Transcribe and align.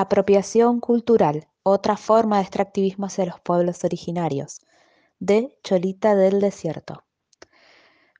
Apropiación 0.00 0.78
cultural, 0.78 1.48
otra 1.64 1.96
forma 1.96 2.36
de 2.36 2.42
extractivismo 2.42 3.06
hacia 3.06 3.26
los 3.26 3.40
pueblos 3.40 3.82
originarios, 3.82 4.60
de 5.18 5.58
Cholita 5.64 6.14
del 6.14 6.40
Desierto. 6.40 7.02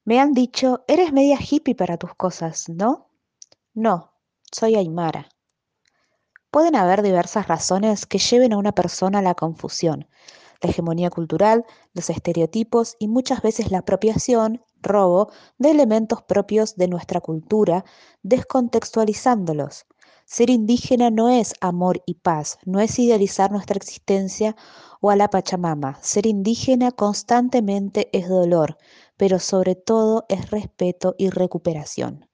Me 0.04 0.19
han 0.19 0.33
dicho, 0.33 0.84
eres 0.88 1.12
media 1.12 1.38
hippie 1.41 1.77
para 1.77 1.96
tus 1.96 2.16
cosas, 2.16 2.69
¿no? 2.69 3.06
No, 3.75 4.11
soy 4.51 4.75
Aymara. 4.75 5.29
Pueden 6.51 6.75
haber 6.75 7.02
diversas 7.02 7.46
razones 7.46 8.06
que 8.06 8.19
lleven 8.19 8.55
a 8.55 8.59
una 8.59 8.73
persona 8.73 9.20
a 9.20 9.23
la 9.23 9.37
confusión, 9.37 10.09
la 10.60 10.70
hegemonía 10.70 11.10
cultural, 11.10 11.65
los 11.95 12.10
estereotipos 12.10 12.97
y 12.98 13.06
muchas 13.06 13.41
veces 13.41 13.70
la 13.70 13.79
apropiación, 13.79 14.65
robo, 14.83 15.30
de 15.59 15.70
elementos 15.70 16.23
propios 16.23 16.74
de 16.74 16.88
nuestra 16.88 17.20
cultura, 17.20 17.84
descontextualizándolos. 18.24 19.87
Ser 20.30 20.50
indígena 20.50 21.09
no 21.09 21.30
es 21.30 21.55
amor 21.62 22.02
y 22.05 22.16
paz, 22.16 22.59
no 22.66 22.80
es 22.80 22.98
idealizar 22.98 23.50
nuestra 23.50 23.78
existencia 23.78 24.56
o 25.00 25.09
a 25.09 25.16
la 25.16 25.30
Pachamama. 25.30 25.98
Ser 26.02 26.27
indígena 26.27 26.92
constantemente 26.92 28.10
es 28.12 28.28
dolor, 28.28 28.77
pero 29.16 29.38
sobre 29.38 29.74
todo 29.74 30.27
es 30.28 30.50
respeto 30.50 31.14
y 31.16 31.30
recuperación. 31.30 32.28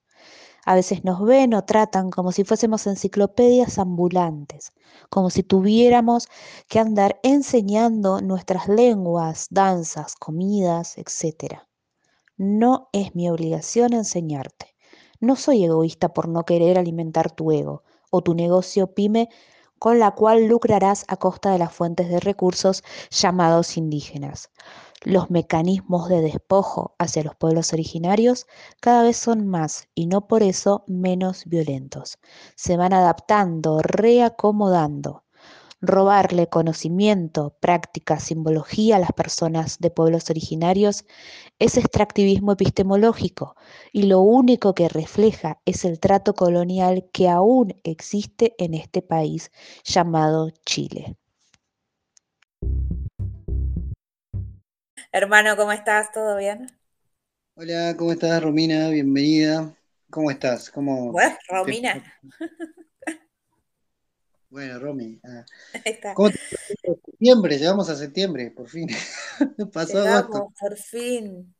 A 0.64 0.74
veces 0.74 1.04
nos 1.04 1.22
ven 1.24 1.54
o 1.54 1.62
tratan 1.62 2.10
como 2.10 2.32
si 2.32 2.42
fuésemos 2.42 2.84
enciclopedias 2.88 3.78
ambulantes, 3.78 4.72
como 5.08 5.30
si 5.30 5.44
tuviéramos 5.44 6.26
que 6.66 6.80
andar 6.80 7.20
enseñando 7.22 8.20
nuestras 8.20 8.66
lenguas, 8.66 9.46
danzas, 9.50 10.16
comidas, 10.16 10.98
etc. 10.98 11.60
No 12.36 12.88
es 12.92 13.14
mi 13.14 13.30
obligación 13.30 13.92
enseñarte. 13.92 14.73
No 15.24 15.36
soy 15.36 15.64
egoísta 15.64 16.12
por 16.12 16.28
no 16.28 16.44
querer 16.44 16.76
alimentar 16.76 17.30
tu 17.30 17.50
ego 17.50 17.82
o 18.10 18.20
tu 18.20 18.34
negocio 18.34 18.88
pyme 18.88 19.30
con 19.78 19.98
la 19.98 20.10
cual 20.10 20.48
lucrarás 20.48 21.06
a 21.08 21.16
costa 21.16 21.50
de 21.50 21.58
las 21.58 21.72
fuentes 21.72 22.10
de 22.10 22.20
recursos 22.20 22.84
llamados 23.10 23.78
indígenas. 23.78 24.50
Los 25.02 25.30
mecanismos 25.30 26.10
de 26.10 26.20
despojo 26.20 26.94
hacia 26.98 27.24
los 27.24 27.34
pueblos 27.36 27.72
originarios 27.72 28.46
cada 28.80 29.02
vez 29.02 29.16
son 29.16 29.48
más 29.48 29.88
y 29.94 30.08
no 30.08 30.26
por 30.26 30.42
eso 30.42 30.84
menos 30.86 31.46
violentos. 31.46 32.18
Se 32.54 32.76
van 32.76 32.92
adaptando, 32.92 33.80
reacomodando. 33.80 35.23
Robarle 35.86 36.48
conocimiento, 36.48 37.58
práctica, 37.60 38.18
simbología 38.18 38.96
a 38.96 38.98
las 38.98 39.12
personas 39.12 39.78
de 39.80 39.90
pueblos 39.90 40.30
originarios 40.30 41.04
es 41.58 41.76
extractivismo 41.76 42.52
epistemológico 42.52 43.54
y 43.92 44.04
lo 44.04 44.20
único 44.20 44.74
que 44.74 44.88
refleja 44.88 45.60
es 45.66 45.84
el 45.84 46.00
trato 46.00 46.32
colonial 46.32 47.10
que 47.12 47.28
aún 47.28 47.78
existe 47.84 48.54
en 48.56 48.72
este 48.72 49.02
país 49.02 49.52
llamado 49.84 50.48
Chile. 50.64 51.16
Hermano, 55.12 55.54
¿cómo 55.54 55.72
estás? 55.72 56.12
¿Todo 56.12 56.38
bien? 56.38 56.66
Hola, 57.56 57.94
¿cómo 57.98 58.12
estás, 58.12 58.42
Romina? 58.42 58.88
Bienvenida. 58.88 59.76
¿Cómo 60.08 60.30
estás? 60.30 60.70
¿Cómo 60.70 61.12
bueno, 61.12 61.36
Romina. 61.50 62.02
Bueno, 64.54 64.78
Romy. 64.78 65.20
Ah. 65.24 65.44
¿Cómo 66.14 66.30
te... 66.30 66.38
Septiembre, 66.80 67.58
llegamos 67.58 67.90
a 67.90 67.96
septiembre, 67.96 68.52
por 68.52 68.68
fin. 68.68 68.88
Pasó 69.72 69.98
llegamos, 69.98 70.52
por 70.60 70.76
fin. 70.76 71.52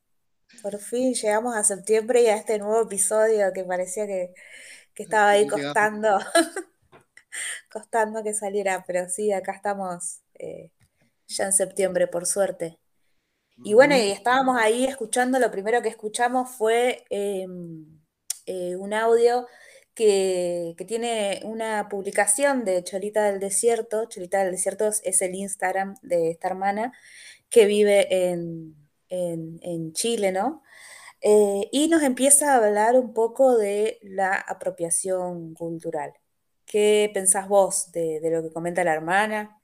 Por 0.63 0.79
fin 0.79 1.13
llegamos 1.13 1.57
a 1.57 1.65
septiembre 1.65 2.23
y 2.23 2.27
a 2.29 2.37
este 2.37 2.57
nuevo 2.61 2.83
episodio 2.83 3.53
que 3.53 3.65
parecía 3.65 4.07
que, 4.07 4.33
estaba 4.95 5.31
ahí 5.31 5.49
costando, 5.49 6.21
costando 7.73 8.23
que 8.23 8.33
saliera, 8.33 8.85
pero 8.87 9.09
sí, 9.09 9.33
acá 9.33 9.51
estamos 9.51 10.21
eh, 10.35 10.71
ya 11.27 11.47
en 11.47 11.53
septiembre, 11.53 12.07
por 12.07 12.27
suerte. 12.27 12.79
Y 13.65 13.75
bueno, 13.75 13.97
y 13.97 14.13
estábamos 14.13 14.57
ahí 14.57 14.85
escuchando, 14.85 15.41
lo 15.41 15.51
primero 15.51 15.83
que 15.83 15.89
escuchamos 15.89 16.49
fue 16.49 17.05
em, 17.11 18.01
eh, 18.47 18.77
un 18.77 18.95
audio 18.95 19.49
que, 19.95 20.75
tiene 20.87 21.41
una 21.45 21.89
publicación 21.89 22.65
de 22.65 22.83
Cholita 22.85 23.25
del 23.25 23.41
Desierto. 23.41 24.07
Cholita 24.07 24.43
del 24.43 24.53
Desierto 24.53 24.89
es 24.89 25.23
el 25.23 25.35
Instagram 25.35 25.97
de 26.03 26.31
esta 26.31 26.49
hermana 26.49 26.93
que 27.49 27.67
vive 27.67 28.31
en, 28.31 28.77
Chile, 29.93 30.33
¿no? 30.33 30.63
Eh, 31.21 31.69
y 31.71 31.89
nos 31.89 32.03
empieza 32.03 32.53
a 32.53 32.57
hablar 32.57 32.97
un 32.97 33.15
poco 33.15 33.57
de 33.57 33.99
la 34.03 34.35
apropiación 34.35 35.55
cultural. 35.55 36.13
¿Qué 36.67 37.11
pensás 37.15 37.49
vos 37.49 37.93
de 37.93 38.21
lo 38.25 38.43
que 38.43 38.53
comenta 38.53 38.83
la 38.83 38.95
hermana? 38.95 39.61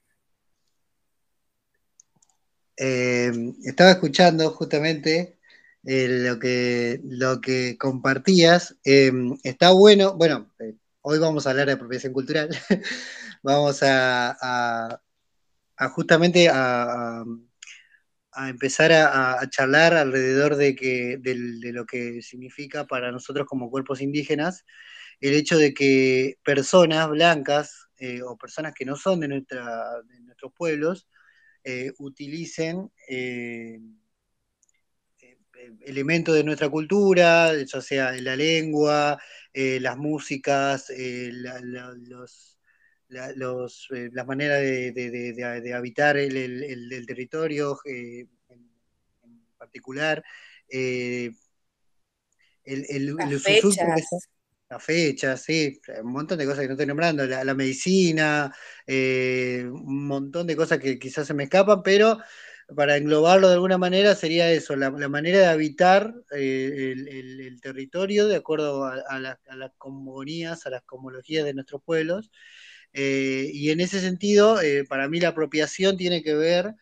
Eh, 2.83 3.31
estaba 3.63 3.91
escuchando 3.91 4.49
justamente 4.51 5.37
eh, 5.85 6.07
lo, 6.09 6.39
que, 6.39 7.01
lo 7.03 7.41
que 7.41 7.77
compartías. 7.77 8.77
Eh, 8.83 9.11
está 9.43 9.71
bueno, 9.71 10.15
bueno, 10.15 10.53
hoy 11.01 11.19
vamos 11.19 11.47
a 11.47 11.51
hablar 11.51 11.67
de 11.67 11.73
apropiación 11.73 12.13
cultural. 12.13 12.49
vamos 13.43 13.79
a, 13.83 15.01
justamente 15.93 16.49
a, 16.51 17.23
empezar 18.47 18.91
a, 18.93 19.39
charlar 19.49 19.93
alrededor 19.93 20.55
de, 20.55 20.75
que, 20.75 21.17
de, 21.19 21.35
lo 21.71 21.85
que 21.85 22.21
significa 22.21 22.85
para 22.87 23.11
nosotros 23.11 23.45
como 23.47 23.69
cuerpos 23.69 24.01
indígenas 24.01 24.65
el 25.19 25.33
hecho 25.33 25.57
de 25.57 25.73
que 25.73 26.37
personas 26.43 27.09
blancas 27.09 27.87
o 28.25 28.35
personas 28.37 28.73
que 28.73 28.85
no 28.85 28.95
son 28.95 29.19
de, 29.19 29.27
nuestra, 29.27 30.01
de 30.07 30.21
nuestros 30.21 30.51
pueblos, 30.53 31.07
eh, 31.63 31.91
utilicen 31.99 32.91
eh, 33.07 33.77
eh, 33.77 33.79
elementos 35.81 36.35
de 36.35 36.43
nuestra 36.43 36.69
cultura, 36.69 37.53
ya 37.63 37.81
sea 37.81 38.11
la 38.13 38.35
lengua, 38.35 39.19
las 39.53 39.97
músicas, 39.97 40.91
las 43.09 44.27
maneras 44.27 44.61
de, 44.61 45.73
habitar 45.75 46.17
el, 46.17 47.05
territorio 47.07 47.79
en, 47.85 48.29
particular, 49.57 50.23
el, 50.69 51.35
el, 52.63 53.15
la 54.71 54.79
fecha, 54.79 55.35
sí, 55.35 55.81
un 56.01 56.13
montón 56.13 56.37
de 56.37 56.45
cosas 56.45 56.61
que 56.61 56.67
no 56.67 56.73
estoy 56.75 56.85
nombrando, 56.85 57.25
la, 57.25 57.53
medicina, 57.53 58.55
eh, 58.87 59.65
un 59.69 60.07
montón 60.07 60.47
de 60.47 60.55
cosas 60.55 60.79
que 60.79 60.97
quizás 60.97 61.27
se 61.27 61.33
me 61.33 61.43
escapan, 61.43 61.83
pero 61.83 62.17
para 62.75 62.97
englobarlo 62.97 63.47
de 63.47 63.55
alguna 63.55 63.77
manera 63.77 64.15
sería 64.15 64.51
eso, 64.51 64.75
la, 64.75 64.91
manera 64.91 65.39
de 65.39 65.45
habitar 65.45 66.13
eh, 66.35 66.93
el, 66.95 67.59
territorio 67.61 68.27
de 68.27 68.37
acuerdo 68.37 68.85
a, 68.85 69.19
las 69.19 69.71
comunías, 69.77 70.65
a 70.65 70.69
las 70.69 70.83
cosmologías 70.83 71.45
de 71.45 71.53
nuestros 71.53 71.83
pueblos. 71.83 72.31
Eh, 72.93 73.49
y 73.53 73.69
en 73.69 73.79
ese 73.81 73.99
sentido, 74.01 74.59
para 74.89 75.07
mí 75.07 75.19
la 75.19 75.29
apropiación 75.29 75.97
tiene 75.97 76.23
que 76.23 76.33
ver 76.33 76.75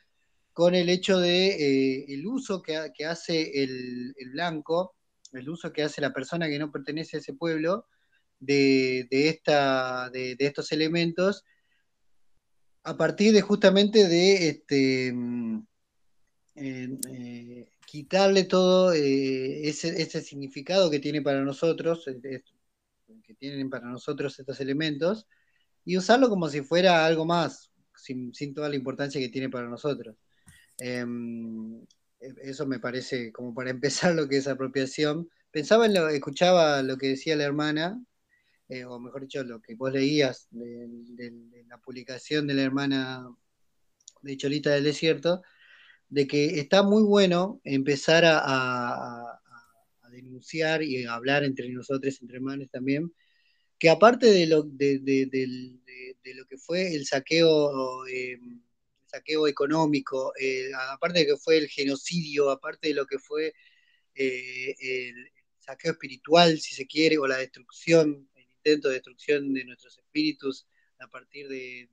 con 0.53 0.75
el 0.75 0.89
hecho 0.89 1.19
de 1.19 2.05
el 2.05 2.25
uso 2.25 2.61
que, 2.61 2.77
hace 3.05 3.63
el 3.63 4.13
blanco 4.31 4.95
el 5.33 5.49
uso 5.49 5.71
que 5.71 5.83
hace 5.83 6.01
la 6.01 6.13
persona 6.13 6.47
que 6.47 6.59
no 6.59 6.71
pertenece 6.71 7.17
a 7.17 7.19
ese 7.19 7.33
pueblo 7.33 7.87
de, 8.39 9.07
esta, 9.11 10.09
de, 10.09 10.35
estos 10.39 10.71
elementos 10.71 11.43
a 12.83 12.97
partir 12.97 13.33
de 13.33 13.41
justamente 13.41 14.07
de 14.07 14.49
este, 14.49 15.11
mm, 15.13 15.67
eh, 16.61 17.69
quitarle 17.85 18.43
todo 18.43 18.93
eh, 18.93 19.67
ese, 19.69 20.21
significado 20.21 20.89
que 20.89 20.99
tiene 20.99 21.21
para 21.21 21.41
nosotros, 21.41 22.05
eh, 22.07 22.43
que 23.23 23.33
tienen 23.35 23.69
para 23.69 23.87
nosotros 23.87 24.37
estos 24.37 24.59
elementos, 24.59 25.27
y 25.85 25.97
usarlo 25.97 26.29
como 26.29 26.49
si 26.49 26.61
fuera 26.61 27.05
algo 27.05 27.25
más, 27.25 27.71
sin, 27.95 28.33
toda 28.53 28.69
la 28.69 28.75
importancia 28.75 29.21
que 29.21 29.29
tiene 29.29 29.49
para 29.49 29.69
nosotros. 29.69 30.17
Em, 30.77 31.85
eso 32.19 32.67
me 32.67 32.79
parece 32.79 33.31
como 33.31 33.53
para 33.53 33.69
empezar 33.71 34.15
lo 34.15 34.27
que 34.27 34.37
es 34.37 34.47
apropiación. 34.47 35.29
Pensaba 35.51 35.85
en 35.85 35.93
lo, 35.93 36.09
escuchaba 36.09 36.83
lo 36.83 36.97
que 36.97 37.07
decía 37.09 37.35
la 37.35 37.45
hermana, 37.45 38.03
o 38.87 38.99
mejor 38.99 39.21
dicho, 39.21 39.43
lo 39.43 39.61
que 39.61 39.75
vos 39.75 39.91
leías 39.91 40.47
de, 40.51 41.33
la 41.67 41.77
publicación 41.79 42.47
de 42.47 42.53
la 42.53 42.63
hermana 42.63 43.27
de 44.21 44.37
Cholita 44.37 44.71
del 44.71 44.83
Desierto, 44.83 45.41
de 46.09 46.27
que 46.27 46.59
está 46.59 46.83
muy 46.83 47.03
bueno 47.03 47.61
empezar 47.63 48.23
a, 48.25 49.39
denunciar 50.11 50.81
y 50.83 51.05
a 51.05 51.13
hablar 51.13 51.43
entre 51.43 51.69
nosotros, 51.69 52.19
entre 52.21 52.37
hermanos 52.37 52.69
también, 52.71 53.13
que 53.77 53.89
aparte 53.89 54.25
de 54.25 54.47
lo, 54.47 54.63
de, 54.63 55.79
lo 56.35 56.45
que 56.45 56.57
fue 56.57 56.93
el 56.95 57.05
saqueo 57.05 58.05
eh, 58.07 58.37
saqueo 59.09 59.47
económico, 59.47 60.33
eh, 60.39 60.69
aparte 60.91 61.19
de 61.19 61.25
que 61.25 61.37
fue 61.37 61.57
el 61.57 61.67
genocidio, 61.67 62.49
aparte 62.49 62.89
de 62.89 62.93
lo 62.93 63.05
que 63.05 63.19
fue 63.19 63.53
eh, 64.15 64.75
el 64.79 65.31
saqueo 65.59 65.93
espiritual, 65.93 66.59
si 66.59 66.75
se 66.75 66.85
quiere, 66.85 67.17
o 67.17 67.27
la 67.27 67.37
destrucción, 67.37 68.29
el 68.35 68.43
intento 68.43 68.87
de 68.89 68.95
destrucción 68.95 69.53
de 69.53 69.65
nuestros 69.65 69.97
espíritus 69.97 70.67
a 70.99 71.07
partir 71.07 71.47
de, 71.47 71.89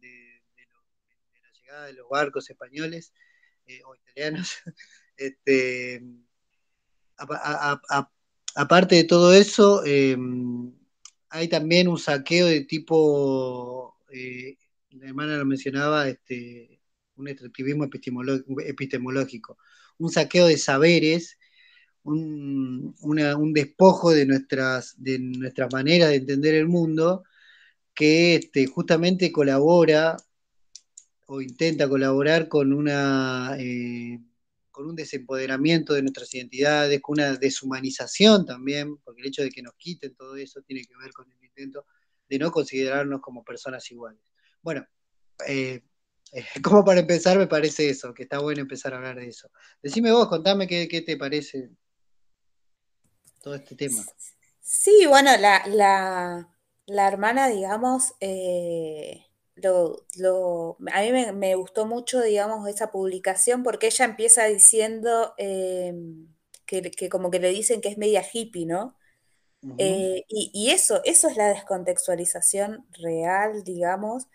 la 1.43 1.53
llegada 1.53 1.87
de 1.87 1.93
los 1.95 2.09
barcos 2.09 2.51
españoles 2.51 3.13
eh, 3.67 3.81
o 3.85 3.95
italianos. 3.95 4.51
Este, 5.19 6.03
aparte 8.55 8.97
de 8.97 9.05
todo 9.05 9.33
eso, 9.33 9.83
em, 9.87 10.71
hay 11.31 11.49
también 11.49 11.89
un 11.89 11.97
saqueo 11.99 12.47
de 12.49 12.67
tipo, 12.67 13.97
eh, 14.13 14.59
la 14.91 15.07
hermana 15.07 15.39
lo 15.39 15.47
mencionaba, 15.47 16.07
este, 16.07 16.83
un 17.17 17.29
extractivismo 17.29 17.85
epistemológico, 17.87 19.57
un 19.97 20.11
saqueo 20.11 20.49
de 20.49 20.59
saberes 20.59 21.39
un, 22.07 23.53
despojo 23.53 24.11
de 24.11 24.27
nuestras, 24.27 24.95
de 24.99 25.19
nuestra 25.19 25.69
manera 25.69 26.09
de 26.09 26.17
entender 26.17 26.55
el 26.55 26.69
mundo 26.69 27.25
que 27.95 28.37
este, 28.37 28.67
justamente 28.67 29.33
colabora 29.33 30.17
o 31.27 31.41
intenta 31.41 31.89
colaborar 31.89 32.49
con 32.49 32.73
una 32.73 33.57
eh, 33.59 34.21
con 34.71 34.89
un 34.89 34.97
desempoderamiento 34.97 35.95
de 35.95 36.03
nuestras 36.03 36.33
identidades, 36.35 37.01
con 37.01 37.15
una 37.19 37.35
deshumanización 37.35 38.45
también, 38.45 38.99
porque 38.99 39.23
el 39.23 39.29
hecho 39.29 39.43
de 39.43 39.51
que 39.51 39.63
nos 39.63 39.75
quiten 39.77 40.15
todo 40.15 40.37
eso 40.37 40.61
tiene 40.63 40.85
que 40.85 40.97
ver 40.97 41.13
con 41.13 41.31
el 41.33 41.43
intento 41.43 41.87
de 42.29 42.39
no 42.39 42.51
considerarnos 42.51 43.21
como 43.23 43.43
personas 43.43 43.91
iguales. 43.91 44.21
Bueno, 44.61 44.87
eh, 45.47 45.83
como 46.63 46.85
para 46.85 47.01
empezar 47.01 47.39
me 47.39 47.47
parece 47.47 47.89
eso, 47.89 48.13
que 48.13 48.25
está 48.25 48.39
bueno 48.39 48.61
empezar 48.61 48.93
a 48.93 48.99
hablar 48.99 49.17
de 49.17 49.29
eso. 49.29 49.51
Decime 49.83 50.13
vos, 50.13 50.29
contame 50.29 50.67
qué, 50.67 50.89
qué 50.89 51.01
te 51.01 51.17
parece 51.17 51.71
todo 53.43 53.55
este 53.55 53.77
tema. 53.77 54.05
Sí, 54.61 55.07
bueno, 55.09 55.31
la, 55.39 56.49
hermana, 56.89 57.49
digamos, 57.49 58.15
eh, 58.21 59.26
lo, 59.57 60.77
a 60.93 61.01
mí 61.03 61.13
me, 61.33 61.55
gustó 61.55 61.87
mucho, 61.87 62.21
digamos, 62.21 62.69
esa 62.69 62.91
publicación 62.91 63.63
porque 63.63 63.87
ella 63.87 64.05
empieza 64.05 64.45
diciendo 64.45 65.35
em, 65.39 66.29
que, 66.67 67.09
como 67.09 67.31
que 67.31 67.41
le 67.41 67.51
dicen 67.51 67.81
que 67.81 67.89
es 67.89 67.99
media 67.99 68.23
hippie, 68.31 68.67
¿no? 68.67 68.97
Eh, 69.79 70.25
y, 70.29 70.51
y, 70.53 70.71
eso, 70.71 71.01
eso 71.05 71.29
es 71.29 71.37
la 71.37 71.49
descontextualización 71.49 72.87
real, 72.93 73.65
digamos, 73.65 74.29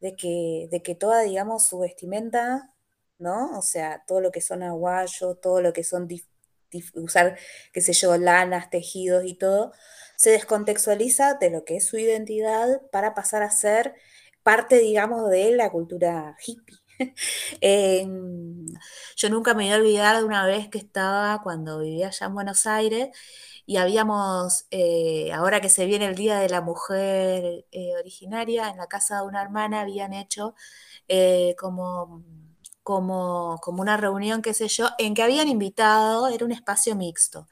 de 0.00 0.16
que, 0.16 0.68
de 0.70 0.82
que 0.82 0.94
toda, 0.96 1.22
digamos, 1.22 1.68
su 1.68 1.78
vestimenta, 1.78 2.74
¿no? 3.18 3.56
O 3.58 3.62
sea, 3.62 4.02
todo 4.06 4.20
lo 4.20 4.32
que 4.32 4.40
son 4.40 4.62
aguayos, 4.62 5.40
todo 5.40 5.60
lo 5.60 5.72
que 5.72 5.84
son 5.84 6.08
usar, 6.94 7.38
qué 7.72 7.80
sé 7.80 7.92
yo, 7.92 8.16
lanas, 8.16 8.70
tejidos 8.70 9.24
y 9.24 9.34
todo, 9.34 9.72
se 10.16 10.30
descontextualiza 10.30 11.34
de 11.34 11.50
lo 11.50 11.64
que 11.64 11.76
es 11.76 11.86
su 11.86 11.98
identidad 11.98 12.82
para 12.90 13.14
pasar 13.14 13.42
a 13.42 13.50
ser 13.50 13.94
parte, 14.42 14.78
digamos, 14.78 15.30
de 15.30 15.52
la 15.56 15.70
cultura 15.70 16.36
hippie. 16.46 16.78
yo 19.16 19.30
nunca 19.30 19.54
me 19.54 19.64
voy 19.64 19.72
a 19.72 19.76
olvidar 19.76 20.16
de 20.18 20.24
una 20.24 20.46
vez 20.46 20.68
que 20.68 20.78
estaba 20.78 21.40
cuando 21.42 21.80
vivía 21.80 22.08
allá 22.08 22.26
en 22.26 22.34
Buenos 22.34 22.66
Aires 22.66 23.10
y 23.66 23.76
habíamos, 23.76 24.66
eh, 24.70 25.32
ahora 25.32 25.60
que 25.60 25.68
se 25.68 25.86
viene 25.86 26.06
el 26.06 26.14
Día 26.16 26.38
de 26.40 26.48
la 26.48 26.60
Mujer 26.60 27.66
eh, 27.72 27.92
Originaria, 27.98 28.68
en 28.70 28.76
la 28.78 28.86
casa 28.88 29.20
de 29.20 29.26
una 29.28 29.42
hermana 29.42 29.80
habían 29.82 30.12
hecho 30.12 30.54
eh, 31.08 31.54
como 31.58 32.24
como, 32.84 33.58
como 33.62 33.82
una 33.82 33.96
reunión, 33.96 34.42
qué 34.42 34.54
sé 34.54 34.68
yo, 34.68 34.88
en 34.98 35.14
que 35.14 35.22
habían 35.22 35.48
invitado, 35.48 36.28
era 36.28 36.44
un 36.44 36.52
espacio 36.52 36.96
mixto. 36.96 37.48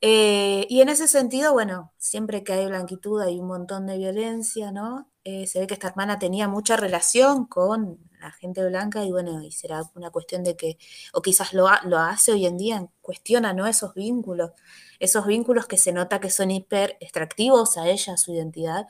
Y 0.00 0.80
en 0.80 0.88
ese 0.88 1.08
sentido, 1.08 1.52
bueno, 1.52 1.92
siempre 1.98 2.44
que 2.44 2.52
hay 2.54 2.66
blanquitud 2.66 3.20
hay 3.22 3.40
un 3.40 3.48
montón 3.48 3.86
de 3.86 3.98
violencia, 3.98 4.72
¿no? 4.72 5.09
Eh, 5.24 5.46
se 5.46 5.60
ve 5.60 5.66
que 5.66 5.74
esta 5.74 5.88
hermana 5.88 6.18
tenía 6.18 6.48
mucha 6.48 6.76
relación 6.76 7.44
con 7.46 7.98
la 8.20 8.32
gente 8.32 8.66
blanca 8.66 9.04
y 9.04 9.10
bueno, 9.12 9.42
y 9.42 9.52
será 9.52 9.82
una 9.94 10.10
cuestión 10.10 10.42
de 10.44 10.56
que, 10.56 10.78
o 11.12 11.20
quizás 11.20 11.52
lo, 11.52 11.68
lo 11.84 11.98
hace 11.98 12.32
hoy 12.32 12.46
en 12.46 12.56
día, 12.56 12.86
cuestiona, 13.02 13.52
¿no? 13.52 13.66
Esos 13.66 13.94
vínculos, 13.94 14.52
esos 14.98 15.26
vínculos 15.26 15.66
que 15.66 15.76
se 15.76 15.92
nota 15.92 16.20
que 16.20 16.30
son 16.30 16.50
hiper 16.50 16.96
extractivos 17.00 17.76
a 17.76 17.88
ella, 17.88 18.14
a 18.14 18.16
su 18.16 18.32
identidad, 18.32 18.86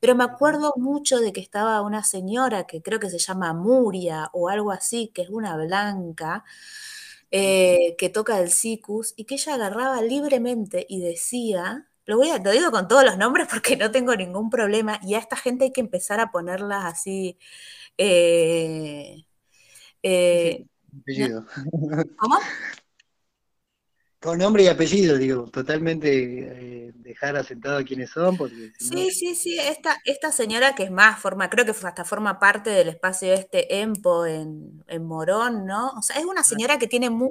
pero 0.00 0.14
me 0.14 0.24
acuerdo 0.24 0.74
mucho 0.76 1.20
de 1.20 1.32
que 1.32 1.40
estaba 1.40 1.82
una 1.82 2.04
señora 2.04 2.66
que 2.66 2.82
creo 2.82 3.00
que 3.00 3.10
se 3.10 3.18
llama 3.18 3.52
Muria 3.54 4.30
o 4.32 4.48
algo 4.48 4.72
así, 4.72 5.08
que 5.14 5.22
es 5.22 5.30
una 5.30 5.56
blanca, 5.56 6.44
eh, 7.30 7.96
que 7.98 8.08
toca 8.08 8.40
el 8.40 8.50
sicus 8.50 9.14
y 9.16 9.24
que 9.24 9.34
ella 9.34 9.54
agarraba 9.54 10.00
libremente 10.02 10.86
y 10.88 11.00
decía, 11.00 11.88
lo, 12.06 12.16
voy 12.16 12.30
a, 12.30 12.38
lo 12.38 12.50
digo 12.50 12.70
con 12.70 12.88
todos 12.88 13.04
los 13.04 13.18
nombres 13.18 13.46
porque 13.50 13.76
no 13.76 13.90
tengo 13.90 14.14
ningún 14.16 14.50
problema, 14.50 14.98
y 15.02 15.14
a 15.14 15.18
esta 15.18 15.36
gente 15.36 15.64
hay 15.64 15.72
que 15.72 15.80
empezar 15.80 16.20
a 16.20 16.30
ponerlas 16.30 16.84
así. 16.84 17.38
Eh, 17.98 19.24
eh, 20.02 20.66
¿Cómo? 22.16 22.38
Con 24.18 24.38
nombre 24.38 24.64
y 24.64 24.66
apellido, 24.66 25.18
digo, 25.18 25.44
totalmente 25.50 26.08
eh, 26.08 26.92
dejar 26.96 27.36
asentado 27.36 27.84
quiénes 27.84 28.10
son. 28.10 28.36
Porque 28.36 28.72
sí, 28.78 29.10
sí, 29.10 29.34
sí, 29.34 29.58
esta, 29.58 29.98
esta 30.04 30.32
señora 30.32 30.74
que 30.74 30.84
es 30.84 30.90
más, 30.90 31.20
forma, 31.20 31.50
creo 31.50 31.64
que 31.64 31.70
hasta 31.70 32.04
forma 32.04 32.40
parte 32.40 32.70
del 32.70 32.88
espacio 32.88 33.32
este 33.32 33.80
EMPO 33.80 34.26
en, 34.26 34.82
Morón, 35.02 35.66
¿no? 35.66 35.90
O 35.90 36.02
sea, 36.02 36.16
es 36.16 36.24
una 36.24 36.42
señora 36.42 36.78
que 36.78 36.88
tiene 36.88 37.10
muy... 37.10 37.30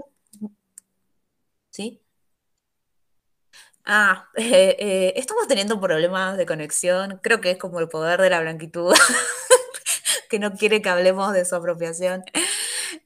¿Sí? 1.71 2.04
Ah, 3.85 4.29
eh, 4.35 4.75
eh, 4.79 5.13
estamos 5.15 5.47
teniendo 5.47 5.79
problemas 5.79 6.37
de 6.37 6.45
conexión, 6.45 7.19
creo 7.21 7.39
que 7.41 7.51
es 7.51 7.57
como 7.57 7.79
el 7.79 7.89
poder 7.89 8.19
de 8.21 8.29
la 8.29 8.41
blanquitud, 8.41 8.93
que 10.29 10.39
no 10.39 10.53
quiere 10.53 10.81
que 10.81 10.89
hablemos 10.89 11.33
de 11.33 11.45
su 11.45 11.55
apropiación. 11.55 12.23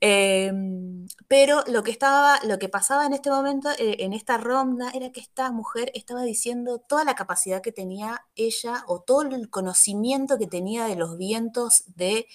Em, 0.02 1.08
pero 1.28 1.64
lo 1.68 1.84
que 1.84 1.92
estaba, 1.92 2.40
lo 2.44 2.60
que 2.60 2.70
pasaba 2.70 3.06
en 3.06 3.14
este 3.14 3.30
momento, 3.30 3.70
eh, 3.72 3.98
en 4.00 4.14
esta 4.14 4.38
ronda, 4.38 4.92
era 4.94 5.12
que 5.12 5.20
esta 5.22 5.52
mujer 5.52 5.92
estaba 5.96 6.24
diciendo 6.24 6.80
toda 6.80 7.04
la 7.04 7.16
capacidad 7.16 7.62
que 7.62 7.72
tenía 7.72 8.26
ella 8.36 8.84
o 8.88 9.02
todo 9.02 9.24
el 9.24 9.50
conocimiento 9.50 10.38
que 10.38 10.48
tenía 10.48 10.86
de 10.86 10.96
los 10.96 11.18
vientos 11.18 11.84
de 11.96 12.28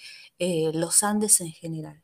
los 0.74 1.02
Andes 1.02 1.40
en 1.40 1.52
general. 1.52 2.03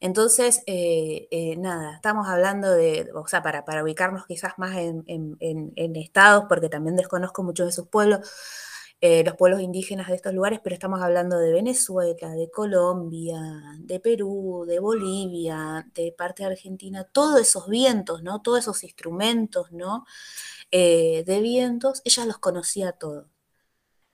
Entonces, 0.00 0.62
eh, 0.66 1.54
nada, 1.58 1.94
estamos 1.96 2.26
hablando 2.28 2.70
de, 2.72 3.10
o 3.14 3.26
sea, 3.26 3.42
para, 3.42 3.64
para 3.64 3.84
ubicarnos 3.84 4.26
quizás 4.26 4.54
más 4.58 4.76
en, 4.76 5.04
en 5.06 5.96
estados, 5.96 6.44
porque 6.48 6.68
también 6.68 6.96
desconozco 6.96 7.42
muchos 7.42 7.66
de 7.66 7.72
sus 7.72 7.88
pueblos, 7.88 8.20
eh, 9.02 9.24
los 9.24 9.34
pueblos 9.36 9.60
indígenas 9.62 10.08
de 10.08 10.14
estos 10.16 10.34
lugares, 10.34 10.60
pero 10.62 10.74
estamos 10.74 11.00
hablando 11.00 11.38
de 11.38 11.52
Venezuela, 11.52 12.28
de 12.34 12.50
Colombia, 12.50 13.38
de 13.78 13.98
Perú, 13.98 14.64
de 14.66 14.78
Bolivia, 14.78 15.86
de 15.94 16.12
parte 16.12 16.42
de 16.42 16.50
Argentina, 16.50 17.04
todos 17.04 17.40
esos 17.40 17.66
vientos, 17.68 18.22
¿no? 18.22 18.42
Todos 18.42 18.58
esos 18.60 18.84
instrumentos, 18.84 19.72
¿no? 19.72 20.04
Eh, 20.70 21.24
de 21.26 21.40
vientos, 21.40 22.02
ella 22.04 22.26
los 22.26 22.38
conocía 22.38 22.92
todos. 22.92 23.26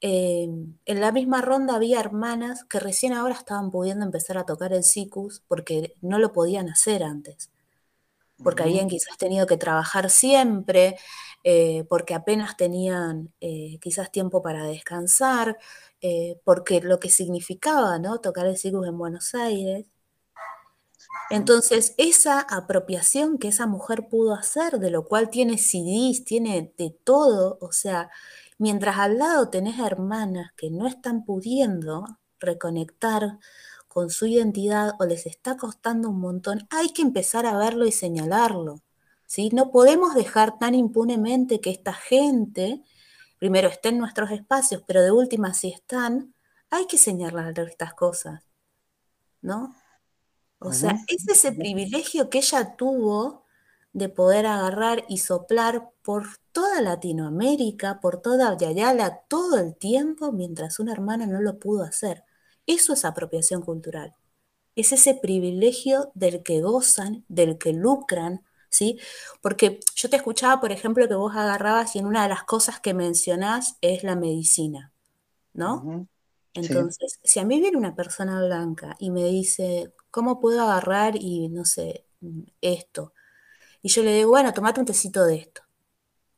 Em, 0.08 0.78
en 0.84 1.00
la 1.00 1.10
misma 1.10 1.42
ronda 1.42 1.74
había 1.74 1.98
hermanas 1.98 2.62
que 2.62 2.78
recién 2.78 3.12
ahora 3.12 3.34
estaban 3.34 3.72
pudiendo 3.72 4.04
empezar 4.04 4.38
a 4.38 4.46
tocar 4.46 4.72
el 4.72 4.84
sicus 4.84 5.42
porque 5.48 5.94
no 6.00 6.20
lo 6.20 6.32
podían 6.32 6.68
hacer 6.68 7.02
antes, 7.02 7.50
porque 8.40 8.62
habían 8.62 8.86
quizás 8.86 9.18
tenido 9.18 9.48
que 9.48 9.56
trabajar 9.56 10.08
siempre, 10.08 10.96
eh, 11.42 11.86
porque 11.88 12.14
apenas 12.14 12.56
tenían 12.56 13.32
eh, 13.40 13.78
quizás 13.80 14.12
tiempo 14.12 14.42
para 14.42 14.62
descansar, 14.68 15.58
eh, 16.00 16.38
porque 16.44 16.80
lo 16.80 17.00
que 17.00 17.10
significaba 17.10 17.98
¿no? 17.98 18.20
tocar 18.20 18.46
el 18.46 18.56
ciclo 18.56 18.84
en 18.84 18.96
Buenos 18.98 19.34
Aires. 19.34 19.86
Entonces, 21.30 21.94
esa 21.98 22.40
apropiación 22.42 23.38
que 23.38 23.48
esa 23.48 23.66
mujer 23.66 24.06
pudo 24.08 24.34
hacer, 24.34 24.78
de 24.78 24.90
lo 24.90 25.04
cual 25.04 25.30
tiene 25.30 25.58
CDs, 25.58 26.24
tiene 26.24 26.72
de 26.78 26.90
todo, 26.90 27.58
o 27.60 27.72
sea, 27.72 28.08
mientras 28.58 28.98
al 28.98 29.18
lado 29.18 29.48
tenés 29.48 29.78
hermanas 29.78 30.52
que 30.56 30.70
no 30.70 30.86
están 30.86 31.24
pudiendo 31.24 32.04
reconectar 32.38 33.38
con 33.88 34.10
su 34.10 34.26
identidad 34.26 34.92
o 34.98 35.06
les 35.06 35.26
está 35.26 35.56
costando 35.56 36.10
un 36.10 36.20
montón, 36.20 36.66
hay 36.70 36.90
que 36.90 37.02
empezar 37.02 37.46
a 37.46 37.56
verlo 37.56 37.86
y 37.86 37.92
señalarlo. 37.92 38.82
No 39.52 39.70
podemos 39.70 40.14
dejar 40.14 40.58
tan 40.58 40.74
impunemente 40.74 41.60
que 41.60 41.70
esta 41.70 41.92
gente, 41.92 42.82
primero, 43.38 43.68
esté 43.68 43.88
en 43.88 43.98
nuestros 43.98 44.30
espacios, 44.30 44.82
pero 44.86 45.02
de 45.02 45.10
última, 45.10 45.54
si 45.54 45.68
están, 45.68 46.34
hay 46.70 46.86
que 46.86 46.98
señalar 46.98 47.58
estas 47.58 47.94
cosas, 47.94 48.42
¿no? 49.40 49.74
O 50.58 50.72
sea, 50.72 50.98
es 51.08 51.26
ese 51.28 51.52
privilegio 51.52 52.30
que 52.30 52.38
ella 52.38 52.76
tuvo 52.76 53.45
de 53.96 54.10
poder 54.10 54.44
agarrar 54.44 55.06
y 55.08 55.16
soplar 55.16 55.90
por 56.02 56.26
toda 56.52 56.82
Latinoamérica, 56.82 57.98
por 57.98 58.20
toda 58.20 58.54
Yayala, 58.54 59.22
todo 59.26 59.58
el 59.58 59.74
tiempo, 59.74 60.32
mientras 60.32 60.78
una 60.78 60.92
hermana 60.92 61.24
no 61.24 61.40
lo 61.40 61.58
pudo 61.58 61.82
hacer. 61.82 62.22
Eso 62.66 62.92
es 62.92 63.06
apropiación 63.06 63.62
cultural. 63.62 64.14
Es 64.74 64.92
ese 64.92 65.14
privilegio 65.14 66.10
del 66.12 66.42
que 66.42 66.60
gozan, 66.60 67.24
del 67.28 67.56
que 67.56 67.72
lucran, 67.72 68.44
¿sí? 68.68 69.00
Porque 69.40 69.80
yo 69.94 70.10
te 70.10 70.16
escuchaba, 70.16 70.60
por 70.60 70.72
ejemplo, 70.72 71.08
que 71.08 71.14
vos 71.14 71.34
agarrabas 71.34 71.96
y 71.96 72.00
en 72.00 72.04
una 72.04 72.24
de 72.24 72.28
las 72.28 72.44
cosas 72.44 72.80
que 72.80 72.92
mencionás 72.92 73.78
es 73.80 74.04
la 74.04 74.14
medicina, 74.14 74.92
¿no? 75.54 76.06
Entonces, 76.52 77.18
si 77.24 77.40
a 77.40 77.46
mí 77.46 77.62
viene 77.62 77.78
una 77.78 77.94
persona 77.94 78.44
blanca 78.44 78.94
y 78.98 79.10
me 79.10 79.24
dice, 79.24 79.94
¿cómo 80.10 80.38
puedo 80.38 80.60
agarrar 80.64 81.16
y, 81.16 81.48
no 81.48 81.64
sé, 81.64 82.04
esto? 82.60 83.14
Y 83.86 83.88
yo 83.88 84.02
le 84.02 84.16
digo, 84.16 84.30
bueno, 84.30 84.52
tomate 84.52 84.80
un 84.80 84.86
tecito 84.86 85.24
de 85.24 85.36
esto. 85.36 85.62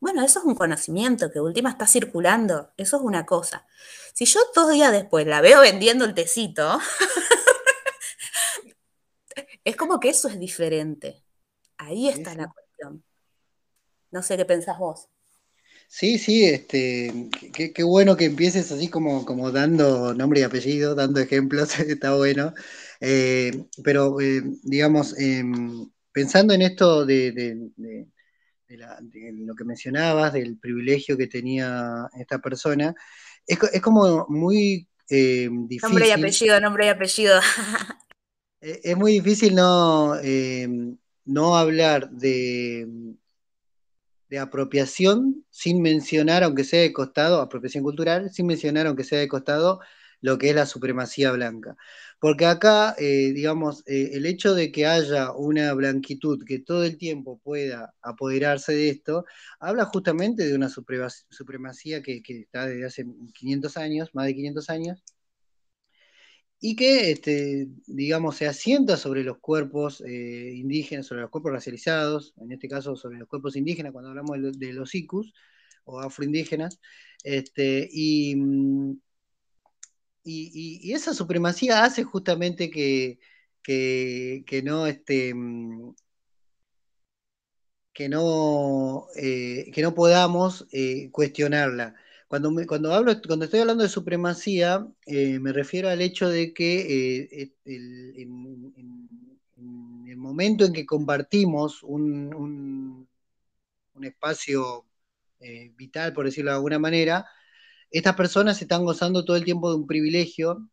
Bueno, 0.00 0.22
eso 0.22 0.40
es 0.40 0.44
un 0.44 0.54
conocimiento 0.54 1.32
que 1.32 1.40
última 1.40 1.70
está 1.70 1.86
circulando, 1.86 2.74
eso 2.76 2.98
es 2.98 3.02
una 3.02 3.24
cosa. 3.24 3.66
Si 4.12 4.26
yo 4.26 4.38
dos 4.54 4.70
días 4.70 4.92
después 4.92 5.26
la 5.26 5.40
veo 5.40 5.62
vendiendo 5.62 6.04
el 6.04 6.14
tecito, 6.14 6.78
es 9.64 9.76
como 9.76 9.98
que 9.98 10.10
eso 10.10 10.28
es 10.28 10.38
diferente. 10.38 11.24
Ahí 11.78 12.10
está 12.10 12.34
la 12.34 12.48
cuestión. 12.48 13.02
No 14.10 14.22
sé 14.22 14.36
qué 14.36 14.44
pensás 14.44 14.78
vos. 14.78 15.08
Sí, 15.88 16.18
sí, 16.18 16.44
este, 16.44 17.30
qué, 17.54 17.82
bueno 17.82 18.14
que 18.14 18.26
empieces 18.26 18.70
así 18.72 18.88
como, 18.88 19.24
como 19.24 19.52
dando 19.52 20.12
nombre 20.12 20.40
y 20.40 20.42
apellido, 20.42 20.94
dando 20.94 21.20
ejemplos, 21.20 21.70
está 21.80 22.14
bueno. 22.14 22.52
Eh, 23.00 23.64
pero, 23.82 24.20
eh, 24.20 24.42
digamos, 24.64 25.18
em, 25.18 25.88
pensando 26.18 26.52
en 26.52 26.62
esto 26.62 27.06
de, 27.06 27.56
lo 28.68 29.54
que 29.54 29.64
mencionabas, 29.64 30.32
del 30.32 30.58
privilegio 30.58 31.16
que 31.16 31.28
tenía 31.28 32.08
esta 32.18 32.40
persona, 32.40 32.92
es, 33.46 33.58
como 33.80 34.26
muy 34.28 34.88
difícil. 35.08 35.78
Eh, 35.78 35.78
nombre 35.80 36.08
y 36.08 36.10
apellido, 36.10 36.60
nombre 36.60 36.86
y 36.86 36.88
apellido. 36.88 37.40
es 38.60 38.96
muy 38.96 39.12
difícil 39.12 39.54
no, 39.54 40.16
em, 40.16 40.96
no 41.24 41.56
hablar 41.56 42.10
de 42.10 43.14
de 44.28 44.38
apropiación 44.38 45.46
sin 45.48 45.80
mencionar, 45.80 46.44
aunque 46.44 46.64
sea 46.64 46.82
de 46.82 46.92
costado, 46.92 47.40
apropiación 47.40 47.82
cultural, 47.82 48.30
sin 48.30 48.46
mencionar, 48.46 48.86
aunque 48.86 49.04
sea 49.04 49.18
de 49.20 49.28
costado, 49.28 49.80
lo 50.20 50.36
que 50.36 50.50
es 50.50 50.54
la 50.54 50.66
supremacía 50.66 51.32
blanca. 51.32 51.76
Porque 52.20 52.46
acá, 52.46 52.94
eh, 52.98 53.32
digamos, 53.32 53.84
eh, 53.86 54.10
el 54.14 54.26
hecho 54.26 54.54
de 54.54 54.72
que 54.72 54.86
haya 54.86 55.32
una 55.32 55.72
blanquitud 55.74 56.44
que 56.44 56.58
todo 56.58 56.84
el 56.84 56.98
tiempo 56.98 57.38
pueda 57.38 57.94
apoderarse 58.02 58.74
de 58.74 58.88
esto, 58.90 59.24
habla 59.60 59.84
justamente 59.84 60.44
de 60.44 60.54
una 60.54 60.68
supremacía 60.68 62.02
que, 62.02 62.22
está 62.26 62.66
desde 62.66 62.86
hace 62.86 63.06
500 63.34 63.76
años, 63.76 64.10
más 64.14 64.26
de 64.26 64.34
500 64.34 64.70
años, 64.70 65.04
y 66.60 66.74
que, 66.76 67.12
este, 67.12 67.68
digamos, 67.86 68.36
se 68.36 68.46
asienta 68.48 68.96
sobre 68.96 69.22
los 69.22 69.38
cuerpos 69.38 70.00
eh, 70.00 70.52
indígenas, 70.56 71.06
sobre 71.06 71.22
los 71.22 71.30
cuerpos 71.30 71.52
racializados, 71.52 72.34
en 72.38 72.50
este 72.52 72.68
caso 72.68 72.96
sobre 72.96 73.18
los 73.18 73.28
cuerpos 73.28 73.54
indígenas, 73.56 73.92
cuando 73.92 74.10
hablamos 74.10 74.38
de, 74.58 74.72
los 74.72 74.94
ICUS 74.94 75.32
o 75.84 76.00
afroindígenas, 76.00 76.80
este, 77.22 77.88
mm, 78.36 78.92
y, 80.24 80.92
esa 80.92 81.14
supremacía 81.14 81.84
hace 81.84 82.04
justamente 82.04 82.70
que, 82.70 83.18
que, 83.62 84.62
no, 84.64 84.86
este, 84.86 85.34
mm, 85.34 85.94
que, 87.92 88.08
no, 88.08 89.06
eh, 89.16 89.70
que 89.72 89.82
no 89.82 89.94
podamos 89.94 90.66
eh, 90.72 91.10
cuestionarla. 91.10 91.94
Cuando, 92.28 92.52
cuando, 92.66 92.92
hablo, 92.92 93.12
cuando 93.26 93.46
estoy 93.46 93.60
hablando 93.60 93.82
de 93.82 93.88
supremacía, 93.88 94.86
eh, 95.06 95.38
me 95.40 95.52
refiero 95.52 95.88
al 95.88 96.02
hecho 96.02 96.28
de 96.28 96.52
que 96.52 97.22
eh, 97.32 97.52
en, 97.64 98.72
el 100.06 100.16
momento 100.16 100.64
en 100.64 100.72
que 100.74 100.86
compartimos 100.86 101.82
un, 101.82 103.08
espacio 104.02 104.84
eh, 105.40 105.72
vital, 105.76 106.12
por 106.12 106.26
decirlo 106.26 106.50
de 106.50 106.56
alguna 106.56 106.78
manera, 106.78 107.26
estas 107.90 108.14
personas 108.16 108.60
están 108.60 108.84
gozando 108.84 109.24
todo 109.24 109.36
el 109.36 109.44
tiempo 109.44 109.70
de 109.70 109.76
un 109.76 109.86
privilegio 109.86 110.68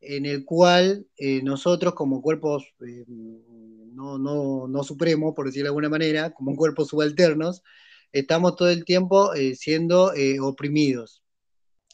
en 0.00 0.26
el 0.26 0.44
cual 0.44 1.06
nosotros 1.42 1.94
como 1.94 2.22
cuerpos 2.22 2.64
no, 2.78 4.18
no, 4.18 4.66
no 4.68 4.84
supremos, 4.84 5.34
por 5.34 5.46
decirlo 5.46 5.66
de 5.66 5.68
alguna 5.70 5.88
manera, 5.88 6.30
como 6.30 6.56
cuerpos 6.56 6.88
subalternos, 6.88 7.62
estamos 8.12 8.56
todo 8.56 8.70
el 8.70 8.84
tiempo 8.84 9.34
eh, 9.34 9.54
siendo 9.54 10.14
eh, 10.14 10.40
oprimidos. 10.40 11.22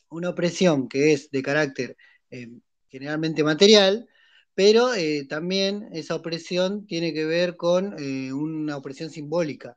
Una 0.08 0.30
opresión 0.30 0.88
que 0.88 1.12
es 1.12 1.30
de 1.30 1.42
carácter 1.42 1.96
eh, 2.30 2.48
generalmente 2.88 3.44
material, 3.44 4.08
pero 4.54 4.88
también 5.28 5.86
esa 5.92 6.14
opresión 6.14 6.86
tiene 6.86 7.12
que 7.12 7.26
ver 7.26 7.56
con 7.56 7.94
una 8.32 8.78
opresión 8.78 9.10
simbólica. 9.10 9.76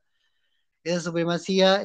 Esa 0.84 1.02
supremacía, 1.02 1.84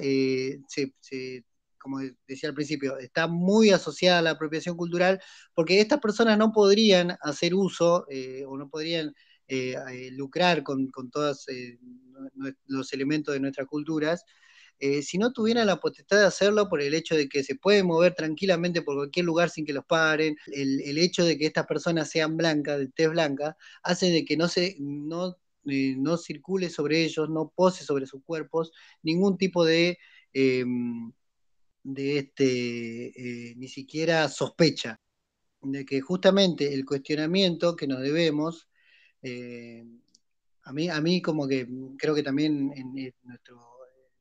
como 1.84 2.00
decía 2.26 2.48
al 2.48 2.54
principio, 2.54 2.98
está 2.98 3.28
muy 3.28 3.70
asociada 3.70 4.18
a 4.18 4.22
la 4.22 4.30
apropiación 4.30 4.76
cultural, 4.76 5.20
porque 5.54 5.80
estas 5.80 6.00
personas 6.00 6.38
no 6.38 6.50
podrían 6.50 7.16
hacer 7.20 7.54
uso 7.54 8.06
o 8.48 8.56
no 8.56 8.68
podrían 8.70 9.14
lucrar 10.12 10.62
con, 10.62 10.88
con 10.90 11.10
todos 11.10 11.46
los 12.66 12.92
elementos 12.92 13.34
de 13.34 13.40
nuestras 13.40 13.66
culturas 13.68 14.24
eh, 14.80 15.02
si 15.02 15.18
no 15.18 15.32
tuvieran 15.32 15.66
la 15.66 15.80
potestad 15.80 16.18
de 16.18 16.26
hacerlo 16.26 16.68
por 16.68 16.80
el 16.82 16.94
hecho 16.94 17.16
de 17.16 17.28
que 17.28 17.44
se 17.44 17.54
pueden 17.54 17.86
mover 17.86 18.14
tranquilamente 18.14 18.82
por 18.82 18.96
cualquier 18.96 19.24
lugar 19.24 19.50
sin 19.50 19.64
que 19.64 19.72
los 19.72 19.84
paren, 19.84 20.36
el, 20.52 20.98
hecho 20.98 21.24
de 21.24 21.38
que 21.38 21.46
estas 21.46 21.66
personas 21.66 22.10
sean 22.10 22.36
blancas, 22.36 22.78
de 22.78 22.88
tez 22.88 23.08
blanca, 23.10 23.56
hace 23.82 24.10
de 24.10 24.24
que 24.24 24.36
no 24.36 24.48
se, 24.48 24.76
no, 24.80 25.36
eh, 25.66 25.94
no 25.96 26.16
circule 26.16 26.70
sobre 26.70 27.04
ellos, 27.04 27.30
no 27.30 27.52
pose 27.54 27.84
sobre 27.84 28.06
sus 28.06 28.22
cuerpos 28.24 28.72
ningún 29.02 29.38
tipo 29.38 29.64
de, 29.64 29.98
em, 30.32 31.12
de 31.84 32.18
este, 32.18 33.50
eh, 33.50 33.54
ni 33.56 33.68
siquiera 33.68 34.28
sospecha 34.28 35.00
de 35.62 35.84
que 35.84 36.00
justamente 36.00 36.74
el 36.74 36.84
cuestionamiento 36.84 37.76
que 37.76 37.86
nos 37.86 38.00
debemos, 38.02 38.68
a, 40.64 40.72
mí, 40.72 40.90
a 40.90 41.00
mí 41.00 41.22
como 41.22 41.48
que 41.48 41.66
creo 41.96 42.14
que 42.14 42.22
también 42.22 42.72
en 42.76 43.14
nuestro 43.22 43.58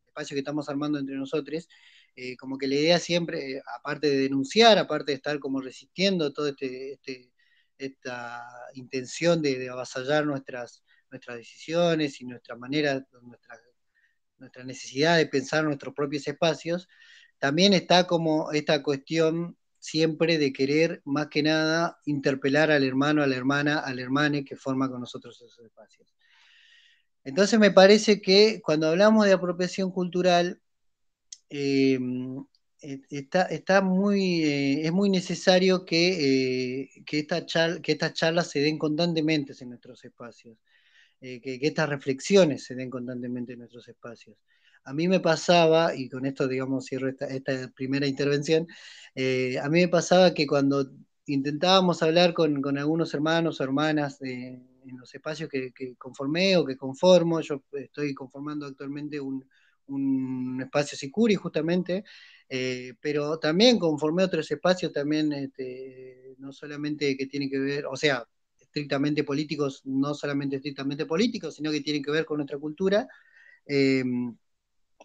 espacio 0.07 0.35
que 0.35 0.39
estamos 0.39 0.69
armando 0.69 0.99
entre 0.99 1.15
nosotros, 1.15 1.67
eh, 2.15 2.37
como 2.37 2.57
que 2.57 2.67
la 2.67 2.75
idea 2.75 2.99
siempre, 2.99 3.53
eh, 3.53 3.61
aparte 3.79 4.07
de 4.07 4.17
denunciar, 4.17 4.77
aparte 4.77 5.11
de 5.11 5.15
estar 5.15 5.39
como 5.39 5.59
resistiendo 5.61 6.31
toda 6.31 6.51
este, 6.51 6.93
este, 6.93 7.31
esta 7.77 8.43
intención 8.75 9.41
de, 9.41 9.67
avasallar 9.69 10.25
nuestras, 10.25 10.83
nuestras 11.09 11.37
decisiones 11.37 12.21
y 12.21 12.25
nuestra 12.25 12.55
manera, 12.55 13.03
nuestra 14.37 14.63
necesidad 14.63 15.17
de 15.17 15.25
pensar 15.25 15.63
nuestros 15.63 15.95
propios 15.95 16.27
espacios, 16.27 16.87
también 17.43 17.73
está 17.73 18.07
como 18.07 18.53
esta 18.53 18.81
cuestión 18.81 19.57
siempre 19.77 20.37
de 20.37 20.53
querer 20.53 21.01
más 21.03 21.27
que 21.27 21.43
nada 21.43 21.99
interpelar 22.05 22.71
al 22.71 22.85
hermano, 22.85 23.21
a 23.21 23.27
la 23.27 23.35
hermana, 23.35 23.79
al 23.79 23.99
hermane 23.99 24.45
que 24.45 24.55
forma 24.55 24.89
con 24.89 25.01
nosotros 25.01 25.35
esos 25.35 25.59
espacios. 25.59 26.15
Entonces 27.25 27.59
me 27.59 27.69
parece 27.69 28.21
que 28.21 28.61
cuando 28.63 28.87
hablamos 28.87 29.25
de 29.25 29.33
apropiación 29.33 29.91
cultural, 29.91 30.61
eh, 31.49 31.99
eh, 32.81 33.01
está, 33.09 33.81
muy, 33.81 34.45
eh, 34.45 34.85
es 34.85 34.93
muy 34.93 35.09
necesario 35.09 35.83
que, 35.83 36.87
que, 37.05 37.19
estas 37.19 38.13
charlas 38.13 38.49
se 38.49 38.61
den 38.61 38.77
constantemente 38.77 39.51
en 39.59 39.67
nuestros 39.67 40.05
espacios, 40.05 40.57
que, 41.19 41.59
estas 41.61 41.89
reflexiones 41.89 42.63
se 42.63 42.73
den 42.73 42.89
constantemente 42.89 43.51
en 43.51 43.59
nuestros 43.59 43.85
espacios. 43.89 44.37
A 44.85 44.93
mí 44.93 45.07
me 45.07 45.19
pasaba, 45.19 45.95
y 45.95 46.09
con 46.09 46.25
esto 46.25 46.47
digamos 46.47 46.85
cierro 46.85 47.09
esta, 47.09 47.67
primera 47.75 48.07
intervención, 48.07 48.67
a 49.15 49.69
mí 49.69 49.81
me 49.81 49.87
pasaba 49.87 50.33
que 50.33 50.45
cuando 50.47 50.91
intentábamos 51.25 52.03
hablar 52.03 52.33
con, 52.33 52.77
algunos 52.77 53.13
hermanos 53.13 53.59
o 53.59 53.63
hermanas 53.63 54.21
en 54.21 54.97
los 54.97 55.13
espacios 55.13 55.49
que, 55.49 55.95
conformé 55.97 56.57
o 56.57 56.65
que 56.65 56.77
conformo. 56.77 57.41
Yo 57.41 57.63
estoy 57.73 58.13
conformando 58.13 58.65
actualmente 58.65 59.19
un, 59.19 59.45
espacio 60.61 60.97
Sicuri 60.97 61.35
justamente, 61.35 62.03
eh, 62.49 62.93
pero 63.01 63.37
también 63.39 63.77
conformé 63.77 64.23
otros 64.23 64.49
espacios 64.49 64.91
también, 64.93 65.31
este, 65.33 66.35
no 66.39 66.51
solamente 66.53 67.17
que 67.17 67.27
tienen 67.27 67.49
que 67.49 67.59
ver, 67.59 67.85
o 67.85 67.95
sea, 67.95 68.25
estrictamente 68.59 69.23
políticos, 69.23 69.81
no 69.85 70.13
solamente 70.13 70.55
estrictamente 70.55 71.05
políticos, 71.05 71.55
sino 71.55 71.71
que 71.71 71.81
tienen 71.81 72.01
que 72.01 72.11
ver 72.11 72.25
con 72.25 72.37
nuestra 72.37 72.57
cultura. 72.57 73.07
Em, 73.65 74.35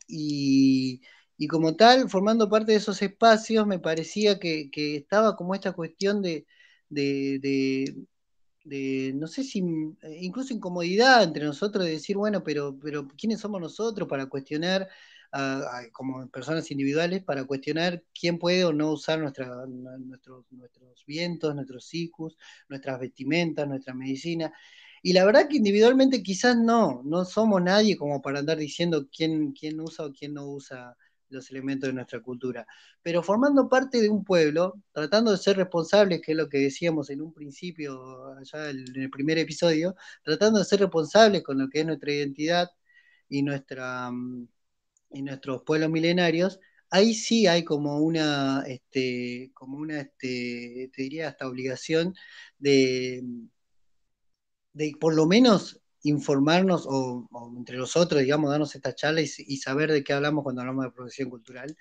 y, 0.09 1.01
como 1.49 1.77
tal, 1.77 2.09
formando 2.09 2.49
parte 2.49 2.73
de 2.73 2.79
esos 2.79 3.01
espacios, 3.03 3.67
me 3.67 3.79
parecía 3.79 4.39
que, 4.39 4.71
estaba 4.75 5.37
como 5.37 5.55
esta 5.55 5.73
cuestión 5.73 6.23
de, 6.23 6.47
no 9.15 9.27
sé 9.27 9.45
si 9.45 9.61
eh, 10.03 10.19
incluso 10.21 10.55
incomodidad 10.55 11.23
entre 11.23 11.45
nosotros 11.45 11.85
de 11.85 11.93
decir, 11.93 12.17
bueno, 12.17 12.43
pero, 12.43 12.79
pero 12.81 13.07
¿quiénes 13.09 13.41
somos 13.41 13.61
nosotros 13.61 14.09
para 14.09 14.27
cuestionar, 14.27 14.89
como 15.93 16.27
personas 16.31 16.71
individuales, 16.71 17.23
para 17.23 17.45
cuestionar 17.45 18.03
quién 18.19 18.39
puede 18.39 18.65
o 18.65 18.73
no 18.73 18.93
usar 18.93 19.19
nuestra, 19.21 19.67
nuestros, 19.67 20.47
nuestros 20.51 21.05
vientos, 21.07 21.55
nuestros 21.55 21.85
cicus, 21.87 22.37
nuestras 22.69 22.99
vestimentas, 22.99 23.69
nuestra 23.69 23.95
medicina? 23.95 24.53
Y 25.09 25.15
la 25.15 25.25
verdad 25.25 25.49
que 25.49 25.57
individualmente 25.57 26.23
quizás 26.23 26.55
no, 26.55 27.01
no 27.03 27.25
somos 27.25 27.63
nadie 27.63 27.97
como 27.97 28.21
para 28.21 28.41
andar 28.41 28.59
diciendo 28.59 29.09
quién, 29.11 29.53
quién 29.53 29.81
usa 29.81 30.05
o 30.05 30.13
quién 30.13 30.35
no 30.35 30.47
usa 30.47 30.95
los 31.31 31.51
elementos 31.51 31.89
de 31.89 31.95
nuestra 31.95 32.21
cultura. 32.21 32.67
Pero 33.03 33.23
formando 33.23 33.71
parte 33.71 34.03
de 34.03 34.11
un 34.11 34.23
pueblo, 34.23 34.83
tratando 34.93 35.31
de 35.31 35.39
ser 35.39 35.57
responsables, 35.57 36.21
que 36.21 36.33
es 36.33 36.37
lo 36.37 36.51
que 36.51 36.59
decíamos 36.59 37.09
en 37.09 37.23
un 37.23 37.33
principio, 37.33 38.35
allá 38.37 38.69
en 38.69 38.85
el 38.97 39.09
primer 39.09 39.39
episodio, 39.39 39.97
tratando 40.23 40.59
de 40.59 40.67
ser 40.67 40.81
responsables 40.81 41.43
con 41.43 41.57
lo 41.59 41.71
que 41.71 41.81
es 41.81 41.87
nuestra 41.87 42.13
identidad 42.13 42.69
y, 43.31 43.43
nuestra, 43.43 44.11
mm, 44.11 44.47
y 45.13 45.23
nuestros 45.23 45.63
pueblos 45.63 45.91
milenarios, 45.91 46.61
ahí 46.91 47.15
sí 47.15 47.47
hay 47.47 47.65
como 47.65 47.99
una, 48.01 48.63
este, 48.67 49.53
como 49.55 49.79
una, 49.79 50.01
este, 50.03 50.91
te 50.95 51.03
diría, 51.03 51.29
hasta 51.29 51.49
obligación 51.49 52.15
de, 52.59 53.23
de 54.73 54.93
por 55.01 55.15
lo 55.15 55.27
menos 55.27 55.81
informarnos 56.03 56.85
o, 56.87 57.29
entre 57.57 57.77
nosotros, 57.77 58.21
digamos, 58.21 58.51
darnos 58.51 58.75
esta 58.75 58.95
charla 58.95 59.21
y, 59.21 59.57
saber 59.57 59.93
de 59.93 60.05
qué 60.05 60.13
hablamos 60.13 60.45
cuando 60.45 60.63
hablamos 60.63 60.85
de 60.85 60.93
producción 60.93 61.31
cultural. 61.31 61.77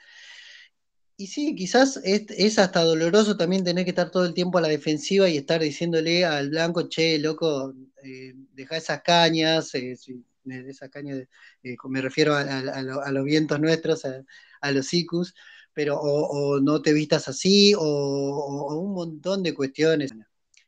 Y 1.20 1.28
sí, 1.28 1.56
quizás 1.56 2.00
es, 2.04 2.60
hasta 2.60 2.82
doloroso 2.84 3.38
también 3.38 3.64
tener 3.64 3.86
que 3.86 3.90
estar 3.90 4.12
todo 4.12 4.26
el 4.26 4.34
tiempo 4.34 4.60
a 4.60 4.62
la 4.62 4.68
defensiva 4.68 5.28
y 5.28 5.38
estar 5.38 5.62
diciéndole 5.62 6.26
al 6.26 6.50
blanco, 6.50 6.88
che, 6.90 7.18
loco, 7.18 7.74
eh, 8.04 8.34
deja 8.54 8.78
esas 8.78 9.02
cañas, 9.02 9.74
eh, 9.74 9.98
esas 10.46 10.90
cañas, 10.90 11.20
eh, 11.64 11.76
me 11.90 12.02
refiero 12.02 12.36
a, 12.36 13.12
los 13.12 13.24
vientos 13.24 13.60
nuestros, 13.60 14.04
a, 14.06 14.72
los 14.72 14.94
icus, 14.94 15.34
pero 15.74 16.00
o, 16.00 16.60
no 16.60 16.82
te 16.82 16.94
vistas 16.94 17.28
así, 17.28 17.74
o, 17.76 18.80
un 18.80 18.94
montón 18.94 19.42
de 19.42 19.56
cuestiones. 19.56 20.12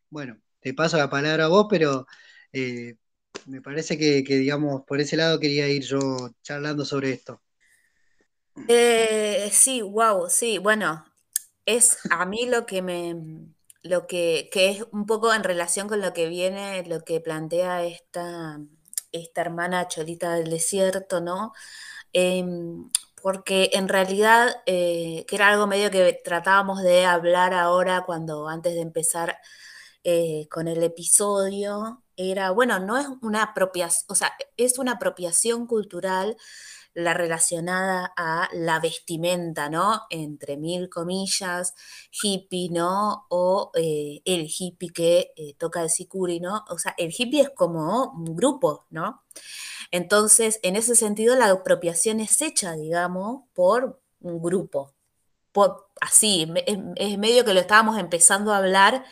Bueno, 0.09 0.39
te 0.59 0.73
paso 0.73 0.97
la 0.97 1.09
palabra 1.09 1.45
a 1.45 1.49
vos, 1.49 1.67
pero 1.69 2.05
eh, 2.53 2.95
me 3.45 3.61
parece 3.61 3.97
que, 3.97 4.21
digamos, 4.23 4.83
por 4.85 4.99
ese 4.99 5.17
lado 5.17 5.39
quería 5.39 5.67
ir 5.67 5.83
yo 5.83 5.99
charlando 6.41 6.85
sobre 6.85 7.11
esto. 7.11 7.41
Eh, 8.67 9.49
sí, 9.51 9.81
wow, 9.81 10.29
sí, 10.29 10.57
bueno, 10.57 11.05
es 11.65 11.97
a 12.09 12.25
mí 12.25 12.45
lo 12.45 12.65
que 12.65 12.81
me, 12.81 13.15
lo 13.83 14.07
que, 14.07 14.49
es 14.53 14.83
un 14.91 15.05
poco 15.05 15.33
en 15.33 15.43
relación 15.43 15.87
con 15.87 16.01
lo 16.01 16.13
que 16.13 16.27
viene, 16.27 16.83
lo 16.85 17.01
que 17.03 17.21
plantea 17.21 17.83
esta, 17.85 18.59
esta 19.11 19.41
hermana 19.41 19.87
Cholita 19.87 20.33
del 20.33 20.49
Desierto, 20.49 21.21
¿no? 21.21 21.53
Em, 22.13 22.89
porque 23.21 23.69
en 23.73 23.87
realidad, 23.89 24.49
eh, 24.65 25.25
que 25.27 25.35
era 25.35 25.49
algo 25.49 25.67
medio 25.67 25.91
que 25.91 26.19
tratábamos 26.23 26.81
de 26.81 27.05
hablar 27.05 27.53
ahora 27.53 28.03
cuando 28.05 28.47
antes 28.47 28.73
de 28.73 28.81
empezar 28.81 29.37
eh, 30.03 30.47
con 30.49 30.67
el 30.67 30.83
episodio, 30.83 32.03
era, 32.15 32.51
bueno, 32.51 32.79
no 32.79 32.97
es 32.97 33.07
una 33.21 33.43
apropiación, 33.43 34.05
o 34.09 34.15
sea, 34.15 34.33
es 34.57 34.77
una 34.77 34.93
apropiación 34.93 35.67
cultural 35.67 36.37
la 36.93 37.13
relacionada 37.13 38.13
a 38.17 38.49
la 38.53 38.79
vestimenta, 38.79 39.69
¿no? 39.69 40.01
Entre 40.09 40.57
mil 40.57 40.89
comillas, 40.89 41.73
hippie, 42.11 42.69
¿no? 42.71 43.25
O 43.29 43.71
eh, 43.75 44.21
el 44.25 44.47
hippie 44.49 44.89
que 44.89 45.33
eh, 45.35 45.53
toca 45.57 45.81
el 45.83 45.89
sicuri, 45.89 46.39
¿no? 46.39 46.65
O 46.69 46.77
sea, 46.77 46.95
el 46.97 47.13
hippie 47.15 47.41
es 47.41 47.49
como 47.51 48.11
un 48.11 48.35
grupo, 48.35 48.85
¿no? 48.89 49.23
Entonces, 49.91 50.59
en 50.63 50.75
ese 50.75 50.95
sentido, 50.95 51.35
la 51.35 51.49
apropiación 51.49 52.19
es 52.19 52.41
hecha, 52.41 52.73
digamos, 52.73 53.43
por 53.53 54.01
un 54.21 54.41
grupo. 54.41 54.93
Por, 55.51 55.89
así, 56.01 56.47
es 56.95 57.17
medio 57.17 57.45
que 57.45 57.53
lo 57.53 57.59
estábamos 57.59 57.97
empezando 57.97 58.53
a 58.53 58.57
hablar 58.57 59.05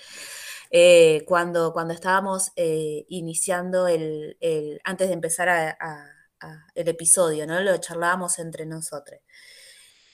eh, 0.72 1.24
cuando, 1.26 1.74
cuando 1.74 1.94
estábamos 1.94 2.52
eh, 2.56 3.06
iniciando 3.10 3.88
el, 3.88 4.38
antes 4.84 5.08
de 5.08 5.14
empezar 5.14 5.78
el 6.76 6.88
episodio, 6.88 7.48
¿no? 7.48 7.60
Lo 7.62 7.78
charlábamos 7.78 8.40
entre 8.40 8.66
nosotros. 8.66 9.20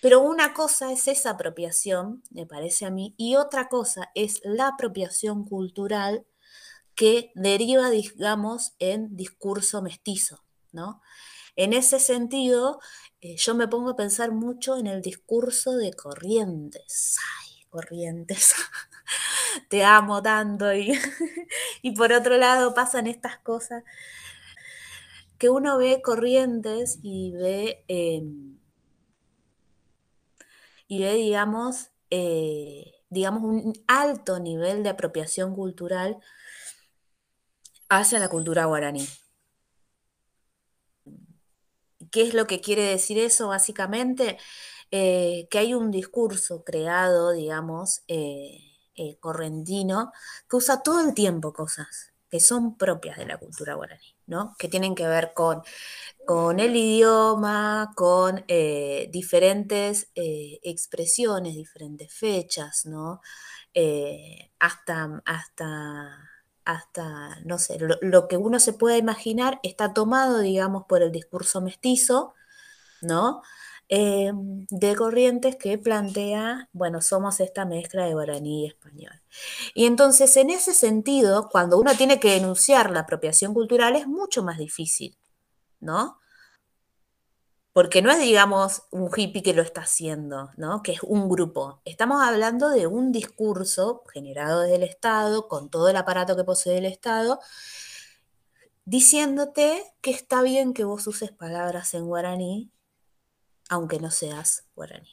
Pero 0.02 0.20
una 0.20 0.54
cosa 0.54 0.92
es 0.92 1.08
esa 1.08 1.32
apropiación, 1.32 2.24
me 2.30 2.46
parece 2.46 2.86
a 2.86 2.92
mí, 2.92 3.16
y 3.18 3.36
otra 3.36 3.70
cosa 3.70 4.12
es 4.16 4.42
la 4.44 4.68
apropiación 4.68 5.46
cultural 5.46 6.26
que 6.96 7.32
deriva, 7.36 7.90
digamos, 7.90 8.74
en 8.80 9.16
discurso 9.16 9.82
mestizo, 9.82 10.44
¿no? 10.74 11.02
En 11.56 11.74
ese 11.74 12.00
sentido, 12.00 12.80
eh, 13.22 13.38
yo 13.38 13.56
me 13.56 13.68
pongo 13.68 13.92
a 13.92 13.96
pensar 13.96 14.32
mucho 14.32 14.78
en 14.78 14.88
el 14.88 15.02
discurso 15.02 15.78
de 15.78 15.94
Corrientes. 15.94 17.18
Ay, 17.40 17.66
Corrientes. 17.70 18.54
te 19.70 19.84
amo 19.84 20.22
tanto 20.22 20.74
y, 20.74 20.94
y 21.82 21.92
por 21.96 22.14
otro 22.14 22.38
lado 22.38 22.74
pasan 22.74 23.08
estas 23.08 23.38
cosas 23.40 23.84
que 25.38 25.50
uno 25.50 25.78
ve 25.78 26.02
corrientes 26.02 27.00
y 27.04 27.32
ve, 27.32 27.84
em, 27.88 28.58
y 30.88 31.00
ve 31.02 31.14
digamos, 31.16 31.90
eh, 32.10 32.94
digamos, 33.10 33.44
un 33.44 33.74
alto 33.88 34.40
nivel 34.40 34.84
de 34.84 34.90
apropiación 34.90 35.56
cultural 35.56 36.18
hacia 37.88 38.20
la 38.20 38.28
cultura 38.28 38.66
guaraní. 38.66 39.08
¿Qué 42.12 42.22
es 42.24 42.34
lo 42.34 42.48
que 42.48 42.62
quiere 42.62 42.84
decir 42.84 43.18
eso 43.20 43.48
básicamente? 43.50 44.38
Eh, 44.92 45.48
que 45.50 45.60
hay 45.60 45.74
un 45.74 45.92
discurso 45.92 46.64
creado, 46.64 47.32
digamos, 47.32 48.04
eh, 48.08 48.73
eh, 48.96 49.18
correntino, 49.20 50.12
que 50.50 50.58
usa 50.58 50.84
todo 50.84 51.02
el 51.02 51.14
tiempo 51.14 51.54
cosas 51.54 52.14
que 52.30 52.40
son 52.40 52.78
propias 52.78 53.18
de 53.18 53.28
la 53.28 53.38
cultura 53.38 53.76
guaraní, 53.76 54.16
¿no? 54.26 54.56
Que 54.58 54.68
tienen 54.68 54.96
que 54.96 55.08
ver 55.08 55.34
con, 55.36 55.62
con 56.26 56.60
el 56.60 56.76
idioma, 56.76 57.94
con 57.96 58.44
eh, 58.48 59.10
diferentes 59.12 60.10
eh, 60.16 60.60
expresiones, 60.64 61.56
diferentes 61.56 62.14
fechas, 62.14 62.86
¿no? 62.86 63.22
hasta, 64.60 65.22
hasta, 65.26 66.30
hasta, 66.66 67.40
no 67.46 67.58
sé, 67.58 67.80
lo, 67.80 67.98
lo, 68.02 68.28
que 68.28 68.38
uno 68.38 68.60
se 68.60 68.74
pueda 68.74 68.98
imaginar 68.98 69.60
está 69.64 69.94
tomado, 69.94 70.40
digamos, 70.40 70.86
por 70.88 71.02
el 71.02 71.12
discurso 71.12 71.62
mestizo, 71.62 72.36
¿no? 73.02 73.42
Em, 73.96 74.66
de 74.72 74.96
Corrientes 74.96 75.56
que 75.56 75.78
plantea, 75.78 76.68
bueno, 76.74 77.00
somos 77.00 77.40
esta 77.40 77.64
mezcla 77.64 78.06
de 78.06 78.14
guaraní 78.16 78.64
y 78.64 78.68
español. 78.68 79.22
Y 79.76 79.86
entonces, 79.86 80.36
en 80.36 80.50
ese 80.50 80.74
sentido, 80.74 81.48
cuando 81.52 81.78
uno 81.78 81.96
tiene 81.96 82.20
que 82.20 82.32
denunciar 82.32 82.90
la 82.90 83.02
apropiación 83.02 83.54
cultural, 83.54 83.96
es 83.96 84.08
mucho 84.08 84.42
más 84.42 84.58
difícil, 84.58 85.16
¿no? 85.80 86.18
Porque 87.72 88.02
no 88.02 88.10
es, 88.12 88.20
digamos, 88.20 88.84
un 88.90 89.10
hippie 89.16 89.44
que 89.44 89.54
lo 89.54 89.62
está 89.62 89.82
haciendo, 89.82 90.50
¿no? 90.58 90.82
Que 90.82 90.94
es 90.94 91.04
un 91.04 91.30
grupo. 91.30 91.82
Estamos 91.86 92.24
hablando 92.24 92.70
de 92.70 92.88
un 92.88 93.12
discurso 93.12 94.04
generado 94.12 94.62
desde 94.62 94.78
el 94.78 94.84
Estado, 94.84 95.48
con 95.48 95.70
todo 95.70 95.90
el 95.90 95.98
aparato 95.98 96.36
que 96.36 96.44
posee 96.44 96.80
el 96.80 96.86
Estado, 96.86 97.40
diciéndote 98.86 99.84
que 100.02 100.12
está 100.12 100.42
bien 100.42 100.74
que 100.74 100.84
vos 100.84 101.06
uses 101.06 101.32
palabras 101.32 101.94
en 101.94 102.08
guaraní 102.08 102.74
aunque 103.70 104.00
no 104.00 104.12
seas 104.12 104.66
guaraní. 104.76 105.10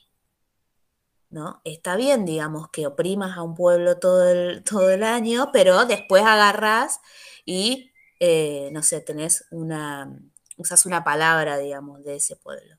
¿No? 1.31 1.61
Está 1.65 1.95
bien, 1.97 2.25
digamos, 2.25 2.71
que 2.71 2.89
oprimas 2.89 3.37
a 3.37 3.43
un 3.43 3.55
pueblo 3.55 3.99
todo 3.99 4.29
el, 4.29 4.65
todo 4.65 4.91
el 4.91 5.05
año, 5.05 5.51
pero 5.53 5.87
después 5.87 6.25
agarras 6.25 7.01
y, 7.45 7.93
eh, 8.19 8.71
no 8.73 8.83
sé, 8.83 9.01
tenés 9.01 9.47
una, 9.53 10.13
usas 10.57 10.87
una 10.87 11.05
palabra, 11.05 11.59
digamos, 11.59 12.03
de 12.05 12.17
ese 12.17 12.35
pueblo, 12.37 12.77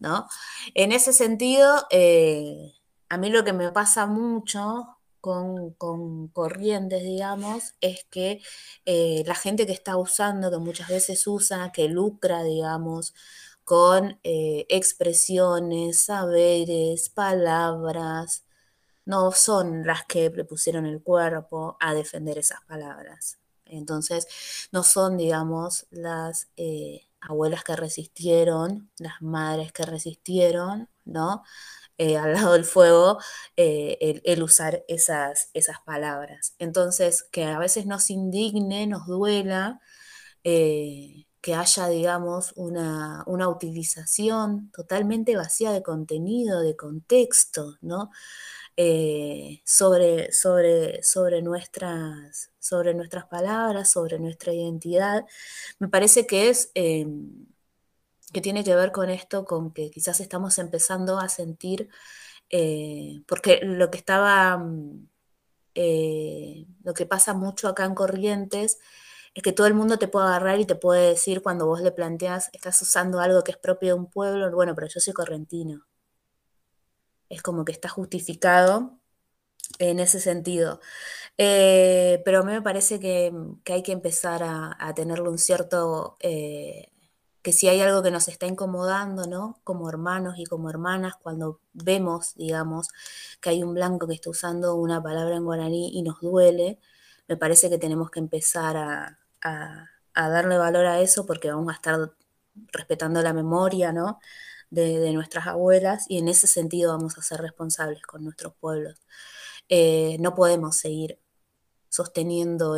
¿no? 0.00 0.28
En 0.74 0.92
ese 0.92 1.12
sentido, 1.12 1.86
eh, 1.90 2.74
a 3.08 3.18
mí 3.18 3.30
lo 3.30 3.44
que 3.44 3.52
me 3.52 3.70
pasa 3.72 4.06
mucho 4.06 4.96
con, 5.20 6.28
corrientes, 6.32 7.02
digamos, 7.02 7.74
es 7.80 8.04
que 8.10 8.40
eh, 8.84 9.24
la 9.26 9.34
gente 9.34 9.66
que 9.66 9.72
está 9.72 9.96
usando, 9.96 10.50
que 10.50 10.58
muchas 10.58 10.88
veces 10.88 11.26
usa, 11.26 11.72
que 11.72 11.88
lucra, 11.88 12.42
digamos, 12.44 13.14
con 13.66 14.20
eh, 14.22 14.64
expresiones, 14.68 16.02
saberes, 16.04 17.08
palabras, 17.10 18.44
no 19.06 19.32
son 19.32 19.84
las 19.84 20.04
que 20.06 20.30
prepusieron 20.30 20.86
el 20.86 21.02
cuerpo 21.02 21.76
a 21.80 21.92
defender 21.94 22.38
esas 22.38 22.60
palabras. 22.66 23.38
Entonces, 23.64 24.28
no 24.72 24.84
son, 24.84 25.16
digamos, 25.18 25.88
las 25.90 26.48
eh, 26.56 27.08
abuelas 27.20 27.64
que 27.64 27.74
resistieron, 27.76 28.90
las 28.98 29.20
madres 29.20 29.72
que 29.72 29.84
resistieron, 29.84 30.88
¿no? 31.04 31.42
Eh, 31.98 32.18
al 32.18 32.34
lado 32.34 32.52
del 32.52 32.64
fuego, 32.64 33.18
el, 33.56 34.42
usar 34.44 34.84
esas, 34.88 35.50
esas 35.54 35.80
palabras. 35.84 36.54
Entonces, 36.60 37.24
que 37.32 37.44
a 37.46 37.58
veces 37.58 37.86
nos 37.86 38.10
indigne, 38.10 38.86
nos 38.86 39.06
duela, 39.08 39.80
que 41.46 41.54
haya, 41.54 41.86
digamos, 41.86 42.52
una, 42.56 43.24
utilización 43.48 44.72
totalmente 44.72 45.36
vacía 45.36 45.70
de 45.70 45.80
contenido, 45.80 46.60
de 46.60 46.74
contexto, 46.74 47.76
¿no? 47.82 48.10
Eh, 48.76 49.62
sobre, 49.64 50.32
sobre, 50.32 51.04
sobre, 51.04 51.42
nuestras, 51.42 52.50
sobre 52.58 52.94
nuestras 52.94 53.26
palabras, 53.26 53.92
sobre 53.92 54.18
nuestra 54.18 54.52
identidad, 54.52 55.24
me 55.78 55.88
parece 55.88 56.26
que 56.26 56.48
es, 56.48 56.72
em, 56.74 57.46
que 58.32 58.40
tiene 58.40 58.64
que 58.64 58.74
ver 58.74 58.90
con 58.90 59.08
esto, 59.10 59.44
con 59.44 59.72
que 59.72 59.90
quizás 59.90 60.18
estamos 60.20 60.58
empezando 60.58 61.18
a 61.20 61.28
sentir, 61.28 61.88
eh, 62.50 63.22
porque 63.28 63.60
lo 63.62 63.90
que 63.90 63.98
estaba, 63.98 64.58
mm, 64.58 65.08
eh, 65.76 66.66
lo 66.82 66.94
que 66.94 67.06
pasa 67.06 67.34
mucho 67.34 67.68
acá 67.68 67.84
en 67.84 67.94
Corrientes, 67.94 68.78
es 69.36 69.42
que 69.42 69.52
todo 69.52 69.66
el 69.66 69.74
mundo 69.74 69.98
te 69.98 70.08
puede 70.08 70.28
agarrar 70.28 70.60
y 70.60 70.64
te 70.66 70.76
puede 70.76 71.10
decir 71.10 71.42
cuando 71.42 71.66
vos 71.66 71.82
le 71.82 71.92
planteas, 71.92 72.48
estás 72.54 72.80
usando 72.82 73.20
algo 73.20 73.44
que 73.44 73.52
es 73.52 73.58
propio 73.58 73.94
de 73.94 74.00
un 74.00 74.06
pueblo, 74.10 74.50
bueno, 74.52 74.74
pero 74.74 74.88
yo 74.88 74.98
soy 74.98 75.12
correntino. 75.12 75.86
Es 77.28 77.42
como 77.42 77.64
que 77.64 77.72
está 77.72 77.88
justificado 77.90 78.98
en 79.78 80.00
ese 80.00 80.20
sentido. 80.20 80.80
Eh, 81.38 82.22
pero 82.24 82.40
a 82.40 82.42
mí 82.44 82.52
me 82.52 82.62
parece 82.62 83.00
que, 83.00 83.32
hay 83.66 83.82
que 83.82 83.92
empezar 83.92 84.42
a, 84.42 84.94
tenerle 84.94 85.28
un 85.28 85.38
cierto, 85.38 86.16
eh, 86.20 86.90
que 87.42 87.52
si 87.52 87.68
hay 87.68 87.80
algo 87.82 88.02
que 88.02 88.10
nos 88.10 88.28
está 88.28 88.46
incomodando, 88.46 89.26
¿no? 89.26 89.60
Como 89.64 89.88
hermanos 89.90 90.36
y 90.38 90.44
como 90.46 90.70
hermanas, 90.70 91.14
cuando 91.22 91.60
vemos, 91.74 92.34
digamos, 92.36 92.88
que 93.42 93.50
hay 93.50 93.62
un 93.62 93.74
blanco 93.74 94.06
que 94.08 94.14
está 94.14 94.30
usando 94.30 94.76
una 94.76 95.02
palabra 95.02 95.36
en 95.36 95.44
guaraní 95.44 95.90
y 95.98 96.02
nos 96.02 96.20
duele, 96.22 96.78
me 97.28 97.36
parece 97.36 97.70
que 97.70 97.78
tenemos 97.78 98.10
que 98.10 98.20
empezar 98.20 98.76
a, 98.78 99.18
darle 100.14 100.58
valor 100.58 100.86
a 100.86 101.00
eso 101.00 101.26
porque 101.26 101.50
vamos 101.50 101.72
a 101.72 101.76
estar 101.76 102.12
respetando 102.72 103.22
la 103.22 103.32
memoria, 103.32 103.92
¿no? 103.92 104.20
De, 104.70 105.12
nuestras 105.12 105.46
abuelas 105.46 106.06
y 106.08 106.18
en 106.18 106.28
ese 106.28 106.46
sentido 106.46 106.92
vamos 106.92 107.18
a 107.18 107.22
ser 107.22 107.40
responsables 107.40 108.02
con 108.02 108.24
nuestros 108.24 108.54
pueblos. 108.54 109.00
Eh, 109.68 110.16
no 110.20 110.34
podemos 110.34 110.76
seguir 110.76 111.20
sosteniendo 111.88 112.76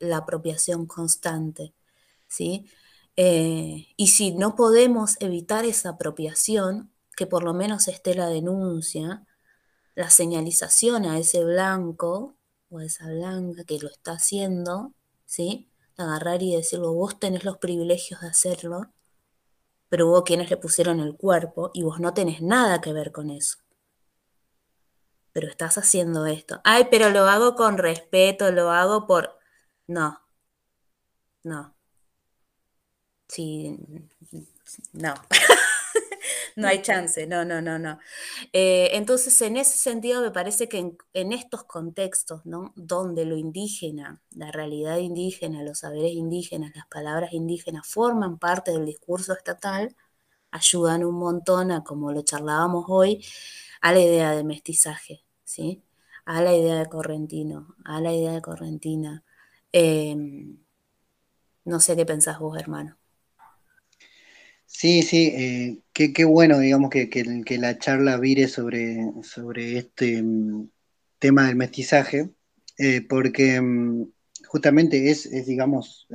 la 0.00 0.16
apropiación 0.16 0.86
constante, 0.86 1.74
¿sí? 2.28 2.66
Eh, 3.16 3.88
y 3.96 4.08
si 4.08 4.32
no 4.32 4.56
podemos 4.56 5.16
evitar 5.20 5.64
esa 5.64 5.90
apropiación, 5.90 6.92
que 7.16 7.26
por 7.26 7.44
lo 7.44 7.54
menos 7.54 7.88
esté 7.88 8.14
la 8.14 8.28
denuncia, 8.28 9.24
la 9.94 10.10
señalización 10.10 11.06
a 11.06 11.18
ese 11.18 11.44
blanco 11.44 12.36
esa 12.80 13.08
blanca 13.08 13.64
que 13.64 13.78
lo 13.78 13.88
está 13.88 14.12
haciendo, 14.12 14.92
¿sí? 15.26 15.68
Agarrar 15.96 16.42
y 16.42 16.56
decirlo, 16.56 16.92
vos 16.92 17.18
tenés 17.18 17.44
los 17.44 17.58
privilegios 17.58 18.20
de 18.20 18.28
hacerlo, 18.28 18.92
pero 19.88 20.08
hubo 20.08 20.24
quienes 20.24 20.50
le 20.50 20.56
pusieron 20.56 21.00
el 21.00 21.16
cuerpo 21.16 21.70
y 21.74 21.82
vos 21.82 22.00
no 22.00 22.14
tenés 22.14 22.42
nada 22.42 22.80
que 22.80 22.92
ver 22.92 23.12
con 23.12 23.30
eso 23.30 23.58
pero 25.34 25.48
estás 25.48 25.76
haciendo 25.78 26.26
esto. 26.26 26.60
Ay, 26.64 26.86
pero 26.90 27.10
lo 27.10 27.26
hago 27.28 27.56
con 27.56 27.76
respeto, 27.78 28.52
lo 28.52 28.70
hago 28.70 29.06
por... 29.06 29.38
No, 29.88 30.20
no. 31.44 31.74
Sí, 33.28 33.76
no. 34.92 35.14
no 36.56 36.68
hay 36.68 36.82
chance, 36.82 37.26
no, 37.26 37.44
no, 37.44 37.60
no, 37.60 37.78
no. 37.78 37.98
Eh, 38.52 38.90
entonces, 38.92 39.40
en 39.42 39.56
ese 39.56 39.76
sentido, 39.78 40.22
me 40.22 40.30
parece 40.30 40.68
que 40.68 40.96
en, 41.12 41.32
estos 41.32 41.64
contextos, 41.64 42.46
¿no? 42.46 42.72
Donde 42.76 43.24
lo 43.24 43.36
indígena, 43.36 44.22
la 44.30 44.52
realidad 44.52 44.98
indígena, 44.98 45.62
los 45.62 45.80
saberes 45.80 46.12
indígenas, 46.12 46.72
las 46.76 46.86
palabras 46.86 47.32
indígenas 47.32 47.86
forman 47.88 48.38
parte 48.38 48.72
del 48.72 48.86
discurso 48.86 49.32
estatal, 49.34 49.96
ayudan 50.50 51.04
un 51.04 51.16
montón 51.16 51.72
a, 51.72 51.84
como 51.84 52.12
lo 52.12 52.22
charlábamos 52.22 52.86
hoy, 52.88 53.24
a 53.80 53.92
la 53.92 54.00
idea 54.00 54.32
de 54.32 54.44
mestizaje, 54.44 55.24
¿sí? 55.44 55.82
A 56.26 56.42
la 56.42 56.54
idea 56.54 56.76
de 56.78 56.86
correntino, 56.88 57.76
a 57.84 58.00
la 58.00 58.12
idea 58.12 58.32
de 58.32 58.42
correntina. 58.42 59.24
Em, 59.72 60.58
no 61.64 61.80
sé 61.80 61.96
qué 61.96 62.06
pensás 62.06 62.38
vos, 62.38 62.58
hermano. 62.58 62.96
Sí, 64.76 65.02
sí, 65.02 65.28
eh, 65.36 65.78
qué, 65.92 66.24
bueno, 66.24 66.58
digamos, 66.58 66.90
que, 66.90 67.08
que, 67.08 67.58
la 67.58 67.78
charla 67.78 68.18
vire 68.18 68.48
sobre, 68.48 68.98
sobre 69.22 69.78
este 69.78 70.20
mm, 70.20 70.68
tema 71.20 71.46
del 71.46 71.54
mestizaje, 71.56 72.30
eh, 72.78 73.00
porque 73.08 73.60
mm, 73.60 74.10
justamente 74.48 75.10
es, 75.10 75.30
digamos, 75.46 76.08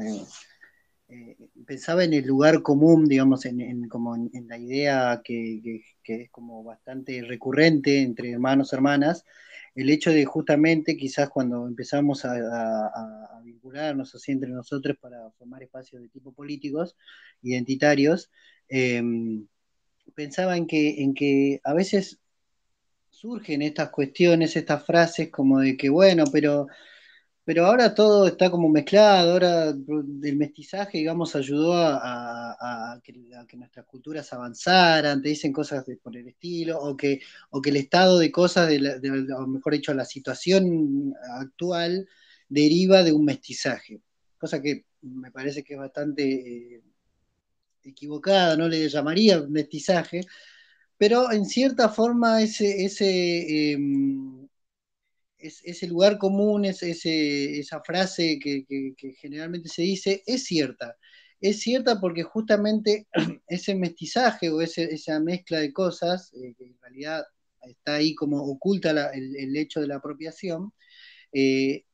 eh, 1.08 1.38
pensaba 1.66 2.04
en 2.04 2.14
el 2.14 2.26
lugar 2.26 2.62
común, 2.62 3.08
digamos, 3.08 3.46
en, 3.46 3.88
como 3.88 4.16
en, 4.16 4.48
la 4.50 4.58
idea 4.58 5.22
que, 5.24 5.82
es 6.04 6.30
como 6.30 6.64
bastante 6.64 7.22
recurrente 7.24 8.02
entre 8.02 8.32
hermanos, 8.32 8.74
hermanas, 8.74 9.24
el 9.76 9.90
hecho 9.90 10.12
de 10.12 10.26
justamente 10.26 10.98
quizás 10.98 11.30
cuando 11.30 11.68
empezamos 11.68 12.26
a, 12.26 13.42
vincularnos 13.44 14.14
así 14.14 14.32
entre 14.32 14.50
nosotros 14.50 14.98
para 15.00 15.32
formar 15.32 15.64
espacios 15.64 16.02
de 16.02 16.10
tipo 16.10 16.32
políticos, 16.34 16.96
identitarios, 17.42 18.30
em, 18.68 19.48
pensaba 20.16 20.58
en 20.58 20.68
que, 20.68 21.02
en 21.02 21.14
que 21.14 21.60
a 21.64 21.74
veces 21.74 22.20
surgen 23.10 23.62
estas 23.62 23.90
cuestiones, 23.90 24.56
estas 24.56 24.86
frases 24.86 25.30
como 25.30 25.60
de 25.60 25.78
que, 25.78 25.90
bueno, 25.90 26.26
pero 26.32 26.68
pero 27.50 27.66
ahora 27.66 27.96
todo 27.96 28.28
está 28.28 28.52
como 28.52 28.70
mezclado, 28.70 29.32
ahora 29.32 29.70
el 29.70 30.38
mestizaje, 30.38 31.00
digamos, 31.00 31.36
ayudó 31.36 31.74
a, 31.74 33.02
que, 33.04 33.58
nuestras 33.58 33.88
culturas 33.88 34.32
avanzaran, 34.34 35.20
te 35.20 35.30
dicen 35.30 35.52
cosas 35.52 35.84
por 36.04 36.16
el 36.16 36.28
estilo, 36.28 36.80
o 36.80 36.96
que, 36.96 37.22
o 37.50 37.60
que 37.60 37.72
el 37.72 37.78
estado 37.78 38.20
de 38.20 38.32
cosas, 38.32 38.72
o 38.72 39.48
mejor 39.48 39.74
dicho, 39.74 39.96
la 39.96 40.06
situación 40.06 41.16
actual 41.40 42.08
deriva 42.48 43.02
de 43.02 43.14
un 43.14 43.26
mestizaje, 43.26 44.00
cosa 44.38 44.62
que 44.62 44.86
me 45.02 45.32
parece 45.32 45.64
que 45.64 45.74
es 45.74 45.80
bastante 45.80 46.76
eh, 46.76 46.84
equivocada, 47.82 48.58
no 48.58 48.68
le 48.68 48.88
llamaría 48.88 49.42
mestizaje, 49.42 50.22
pero 51.00 51.32
en 51.32 51.46
cierta 51.48 51.90
forma 51.90 52.44
ese... 52.44 52.86
ese 52.86 53.76
em, 55.40 55.52
ese 55.64 55.88
lugar 55.88 56.18
común, 56.18 56.66
esa 56.66 57.82
frase 57.82 58.40
que, 58.40 58.66
generalmente 59.20 59.70
se 59.70 59.84
dice, 59.84 60.24
es 60.26 60.44
cierta. 60.46 60.98
Es 61.42 61.62
cierta 61.62 62.00
porque 62.02 62.24
justamente 62.24 63.08
ese 63.48 63.76
mestizaje 63.76 64.50
o 64.50 64.62
esa 64.62 65.20
mezcla 65.20 65.60
de 65.60 65.74
cosas, 65.74 66.34
eh, 66.34 66.54
que 66.58 66.66
en 66.66 66.78
realidad 66.82 67.24
está 67.62 67.96
ahí 67.96 68.16
como 68.16 68.42
oculta 68.44 69.12
el, 69.14 69.56
hecho 69.56 69.82
de 69.82 69.88
la 69.88 69.98
apropiación, 69.98 70.74
eh, 71.34 71.86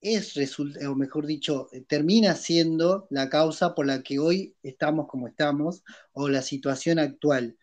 es, 0.00 0.36
o 0.58 0.94
mejor 0.94 1.26
dicho, 1.26 1.68
termina 1.88 2.34
siendo 2.34 3.06
la 3.10 3.30
causa 3.30 3.74
por 3.74 3.86
la 3.86 4.02
que 4.02 4.18
hoy 4.18 4.54
estamos 4.62 5.06
como 5.08 5.28
estamos, 5.28 5.82
o 6.12 6.28
la 6.28 6.42
situación 6.42 6.98
actual. 6.98 7.56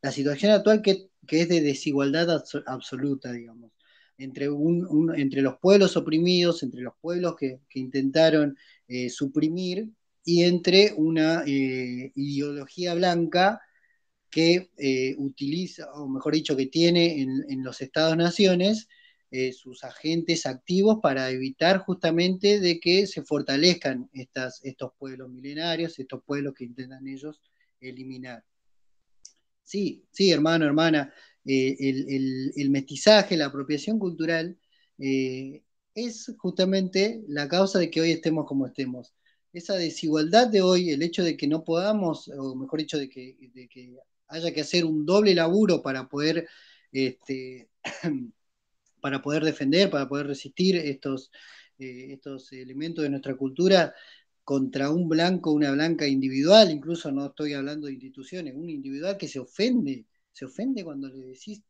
La 0.00 0.12
situación 0.12 0.52
actual 0.52 0.80
que, 0.80 1.10
que 1.26 1.42
es 1.42 1.48
de 1.48 1.60
desigualdad 1.60 2.42
absoluta, 2.66 3.32
digamos 3.32 3.72
entre, 4.18 5.42
los 5.42 5.58
pueblos 5.58 5.96
oprimidos, 5.96 6.62
entre 6.62 6.82
los 6.82 6.94
pueblos 7.00 7.36
que, 7.36 7.60
intentaron 7.74 8.56
eh, 8.88 9.08
suprimir 9.08 9.88
y 10.24 10.42
entre 10.42 10.92
una 10.96 11.44
eh, 11.46 12.12
ideología 12.14 12.94
blanca 12.94 13.60
que 14.30 14.70
eh, 14.76 15.14
utiliza, 15.18 15.90
o 15.92 16.08
mejor 16.08 16.34
dicho, 16.34 16.56
que 16.56 16.66
tiene 16.66 17.22
en, 17.22 17.62
los 17.62 17.80
estados-naciones 17.80 18.88
sus 19.52 19.84
agentes 19.84 20.46
activos 20.46 21.00
para 21.02 21.30
evitar 21.30 21.80
justamente 21.80 22.60
de 22.60 22.80
que 22.80 23.06
se 23.06 23.22
fortalezcan 23.22 24.08
estos 24.14 24.92
pueblos 24.98 25.28
milenarios, 25.28 25.98
estos 25.98 26.22
pueblos 26.24 26.54
que 26.54 26.64
intentan 26.64 27.06
ellos 27.06 27.42
eliminar. 27.78 28.42
Sí, 29.62 30.06
sí, 30.10 30.32
hermano, 30.32 30.64
hermana, 30.64 31.12
eh, 31.50 32.52
el, 32.56 32.70
mestizaje, 32.70 33.34
la 33.38 33.46
apropiación 33.46 33.98
cultural, 33.98 34.58
eh, 34.98 35.62
es 35.94 36.34
justamente 36.38 37.24
la 37.26 37.48
causa 37.48 37.78
de 37.78 37.90
que 37.90 38.02
hoy 38.02 38.10
estemos 38.12 38.46
como 38.46 38.66
estemos. 38.66 39.14
Esa 39.54 39.74
desigualdad 39.76 40.48
de 40.48 40.60
hoy, 40.60 40.90
el 40.90 41.02
hecho 41.02 41.24
de 41.24 41.38
que 41.38 41.46
no 41.48 41.64
podamos, 41.64 42.28
o 42.28 42.54
mejor 42.54 42.80
dicho, 42.80 42.98
de 42.98 43.08
que, 43.08 43.38
haya 44.28 44.52
que 44.52 44.60
hacer 44.60 44.84
un 44.84 45.06
doble 45.06 45.34
laburo 45.34 45.82
para 45.82 46.06
poder, 46.06 46.46
este, 46.92 47.70
para 49.00 49.22
poder 49.22 49.42
defender, 49.42 49.88
para 49.90 50.06
poder 50.06 50.26
resistir 50.26 50.76
estos, 50.76 51.30
eh, 51.78 52.08
estos 52.12 52.52
elementos 52.52 53.02
de 53.02 53.08
nuestra 53.10 53.36
cultura 53.36 53.94
contra 54.44 54.90
un 54.90 55.08
blanco, 55.08 55.52
una 55.52 55.72
blanca 55.72 56.06
individual, 56.06 56.70
incluso 56.70 57.10
no 57.10 57.26
estoy 57.26 57.54
hablando 57.54 57.86
de 57.86 57.94
instituciones, 57.94 58.54
un 58.54 58.68
individual 58.68 59.16
que 59.16 59.28
se 59.28 59.38
ofende 59.38 60.04
se 60.38 60.44
ofende 60.44 60.84
cuando 60.84 61.08
le 61.08 61.26
decís, 61.26 61.64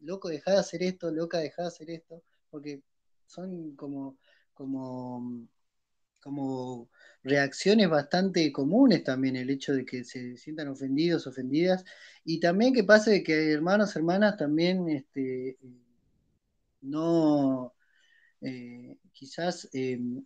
loco, 0.00 0.28
deja 0.28 0.50
de 0.50 0.58
hacer 0.58 0.82
esto, 0.82 1.10
loca, 1.10 1.38
deja 1.38 1.62
de 1.62 1.68
hacer 1.68 1.90
esto, 1.90 2.22
porque 2.50 2.82
son 3.24 3.74
como, 3.76 4.18
como, 4.52 5.48
como 6.20 6.90
reacciones 7.22 7.88
bastante 7.88 8.52
comunes 8.52 9.04
también, 9.04 9.36
el 9.36 9.48
hecho 9.48 9.72
de 9.72 9.86
que 9.86 10.04
se 10.04 10.36
sientan 10.36 10.68
ofendidos, 10.68 11.26
ofendidas, 11.26 11.82
y 12.22 12.40
también 12.40 12.74
que 12.74 12.84
pase 12.84 13.22
que 13.22 13.52
hermanos, 13.52 13.96
hermanas 13.96 14.36
también 14.36 14.90
este, 14.90 15.56
no, 16.82 17.72
eh, 18.42 18.98
quizás 19.12 19.66
em, 19.72 20.22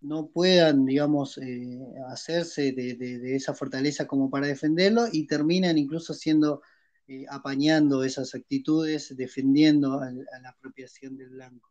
no 0.00 0.28
puedan, 0.28 0.84
digamos, 0.84 1.38
eh, 1.38 1.78
hacerse 2.08 2.72
de, 2.72 3.36
esa 3.36 3.54
fortaleza 3.54 4.06
como 4.06 4.30
para 4.30 4.48
defenderlo 4.48 5.04
y 5.12 5.26
terminan 5.26 5.78
incluso 5.78 6.12
siendo, 6.14 6.62
eh, 7.10 7.26
apañando 7.28 8.04
esas 8.04 8.36
actitudes, 8.36 9.16
defendiendo 9.16 10.00
a, 10.00 10.12
la 10.12 10.50
apropiación 10.50 11.16
del 11.16 11.30
blanco. 11.30 11.68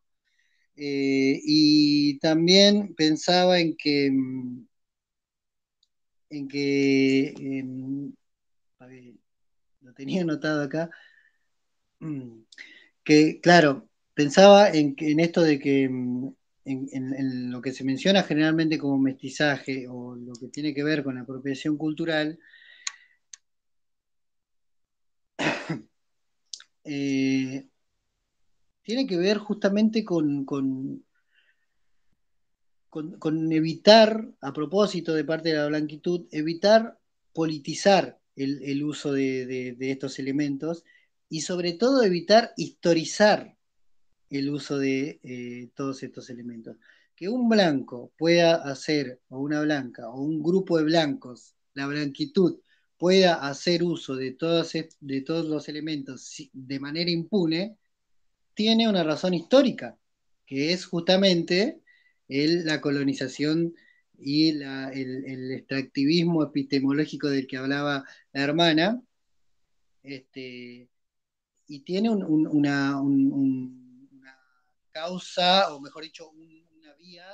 Eh, 0.76 1.40
y 1.46 2.20
también 2.20 2.94
pensaba 2.94 3.58
en 3.60 3.78
que, 3.78 4.12
mm, 4.12 4.68
en 6.32 6.48
que, 6.50 7.34
em, 7.40 8.14
lo 9.82 9.94
tenía 9.94 10.24
anotado 10.24 10.64
acá, 10.64 10.90
mm, 12.00 12.42
que 13.04 13.40
claro, 13.42 13.90
pensaba 14.14 14.70
en, 14.72 14.94
en 14.98 15.20
esto 15.22 15.42
de 15.42 15.58
que 15.60 15.88
mm, 15.90 16.34
en, 16.66 17.52
lo 17.52 17.62
que 17.62 17.72
se 17.72 17.86
menciona 17.86 18.24
generalmente 18.24 18.78
como 18.78 18.98
mestizaje 18.98 19.88
o 19.88 20.16
lo 20.16 20.34
que 20.34 20.50
tiene 20.50 20.74
que 20.74 20.84
ver 20.84 21.02
con 21.04 21.16
la 21.16 21.22
apropiación 21.22 21.78
cultural, 21.78 22.40
eh, 26.84 27.68
tiene 28.82 29.06
que 29.06 29.18
ver 29.18 29.38
justamente 29.38 30.04
con, 30.04 30.46
con, 30.46 31.04
evitar, 33.52 34.28
a 34.42 34.52
propósito 34.54 35.14
de 35.14 35.24
parte 35.24 35.50
de 35.50 35.56
la 35.56 35.68
blanquitud, 35.68 36.28
evitar 36.32 36.98
politizar 37.34 38.20
el, 38.36 38.84
uso 38.84 39.14
de, 39.14 39.78
estos 39.80 40.18
elementos 40.18 40.84
y 41.30 41.42
sobre 41.42 41.74
todo 41.74 42.04
evitar 42.04 42.54
historizar 42.58 43.56
el 44.30 44.50
uso 44.50 44.80
de 44.80 45.20
eh, 45.24 45.70
todos 45.76 46.02
estos 46.04 46.30
elementos. 46.30 46.78
Que 47.16 47.30
un 47.30 47.50
blanco 47.50 48.12
pueda 48.18 48.56
hacer, 48.56 49.20
o 49.30 49.40
una 49.40 49.62
blanca, 49.62 50.10
o 50.10 50.22
un 50.22 50.42
grupo 50.42 50.78
de 50.78 50.86
blancos, 50.86 51.54
la 51.74 51.86
blanquitud, 51.86 52.60
pueda 53.00 53.36
hacer 53.48 53.82
uso 53.82 54.16
de 54.16 54.34
todos, 54.34 54.74
de 55.00 55.22
todos 55.22 55.46
los 55.46 55.70
elementos 55.70 56.36
de 56.52 56.80
manera 56.80 57.10
impune, 57.10 57.78
tiene 58.54 58.90
una 58.90 59.04
razón 59.04 59.34
histórica, 59.34 59.98
que 60.46 60.74
es 60.74 60.86
justamente 60.86 61.82
la 62.28 62.82
colonización 62.82 63.74
y 64.18 64.50
el, 64.50 65.52
extractivismo 65.54 66.44
epistemológico 66.44 67.30
del 67.30 67.48
que 67.48 67.58
hablaba 67.58 68.04
la 68.34 68.42
hermana, 68.44 69.02
este, 70.04 70.90
y 71.68 71.80
tiene 71.82 72.10
una, 72.10 73.02
causa, 74.92 75.74
o 75.74 75.80
mejor 75.80 76.04
dicho, 76.04 76.30
una 76.30 76.94
vía 76.96 77.26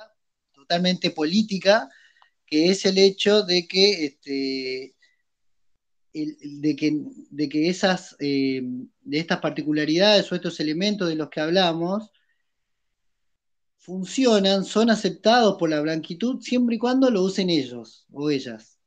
totalmente 0.52 1.10
política, 1.10 1.88
que 2.46 2.70
es 2.70 2.84
el 2.86 2.98
hecho 2.98 3.42
de 3.42 3.66
que, 3.66 4.04
este, 4.06 4.95
de 6.24 6.76
que, 6.76 7.02
de 7.30 7.48
que 7.48 7.68
esas, 7.68 8.16
eh, 8.20 8.62
de 9.02 9.18
estas 9.18 9.40
particularidades 9.40 10.30
o 10.30 10.34
estos 10.34 10.60
elementos 10.60 11.08
de 11.08 11.16
los 11.16 11.28
que 11.28 11.40
hablamos 11.40 12.10
funcionan, 13.78 14.64
son 14.64 14.90
aceptados 14.90 15.56
por 15.58 15.70
la 15.70 15.80
blanquitud 15.80 16.40
siempre 16.40 16.76
y 16.76 16.78
cuando 16.78 17.10
lo 17.10 17.22
usen 17.22 17.50
ellos 17.50 18.06
o 18.12 18.30
ellas. 18.30 18.78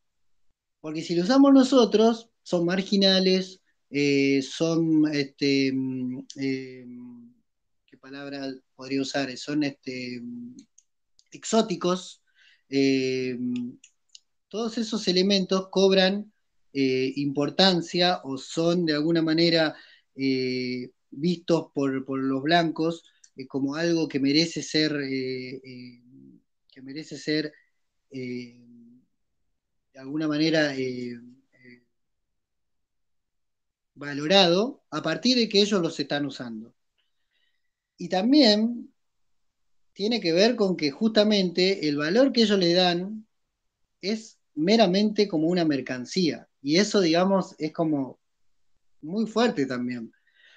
Porque 0.81 1.01
si 1.01 1.15
lo 1.15 1.23
usamos 1.23 1.53
nosotros, 1.53 2.29
son 2.43 2.65
marginales, 2.65 3.61
eh, 3.89 4.41
son 4.41 5.07
este, 5.13 5.71
mm, 5.73 6.19
eh, 6.37 6.85
palabra 7.99 8.51
podría 8.75 9.01
usar? 9.01 9.35
Son 9.37 9.63
este, 9.63 10.21
exóticos. 11.31 12.21
Eh, 12.69 13.37
todos 14.47 14.77
esos 14.77 15.07
elementos 15.07 15.69
cobran 15.69 16.31
eh, 16.73 17.13
importancia 17.17 18.21
o 18.23 18.37
son 18.37 18.85
de 18.85 18.93
alguna 18.93 19.21
manera 19.21 19.75
eh, 20.15 20.91
vistos 21.09 21.71
por, 21.73 21.91
los 22.19 22.43
blancos 22.43 23.03
como 23.47 23.75
algo 23.75 24.07
que 24.07 24.19
merece 24.19 24.61
ser, 24.61 24.91
que 24.91 26.81
merece 26.81 27.17
ser 27.17 27.53
de 28.09 28.59
alguna 29.95 30.27
manera 30.27 30.73
valorado 33.99 34.81
a 34.89 35.01
partir 35.01 35.37
de 35.37 35.49
que 35.49 35.61
ellos 35.61 35.81
los 35.81 35.99
están 35.99 36.25
usando. 36.25 36.73
Y 37.97 38.07
también 38.07 38.93
tiene 39.93 40.21
que 40.21 40.31
ver 40.31 40.55
con 40.55 40.77
que 40.77 40.91
justamente 40.91 41.89
el 41.89 41.97
valor 41.97 42.31
que 42.31 42.43
ellos 42.43 42.57
le 42.57 42.73
dan 42.73 43.27
es 44.01 44.39
meramente 44.55 45.27
como 45.27 45.47
una 45.47 45.65
mercancía. 45.65 46.48
Y 46.61 46.77
eso, 46.77 47.01
digamos, 47.01 47.55
es 47.57 47.71
como 47.71 48.19
muy 49.01 49.25
fuerte 49.27 49.65
también. 49.65 50.11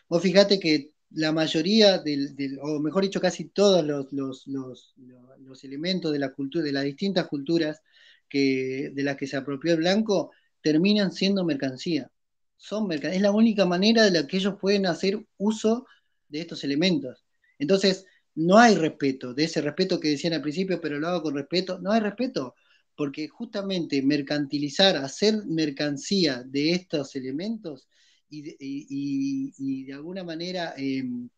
Vos 0.09 0.23
fíjate 0.23 0.59
que 0.59 0.93
la 1.11 1.33
mayoría, 1.33 1.99
del, 1.99 2.59
o 2.62 2.81
mejor 2.81 3.03
dicho, 3.03 3.21
casi 3.21 3.47
todos 3.47 3.85
los, 3.85 4.47
los, 4.47 5.65
elementos 5.65 6.12
de 6.12 6.19
la 6.19 6.33
cultura, 6.33 6.65
de 6.65 6.73
las 6.73 6.85
distintas 6.85 7.27
culturas 7.29 7.83
que, 8.29 8.91
de 8.95 9.03
las 9.03 9.17
que 9.17 9.27
se 9.27 9.37
apropió 9.37 9.73
el 9.73 9.79
blanco, 9.79 10.33
terminan 10.62 11.12
siendo 11.12 11.45
mercancía. 11.45 12.11
Son 12.57 12.87
mercancía. 12.87 13.17
Es 13.17 13.23
la 13.23 13.33
única 13.33 13.67
manera 13.67 14.05
de 14.05 14.11
la 14.11 14.27
que 14.27 14.38
ellos 14.38 14.57
pueden 14.61 14.87
hacer 14.87 15.25
uso 15.37 15.87
de 16.29 16.41
estos 16.41 16.65
elementos. 16.65 17.25
Entonces, 17.59 18.07
no 18.35 18.59
hay 18.59 18.75
respeto, 18.75 19.35
de 19.35 19.45
ese 19.45 19.61
respeto 19.61 20.01
que 20.01 20.09
decían 20.09 20.33
al 20.33 20.41
principio, 20.41 20.81
pero 20.81 20.99
lo 20.99 21.09
hago 21.09 21.23
con 21.25 21.35
respeto, 21.35 21.79
no 21.81 21.93
hay 21.93 22.01
respeto, 22.01 22.55
porque 23.03 23.27
justamente 23.27 24.01
mercantilizar, 24.01 24.97
hacer 24.97 25.45
mercancía 25.45 26.45
de 26.45 26.71
estos 26.71 27.17
elementos 27.17 27.88
y 28.31 29.83
de, 29.83 29.93
alguna 29.93 30.23
manera 30.23 30.73
em, 30.77 31.29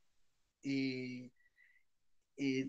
eh, 0.62 1.30
eh, 2.36 2.68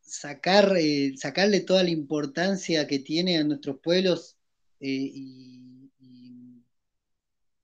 sacar, 0.00 0.76
eh, 0.76 1.12
sacarle 1.16 1.60
toda 1.60 1.84
la 1.84 1.90
importancia 1.90 2.88
que 2.88 2.98
tiene 2.98 3.38
a 3.38 3.44
nuestros 3.44 3.78
pueblos 3.78 4.36
y, 4.80 5.92
y 6.00 6.64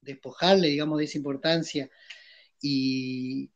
despojarle, 0.03 0.69
digamos, 0.69 0.99
de 0.99 1.05
esa 1.07 1.19
importancia 1.19 1.91
y, 2.63 3.51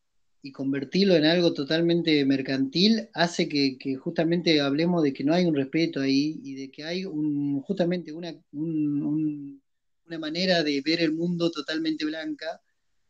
y 0.44 0.52
convertirlo 0.52 1.14
en 1.14 1.24
algo 1.24 1.54
totalmente 1.54 2.22
mercantil 2.26 3.09
hace 3.14 3.48
que, 3.48 3.96
justamente 3.96 4.61
hablemos 4.61 5.02
de 5.02 5.14
que 5.14 5.24
no 5.24 5.33
hay 5.33 5.46
un 5.46 5.54
respeto 5.54 6.00
ahí 6.00 6.38
y 6.44 6.54
de 6.54 6.70
que 6.70 6.85
hay 6.85 7.07
un, 7.07 7.62
justamente 7.62 8.12
una, 8.12 8.30
una 8.52 10.18
manera 10.18 10.62
de 10.62 10.83
ver 10.85 11.00
el 11.00 11.14
mundo 11.14 11.50
totalmente 11.50 12.04
blanca, 12.04 12.61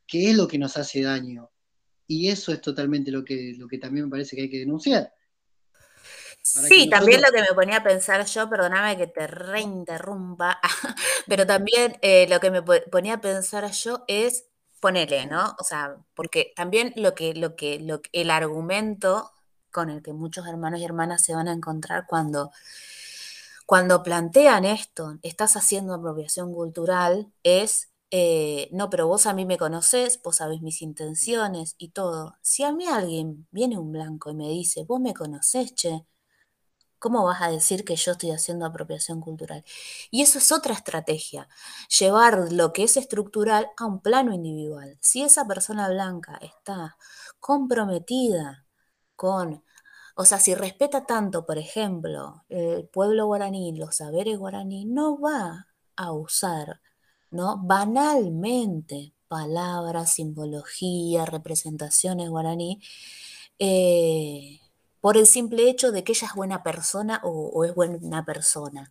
que 0.06 0.30
es 0.30 0.36
lo 0.36 0.46
que 0.46 0.58
nos 0.58 0.76
hace 0.76 1.02
daño. 1.02 1.50
Y 2.06 2.28
eso 2.28 2.52
es 2.52 2.60
totalmente 2.60 3.10
lo 3.10 3.24
que, 3.24 3.52
lo 3.58 3.66
que 3.66 3.78
también 3.78 4.04
me 4.04 4.12
parece 4.12 4.36
que 4.36 4.42
hay 4.42 4.50
que 4.50 4.60
denunciar. 4.60 5.12
Sí, 6.40 6.88
también 6.88 7.20
lo 7.20 7.32
que 7.32 7.40
me 7.40 7.52
ponía 7.52 7.78
a 7.78 7.82
pensar 7.82 8.24
yo, 8.26 8.48
perdóname 8.48 8.96
que 8.96 9.08
te 9.08 9.26
reinterrumpa, 9.26 10.60
pero 11.26 11.44
también 11.44 11.98
eh, 12.00 12.28
lo 12.28 12.38
que 12.38 12.52
me 12.52 12.62
ponía 12.62 13.14
a 13.14 13.20
pensar 13.20 13.68
yo 13.72 14.04
es 14.06 14.46
Ponele, 14.84 15.24
¿no? 15.24 15.56
O 15.58 15.64
sea, 15.64 15.96
porque 16.14 16.52
también 16.54 16.92
lo 16.96 17.14
que, 17.14 17.32
lo 17.32 17.56
que, 17.56 17.78
lo 17.80 18.02
el 18.12 18.30
argumento 18.30 19.30
con 19.70 19.88
el 19.88 20.02
que 20.02 20.12
muchos 20.12 20.46
hermanos 20.46 20.78
y 20.80 20.84
hermanas 20.84 21.22
se 21.24 21.34
van 21.34 21.48
a 21.48 21.54
encontrar 21.54 22.04
cuando, 22.06 22.50
cuando 23.64 24.02
plantean 24.02 24.66
esto, 24.66 25.18
estás 25.22 25.56
haciendo 25.56 25.94
apropiación 25.94 26.52
cultural, 26.52 27.32
es, 27.42 27.92
eh, 28.10 28.68
no, 28.72 28.90
pero 28.90 29.06
vos 29.06 29.24
a 29.26 29.32
mí 29.32 29.46
me 29.46 29.56
conocés, 29.56 30.20
vos 30.22 30.36
sabés 30.36 30.60
mis 30.60 30.82
intenciones 30.82 31.74
y 31.78 31.88
todo. 31.90 32.36
Si 32.42 32.62
a 32.62 32.72
mí 32.72 32.86
alguien 32.86 33.46
viene 33.52 33.78
un 33.78 33.90
blanco 33.90 34.30
y 34.30 34.34
me 34.34 34.50
dice, 34.50 34.84
vos 34.84 35.00
me 35.00 35.14
conocés, 35.14 35.74
che, 35.74 36.04
¿Cómo 37.04 37.22
vas 37.22 37.42
a 37.42 37.50
decir 37.50 37.84
que 37.84 37.96
yo 37.96 38.12
estoy 38.12 38.30
haciendo 38.30 38.64
apropiación 38.64 39.20
cultural? 39.20 39.62
Y 40.10 40.22
eso 40.22 40.38
es 40.38 40.50
otra 40.50 40.72
estrategia, 40.72 41.50
llevar 42.00 42.50
lo 42.50 42.72
que 42.72 42.84
es 42.84 42.96
estructural 42.96 43.68
a 43.76 43.84
un 43.84 44.00
plano 44.00 44.32
individual. 44.32 44.96
Si 45.02 45.22
esa 45.22 45.46
persona 45.46 45.86
blanca 45.90 46.38
está 46.40 46.96
comprometida 47.40 48.64
con, 49.16 49.62
o 50.16 50.24
sea, 50.24 50.40
si 50.40 50.54
respeta 50.54 51.04
tanto, 51.04 51.44
por 51.44 51.58
ejemplo, 51.58 52.46
el 52.48 52.88
pueblo 52.88 53.26
guaraní, 53.26 53.76
los 53.76 53.96
saberes 53.96 54.38
guaraní, 54.38 54.86
no 54.86 55.20
va 55.20 55.66
a 55.96 56.12
usar, 56.12 56.80
¿no? 57.30 57.58
Banalmente 57.58 59.12
palabras, 59.28 60.14
simbología, 60.14 61.26
representaciones 61.26 62.30
guaraní. 62.30 62.80
Eh, 63.58 64.60
por 65.04 65.18
el 65.18 65.26
simple 65.26 65.68
hecho 65.68 65.92
de 65.92 66.02
que 66.02 66.12
ella 66.12 66.28
es 66.28 66.34
buena 66.34 66.62
persona 66.62 67.20
o, 67.24 67.62
es 67.66 67.74
buena 67.74 68.24
persona, 68.24 68.90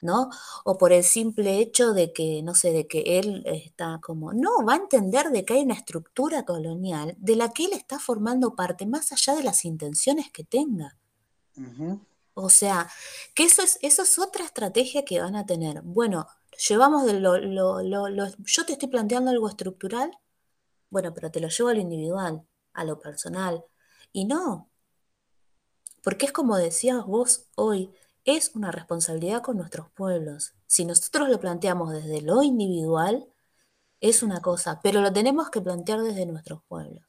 ¿no? 0.00 0.30
O 0.64 0.78
por 0.78 0.92
el 0.92 1.02
simple 1.02 1.58
hecho 1.58 1.94
de 1.94 2.12
que, 2.12 2.44
no 2.44 2.54
sé, 2.54 2.70
de 2.70 2.86
que 2.86 3.18
él 3.18 3.42
está 3.44 3.98
como, 4.00 4.32
no, 4.32 4.64
va 4.64 4.74
a 4.74 4.76
entender 4.76 5.30
de 5.30 5.44
que 5.44 5.54
hay 5.54 5.62
una 5.62 5.74
estructura 5.74 6.44
colonial 6.44 7.16
de 7.18 7.34
la 7.34 7.50
que 7.52 7.64
él 7.64 7.72
está 7.72 7.98
formando 7.98 8.54
parte, 8.54 8.86
más 8.86 9.10
allá 9.10 9.34
de 9.34 9.42
las 9.42 9.64
intenciones 9.64 10.30
que 10.30 10.44
tenga. 10.44 10.96
O 12.34 12.50
sea, 12.50 12.88
que 13.34 13.42
eso 13.42 13.62
es, 13.62 13.80
eso 13.82 14.02
es 14.02 14.16
otra 14.16 14.44
estrategia 14.44 15.04
que 15.04 15.20
van 15.20 15.34
a 15.34 15.44
tener. 15.44 15.82
Bueno, 15.82 16.28
llevamos 16.68 17.04
de 17.04 17.14
lo, 17.14 17.36
yo 17.36 18.64
te 18.64 18.74
estoy 18.74 18.88
planteando 18.88 19.32
algo 19.32 19.48
estructural, 19.48 20.16
bueno, 20.88 21.12
pero 21.12 21.32
te 21.32 21.40
lo 21.40 21.48
llevo 21.48 21.70
a 21.70 21.74
lo 21.74 21.80
individual, 21.80 22.46
a 22.74 22.84
lo 22.84 23.00
personal. 23.00 23.64
Y 24.12 24.24
no, 24.24 24.68
porque 26.02 26.26
es 26.26 26.32
como 26.32 26.56
decías 26.56 27.04
vos 27.06 27.46
hoy, 27.54 27.92
es 28.24 28.54
una 28.54 28.70
responsabilidad 28.70 29.42
con 29.42 29.56
nuestros 29.56 29.90
pueblos. 29.90 30.52
Si 30.66 30.84
nosotros 30.84 31.28
lo 31.28 31.40
planteamos 31.40 31.92
desde 31.92 32.20
lo 32.20 32.42
individual, 32.42 33.26
es 34.00 34.22
una 34.22 34.40
cosa, 34.40 34.80
pero 34.82 35.00
lo 35.00 35.12
tenemos 35.12 35.50
que 35.50 35.60
plantear 35.60 36.02
desde 36.02 36.26
nuestros 36.26 36.62
pueblos. 36.68 37.04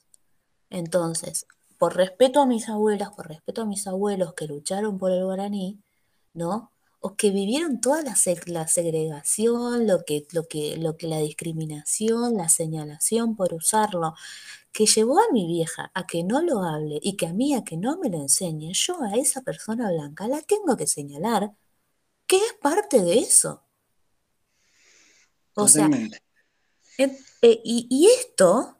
Entonces, 0.70 1.46
por 1.78 1.96
respeto 1.96 2.42
a 2.42 2.46
mis 2.46 2.70
abuelas, 2.70 3.10
por 3.12 3.28
respeto 3.28 3.62
a 3.62 3.66
mis 3.66 3.88
abuelos 3.88 4.34
que 4.34 4.48
lucharon 4.48 4.98
por 4.98 5.12
el 5.12 5.24
guaraní, 5.24 5.80
¿no? 6.34 6.72
O 7.02 7.16
que 7.16 7.32
vivieron 7.32 7.80
toda 7.80 8.02
la, 8.02 8.16
segregación, 8.16 9.88
lo 9.88 10.04
que, 10.06 10.28
lo, 10.32 10.48
que, 10.48 10.78
lo 10.78 10.98
que 10.98 11.08
la 11.08 11.20
discriminación, 11.20 12.36
la 12.36 12.50
señalación 12.50 13.36
por 13.36 13.54
usarlo, 13.54 14.16
que 14.72 14.86
llevó 14.86 15.20
a 15.20 15.32
mi 15.32 15.48
vieja 15.48 15.92
a 15.94 16.06
que 16.06 16.24
no 16.24 16.42
lo 16.42 16.64
hable 16.64 17.00
y 17.02 17.16
que 17.16 17.28
a 17.28 17.34
mí 17.34 17.54
a 17.56 17.64
que 17.64 17.78
no 17.78 17.98
me 17.98 18.10
lo 18.10 18.18
enseñe, 18.18 18.74
yo 18.74 19.02
a 19.02 19.16
esa 19.16 19.42
persona 19.42 19.90
blanca 19.92 20.28
la 20.28 20.42
tengo 20.42 20.76
que 20.78 20.88
señalar 20.88 21.52
que 22.28 22.38
es 22.38 22.54
parte 22.62 23.02
de 23.02 23.20
eso. 23.20 23.64
O 25.56 25.68
sea, 25.68 25.90
eh, 26.98 27.62
y, 27.64 27.88
y 27.90 28.08
esto, 28.08 28.79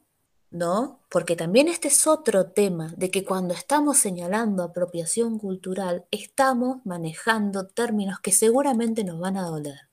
¿no? 0.52 1.02
Porque 1.10 1.36
también 1.36 1.68
este 1.68 1.90
es 1.90 2.08
otro 2.08 2.48
tema 2.52 2.94
de 2.98 3.12
que 3.12 3.24
cuando 3.26 3.54
estamos 3.54 3.98
señalando 3.98 4.64
apropiación 4.64 5.40
cultural, 5.40 6.06
estamos 6.12 6.86
manejando 6.86 7.68
términos 7.68 8.20
que 8.20 8.32
seguramente 8.32 9.04
nos 9.04 9.20
van 9.20 9.38
a 9.38 9.44
doler, 9.44 9.90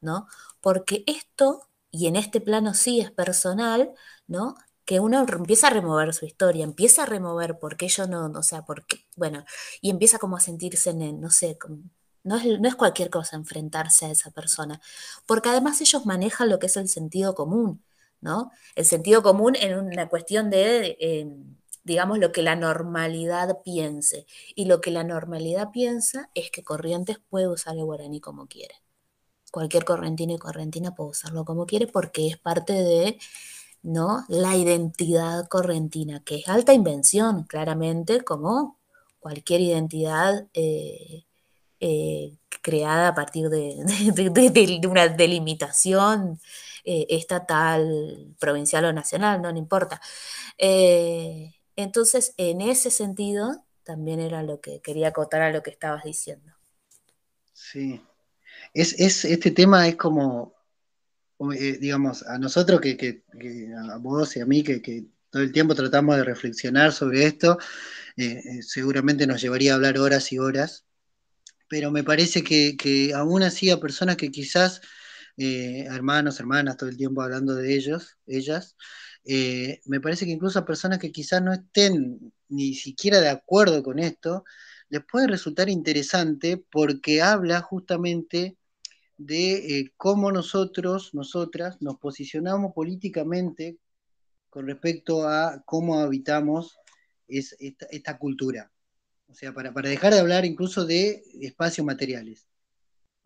¿no? 0.00 0.28
Porque 0.60 1.04
esto, 1.06 1.68
y 1.90 2.06
en 2.06 2.16
este 2.16 2.40
plano 2.40 2.74
sí 2.74 3.00
es 3.00 3.10
personal, 3.10 3.92
¿no? 4.26 4.56
que 4.88 5.00
uno 5.00 5.20
empieza 5.20 5.66
a 5.66 5.70
remover 5.70 6.14
su 6.14 6.24
historia, 6.24 6.64
empieza 6.64 7.02
a 7.02 7.06
remover 7.06 7.58
por 7.58 7.76
qué 7.76 7.88
yo 7.88 8.06
no, 8.06 8.24
o 8.26 8.42
sea, 8.42 8.64
por 8.64 8.86
qué, 8.86 9.04
bueno, 9.16 9.44
y 9.82 9.90
empieza 9.90 10.18
como 10.18 10.38
a 10.38 10.40
sentirse 10.40 10.88
en, 10.88 11.20
no 11.20 11.28
sé, 11.28 11.58
no 12.24 12.36
es, 12.36 12.58
no 12.58 12.66
es 12.68 12.74
cualquier 12.74 13.10
cosa 13.10 13.36
enfrentarse 13.36 14.06
a 14.06 14.10
esa 14.10 14.30
persona, 14.30 14.80
porque 15.26 15.50
además 15.50 15.82
ellos 15.82 16.06
manejan 16.06 16.48
lo 16.48 16.58
que 16.58 16.68
es 16.68 16.76
el 16.78 16.88
sentido 16.88 17.34
común, 17.34 17.84
¿no? 18.20 18.50
El 18.74 18.84
sentido 18.84 19.22
común 19.22 19.56
en 19.56 19.78
una 19.78 20.08
cuestión 20.08 20.50
de, 20.50 20.96
em, 21.00 21.56
digamos, 21.84 22.18
lo 22.18 22.32
que 22.32 22.42
la 22.42 22.56
normalidad 22.56 23.62
piense. 23.64 24.26
Y 24.54 24.66
lo 24.66 24.80
que 24.80 24.90
la 24.90 25.04
normalidad 25.04 25.70
piensa 25.72 26.30
es 26.34 26.50
que 26.50 26.62
Corrientes 26.64 27.18
puede 27.30 27.48
usar 27.48 27.76
el 27.76 27.84
guaraní 27.84 28.20
como 28.20 28.46
quiere. 28.46 28.74
Cualquier 29.52 29.84
correntino 29.84 30.34
y 30.34 30.38
correntina 30.38 30.94
puede 30.94 31.10
usarlo 31.10 31.44
como 31.44 31.66
quiere 31.66 31.86
porque 31.86 32.28
es 32.28 32.36
parte 32.38 32.74
de 32.74 33.18
¿no? 33.82 34.24
La 34.28 34.56
identidad 34.56 35.48
correntina, 35.48 36.22
que 36.24 36.36
es 36.36 36.48
alta 36.48 36.72
invención, 36.74 37.44
claramente, 37.44 38.22
como 38.22 38.78
cualquier 39.20 39.60
identidad 39.60 40.46
eh, 40.54 41.24
eh, 41.80 42.38
creada 42.62 43.08
a 43.08 43.14
partir 43.14 43.48
de, 43.50 43.76
una 44.88 45.08
delimitación 45.08 46.40
eh, 46.88 47.06
estatal, 47.10 48.34
provincial 48.40 48.84
o 48.86 48.92
nacional, 48.92 49.42
no, 49.42 49.50
importa. 49.56 50.00
entonces, 51.76 52.34
en 52.36 52.60
ese 52.60 52.90
sentido, 52.90 53.64
también 53.84 54.20
era 54.20 54.42
lo 54.42 54.60
que 54.60 54.80
quería 54.80 55.08
acotar 55.08 55.42
a 55.42 55.52
lo 55.52 55.62
que 55.62 55.70
estabas 55.70 56.04
diciendo. 56.04 56.52
Sí. 57.52 58.00
Es, 58.74 58.98
es, 58.98 59.24
este 59.24 59.50
tema 59.50 59.86
es 59.88 59.96
como 59.96 60.58
eh, 61.54 61.78
digamos, 61.80 62.24
a 62.24 62.36
nosotros 62.38 62.80
que, 62.80 63.22
a 63.92 63.98
vos 63.98 64.36
y 64.36 64.40
a 64.40 64.46
mí, 64.46 64.64
que, 64.64 65.06
todo 65.30 65.42
el 65.42 65.52
tiempo 65.52 65.74
tratamos 65.74 66.16
de 66.16 66.24
reflexionar 66.24 66.92
sobre 66.92 67.26
esto, 67.26 67.58
eh, 68.16 68.42
eh, 68.44 68.62
seguramente 68.62 69.26
nos 69.26 69.40
llevaría 69.40 69.72
a 69.72 69.74
hablar 69.76 69.98
horas 69.98 70.32
y 70.32 70.38
horas, 70.38 70.84
pero 71.68 71.90
me 71.92 72.02
parece 72.02 72.42
que, 72.42 73.12
aún 73.14 73.42
así 73.42 73.70
a 73.70 73.78
personas 73.78 74.16
que 74.16 74.30
quizás, 74.32 74.80
hermanos, 75.38 76.40
hermanas, 76.40 76.76
todo 76.76 76.88
el 76.88 76.96
tiempo 76.96 77.22
hablando 77.22 77.54
de 77.54 77.74
ellos, 77.74 78.16
ellas, 78.26 78.76
me 79.24 80.00
parece 80.00 80.24
que 80.24 80.32
incluso 80.32 80.58
a 80.58 80.66
personas 80.66 80.98
que 80.98 81.12
quizás 81.12 81.42
no 81.42 81.52
estén 81.52 82.32
ni 82.48 82.74
siquiera 82.74 83.20
de 83.20 83.28
acuerdo 83.28 83.82
con 83.82 83.98
esto, 83.98 84.44
les 84.88 85.04
puede 85.04 85.26
resultar 85.26 85.68
interesante 85.68 86.56
porque 86.70 87.22
habla 87.22 87.60
justamente 87.60 88.56
de 89.16 89.80
eh, 89.80 89.92
cómo 89.96 90.32
nosotros, 90.32 91.12
nosotras, 91.12 91.82
nos 91.82 91.98
posicionamos 91.98 92.72
políticamente 92.72 93.78
con 94.48 94.66
respecto 94.66 95.28
a 95.28 95.62
cómo 95.66 95.98
habitamos 95.98 96.78
esta, 97.26 98.18
cultura. 98.18 98.72
O 99.26 99.34
sea, 99.34 99.52
para, 99.52 99.72
dejar 99.82 100.14
de 100.14 100.20
hablar 100.20 100.46
incluso 100.46 100.86
de 100.86 101.22
espacios 101.42 101.84
materiales. 101.84 102.47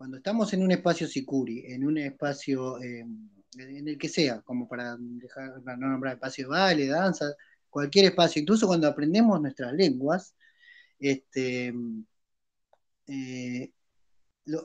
Cuando 0.03 0.17
estamos 0.17 0.51
en 0.51 0.61
un 0.61 0.71
espacio 0.73 1.07
sicuri, 1.07 1.63
en 1.65 1.85
un 1.85 1.97
espacio 1.97 2.77
em, 2.81 3.29
en 3.57 3.87
el 3.87 3.97
que 3.97 4.09
sea, 4.09 4.41
como 4.41 4.67
para 4.67 4.97
dejar, 4.99 5.61
no 5.77 5.87
nombrar 5.87 6.15
espacio 6.15 6.43
de 6.43 6.49
baile, 6.49 6.87
danza, 6.87 7.33
cualquier 7.69 8.07
espacio, 8.07 8.41
incluso 8.41 8.67
cuando 8.67 8.89
aprendemos 8.89 9.39
nuestras 9.39 9.71
lenguas, 9.71 10.35
este, 10.99 11.73
eh, 13.07 13.71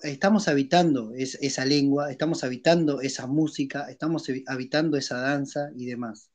estamos 0.02 0.48
habitando 0.48 1.12
esa 1.14 1.64
lengua, 1.64 2.10
estamos 2.10 2.42
habitando 2.42 3.00
esa 3.00 3.28
música, 3.28 3.88
estamos 3.88 4.28
habitando 4.48 4.96
esa 4.96 5.18
danza 5.20 5.70
y 5.76 5.86
demás. 5.86 6.32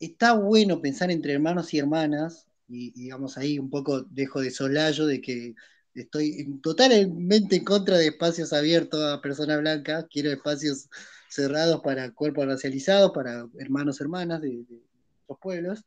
Está 0.00 0.32
bueno 0.32 0.82
pensar 0.82 1.12
entre 1.12 1.32
hermanos 1.32 1.72
y 1.72 1.78
hermanas, 1.78 2.48
y 2.66 2.90
digamos 2.90 3.38
ahí 3.38 3.60
un 3.60 3.70
poco 3.70 4.02
dejo 4.02 4.40
de 4.40 4.50
solayo 4.50 5.06
de 5.06 5.20
que 5.20 5.54
estoy 5.94 6.60
totalmente 6.62 7.56
en 7.56 7.64
contra 7.64 7.96
de 7.98 8.08
espacios 8.08 8.52
abiertos 8.52 9.02
a 9.02 9.20
personas 9.20 9.60
blancas, 9.60 10.06
quiero 10.10 10.30
espacios 10.30 10.88
cerrados 11.28 11.80
para 11.82 12.12
cuerpos 12.12 12.46
racializados, 12.46 13.12
para 13.12 13.46
hermanos, 13.58 14.00
hermanas 14.00 14.40
de, 14.42 14.64
de 14.64 14.82
los 15.28 15.38
pueblos. 15.38 15.84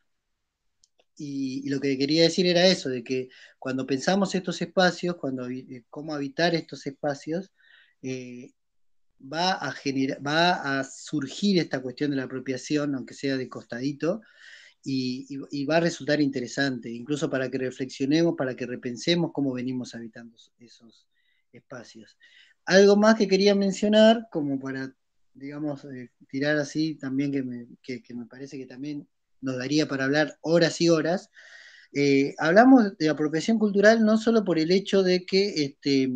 Y, 1.17 1.67
lo 1.69 1.79
que 1.79 1.97
quería 1.97 2.23
decir 2.23 2.45
era 2.45 2.67
eso, 2.67 2.89
de 2.89 3.03
que 3.03 3.29
cuando 3.59 3.87
pensamos 3.87 4.35
estos 4.35 4.61
espacios, 4.61 5.15
cuando 5.15 5.49
eh, 5.49 5.83
cómo 5.89 6.13
habitar 6.13 6.53
estos 6.53 6.85
espacios, 6.85 7.51
eh, 8.03 8.53
va 9.19 9.53
a 9.53 10.83
surgir 10.83 11.57
esta 11.59 11.81
cuestión 11.81 12.11
de 12.11 12.17
la 12.17 12.23
apropiación, 12.23 12.93
aunque 12.93 13.15
sea 13.15 13.35
de 13.35 13.49
costadito, 13.49 14.21
y, 14.83 15.65
va 15.65 15.77
a 15.77 15.81
resultar 15.81 16.21
interesante, 16.21 16.89
incluso 16.89 17.29
para 17.29 17.49
que 17.49 17.57
reflexionemos, 17.57 18.35
para 18.37 18.55
que 18.55 18.65
repensemos 18.65 19.31
cómo 19.33 19.53
venimos 19.53 19.95
habitando 19.95 20.37
esos 20.59 21.07
espacios. 21.51 22.17
Algo 22.65 22.95
más 22.95 23.15
que 23.15 23.27
quería 23.27 23.55
mencionar, 23.55 24.27
como 24.31 24.59
para, 24.59 24.93
digamos, 25.33 25.85
eh, 25.85 26.11
tirar 26.29 26.57
así 26.57 26.95
también, 26.95 27.77
que 27.81 28.01
que 28.01 28.13
me 28.13 28.25
parece 28.25 28.57
que 28.57 28.65
también 28.65 29.07
nos 29.41 29.57
daría 29.57 29.87
para 29.87 30.05
hablar 30.05 30.37
horas 30.41 30.81
y 30.81 30.89
horas. 30.89 31.29
Eh, 31.93 32.35
hablamos 32.37 32.97
de 32.97 33.09
apropiación 33.09 33.59
cultural 33.59 34.03
no 34.03 34.17
solo 34.17 34.43
por 34.43 34.59
el 34.59 34.71
hecho 34.71 35.03
de 35.03 35.25
que 35.25 35.63
este, 35.63 36.11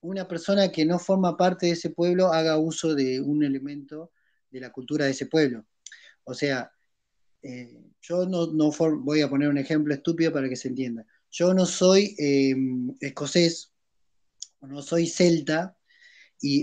una 0.00 0.28
persona 0.28 0.70
que 0.70 0.84
no 0.84 0.98
forma 0.98 1.36
parte 1.36 1.66
de 1.66 1.72
ese 1.72 1.90
pueblo 1.90 2.32
haga 2.32 2.58
uso 2.58 2.94
de 2.94 3.20
un 3.20 3.42
elemento 3.44 4.12
de 4.50 4.60
la 4.60 4.70
cultura 4.70 5.06
de 5.06 5.12
ese 5.12 5.26
pueblo. 5.26 5.66
O 6.24 6.34
sea, 6.34 6.72
eh, 7.46 7.92
yo 8.00 8.26
no, 8.26 8.48
voy 9.04 9.20
a 9.20 9.30
poner 9.30 9.48
un 9.48 9.58
ejemplo 9.58 9.94
estúpido 9.94 10.32
para 10.32 10.48
que 10.48 10.56
se 10.56 10.68
entienda. 10.68 11.06
Yo 11.30 11.54
no 11.54 11.64
soy 11.64 12.16
em, 12.18 12.92
escocés, 13.00 13.72
o 14.58 14.66
no 14.66 14.82
soy 14.82 15.06
celta, 15.06 15.76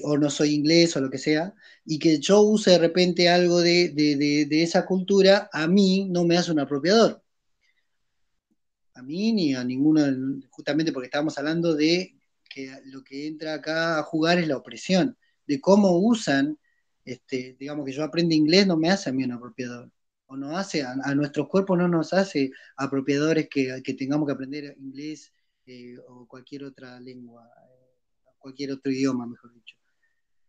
o 0.04 0.18
no 0.18 0.30
soy 0.30 0.54
inglés 0.54 0.96
o 0.96 1.02
lo 1.02 1.10
que 1.10 1.18
sea, 1.18 1.54
y 1.86 2.00
que 2.00 2.20
yo 2.20 2.42
use 2.42 2.72
de 2.72 2.78
repente 2.80 3.30
algo 3.30 3.62
de, 3.62 4.48
esa 4.52 4.86
cultura, 4.86 5.50
a 5.54 5.68
mí 5.68 6.08
no 6.10 6.26
me 6.26 6.38
hace 6.38 6.52
un 6.52 6.60
apropiador. 6.60 7.24
A 8.96 9.02
mí 9.02 9.32
ni 9.34 9.56
a 9.56 9.64
ninguno, 9.64 10.02
justamente 10.50 10.92
porque 10.92 11.08
estábamos 11.08 11.38
hablando 11.38 11.76
de 11.76 12.16
que 12.50 12.72
lo 12.86 13.04
que 13.04 13.28
entra 13.28 13.56
acá 13.56 14.00
a 14.00 14.04
jugar 14.04 14.38
es 14.38 14.48
la 14.48 14.58
opresión, 14.58 15.18
de 15.48 15.60
cómo 15.62 15.98
usan, 15.98 16.60
este, 17.06 17.56
digamos 17.60 17.86
que 17.86 17.94
yo 17.94 18.04
aprendo 18.04 18.36
inglés, 18.36 18.68
no 18.68 18.78
me 18.78 18.90
hace 18.90 19.10
a 19.10 19.14
mí 19.14 19.24
un 19.24 19.32
apropiador. 19.32 19.92
O 20.34 20.58
hace, 20.58 20.84
a, 20.84 21.16
nuestros 21.16 21.48
cuerpos 21.48 21.78
no 21.78 21.88
nos 21.88 22.14
hace 22.14 22.52
apropiadores 22.78 23.48
que, 23.50 23.82
tengamos 23.98 24.28
que 24.28 24.34
aprender 24.34 24.76
inglés 24.80 25.32
eh, 25.66 25.98
o 26.08 26.28
cualquier 26.28 26.64
otra 26.64 27.00
lengua 27.00 27.50
cualquier 28.44 28.74
otro 28.74 28.92
idioma, 28.92 29.26
mejor 29.26 29.54
dicho. 29.54 29.76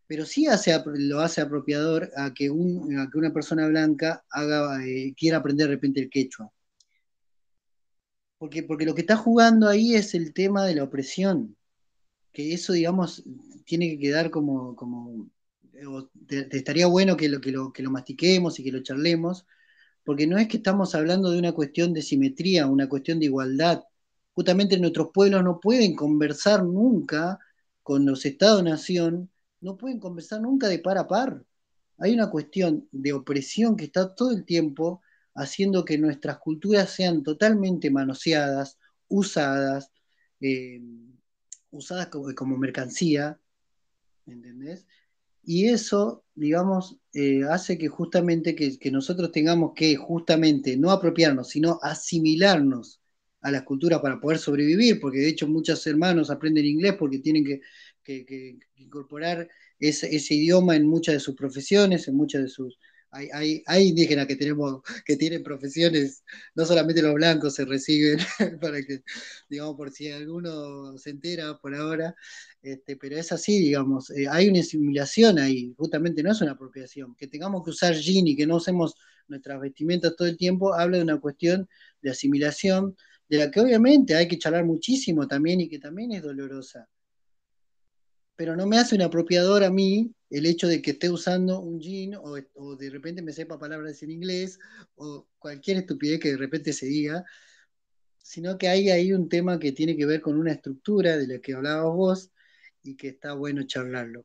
Pero 0.06 0.26
sí 0.26 0.46
hace, 0.46 0.76
lo 0.96 1.20
hace 1.20 1.40
apropiador 1.40 2.10
a 2.16 2.34
que, 2.34 2.50
una 2.50 3.32
persona 3.32 3.66
blanca 3.68 4.24
haga, 4.30 4.84
eh, 4.84 5.14
quiera 5.16 5.38
aprender 5.38 5.68
de 5.68 5.74
repente 5.74 6.00
el 6.00 6.10
quechua. 6.10 6.52
porque, 8.36 8.62
porque 8.64 8.84
lo 8.84 8.94
que 8.94 9.02
está 9.02 9.16
jugando 9.16 9.68
ahí 9.68 9.94
es 9.94 10.14
el 10.14 10.34
tema 10.34 10.66
de 10.66 10.74
la 10.74 10.84
opresión, 10.84 11.56
que 12.32 12.52
eso, 12.52 12.72
digamos, 12.72 13.24
tiene 13.64 13.88
que 13.90 13.98
quedar 13.98 14.30
como, 14.30 14.74
como 14.76 15.30
te, 16.26 16.48
estaría 16.56 16.86
bueno 16.86 17.16
que 17.16 17.28
lo, 17.28 17.40
que, 17.40 17.52
lo, 17.52 17.72
que 17.72 17.82
lo 17.82 17.90
mastiquemos 17.90 18.58
y 18.58 18.64
que 18.64 18.72
lo 18.72 18.82
charlemos, 18.82 19.46
porque 20.04 20.26
no 20.26 20.38
es 20.38 20.48
que 20.48 20.58
estamos 20.58 20.94
hablando 20.94 21.30
de 21.30 21.38
una 21.38 21.52
cuestión 21.52 21.92
de 21.92 22.02
simetría, 22.02 22.66
una 22.66 22.88
cuestión 22.88 23.18
de 23.18 23.26
igualdad. 23.26 23.84
Justamente 24.34 24.78
nuestros 24.78 25.08
pueblos 25.12 25.42
no 25.42 25.60
pueden 25.60 25.94
conversar 25.94 26.64
nunca 26.64 27.38
con 27.82 28.04
los 28.04 28.24
estados-nación, 28.26 29.30
no 29.60 29.76
pueden 29.76 29.98
conversar 29.98 30.40
nunca 30.40 30.68
de 30.68 30.78
par 30.78 30.98
a 30.98 31.06
par. 31.06 31.44
Hay 31.98 32.12
una 32.12 32.30
cuestión 32.30 32.88
de 32.92 33.12
opresión 33.12 33.76
que 33.76 33.84
está 33.84 34.14
todo 34.14 34.30
el 34.32 34.44
tiempo 34.44 35.02
haciendo 35.34 35.84
que 35.84 35.98
nuestras 35.98 36.38
culturas 36.38 36.90
sean 36.90 37.22
totalmente 37.22 37.90
manoseadas, 37.90 38.78
usadas, 39.08 39.90
eh, 40.40 40.82
usadas 41.70 42.08
como, 42.08 42.34
como 42.34 42.56
mercancía, 42.56 43.38
¿entendés? 44.26 44.86
Y 45.46 45.68
eso, 45.68 46.24
digamos, 46.34 46.96
eh, 47.12 47.42
hace 47.50 47.76
que 47.78 47.88
justamente 47.88 48.54
que, 48.54 48.90
nosotros 48.90 49.30
tengamos 49.32 49.72
que 49.74 49.96
justamente 49.96 50.76
no 50.76 50.90
apropiarnos, 50.90 51.48
sino 51.50 51.78
asimilarnos 51.82 53.00
a 53.40 53.50
las 53.50 53.62
culturas 53.62 54.00
para 54.00 54.20
poder 54.20 54.38
sobrevivir, 54.38 55.00
porque 55.00 55.18
de 55.18 55.28
hecho 55.28 55.46
muchos 55.46 55.86
hermanos 55.86 56.30
aprenden 56.30 56.64
inglés 56.64 56.94
porque 56.98 57.18
tienen 57.18 57.44
que, 57.44 57.60
incorporar 58.76 59.48
ese, 59.78 60.34
idioma 60.34 60.76
en 60.76 60.86
muchas 60.86 61.14
de 61.14 61.20
sus 61.20 61.34
profesiones, 61.34 62.08
en 62.08 62.16
muchas 62.16 62.42
de 62.42 62.48
sus... 62.48 62.78
Hay, 63.14 63.62
hay, 63.66 63.88
indígenas 63.88 64.26
que 64.26 64.36
tenemos 64.36 64.82
que 65.04 65.16
tienen 65.16 65.42
profesiones, 65.42 66.24
no 66.54 66.66
solamente 66.66 67.00
los 67.00 67.14
blancos 67.14 67.54
se 67.54 67.64
reciben, 67.64 68.18
para 68.60 68.82
que, 68.82 69.02
digamos, 69.48 69.76
por 69.76 69.90
si 69.92 70.10
alguno 70.10 70.98
se 70.98 71.10
entera 71.10 71.56
por 71.58 71.74
ahora, 71.74 72.14
este, 72.62 72.96
pero 72.96 73.16
es 73.16 73.30
así, 73.30 73.58
digamos, 73.60 74.10
eh, 74.10 74.26
hay 74.28 74.48
una 74.48 74.60
asimilación 74.60 75.38
ahí, 75.38 75.74
justamente 75.76 76.22
no 76.22 76.32
es 76.32 76.40
una 76.40 76.52
apropiación. 76.52 77.14
Que 77.14 77.28
tengamos 77.28 77.62
que 77.64 77.70
usar 77.70 77.94
jean 77.94 78.26
y 78.26 78.36
que 78.36 78.46
no 78.46 78.56
usemos 78.56 78.94
nuestras 79.28 79.60
vestimentas 79.60 80.16
todo 80.16 80.28
el 80.28 80.36
tiempo, 80.36 80.74
habla 80.74 80.98
de 80.98 81.04
una 81.04 81.20
cuestión 81.20 81.68
de 82.02 82.10
asimilación, 82.10 82.96
de 83.28 83.38
la 83.38 83.50
que 83.50 83.60
obviamente 83.60 84.14
hay 84.14 84.28
que 84.28 84.38
charlar 84.38 84.64
muchísimo 84.64 85.26
también 85.26 85.60
y 85.60 85.68
que 85.68 85.78
también 85.78 86.12
es 86.12 86.22
dolorosa. 86.22 86.88
Pero 88.36 88.56
no 88.56 88.66
me 88.66 88.78
hace 88.78 88.94
un 88.94 89.02
apropiador 89.02 89.62
a 89.64 89.70
mí 89.70 90.12
el 90.30 90.46
hecho 90.46 90.66
de 90.66 90.82
que 90.82 90.92
esté 90.92 91.10
usando 91.10 91.60
un 91.60 91.78
jean 91.80 92.14
o, 92.16 92.36
o 92.54 92.76
de 92.76 92.90
repente 92.90 93.22
me 93.22 93.32
sepa 93.32 93.58
palabras 93.58 94.02
en 94.02 94.10
inglés 94.10 94.58
o 94.96 95.28
cualquier 95.38 95.78
estupidez 95.78 96.18
que 96.20 96.32
de 96.32 96.36
repente 96.36 96.72
se 96.72 96.86
diga, 96.86 97.24
sino 98.18 98.58
que 98.58 98.68
hay 98.68 98.90
ahí 98.90 99.12
un 99.12 99.28
tema 99.28 99.58
que 99.58 99.72
tiene 99.72 99.96
que 99.96 100.06
ver 100.06 100.20
con 100.20 100.36
una 100.38 100.52
estructura 100.52 101.16
de 101.16 101.28
la 101.28 101.38
que 101.38 101.54
hablabas 101.54 101.94
vos, 101.94 102.30
y 102.84 102.96
que 102.96 103.08
está 103.08 103.32
bueno 103.32 103.64
charlarlo. 103.64 104.24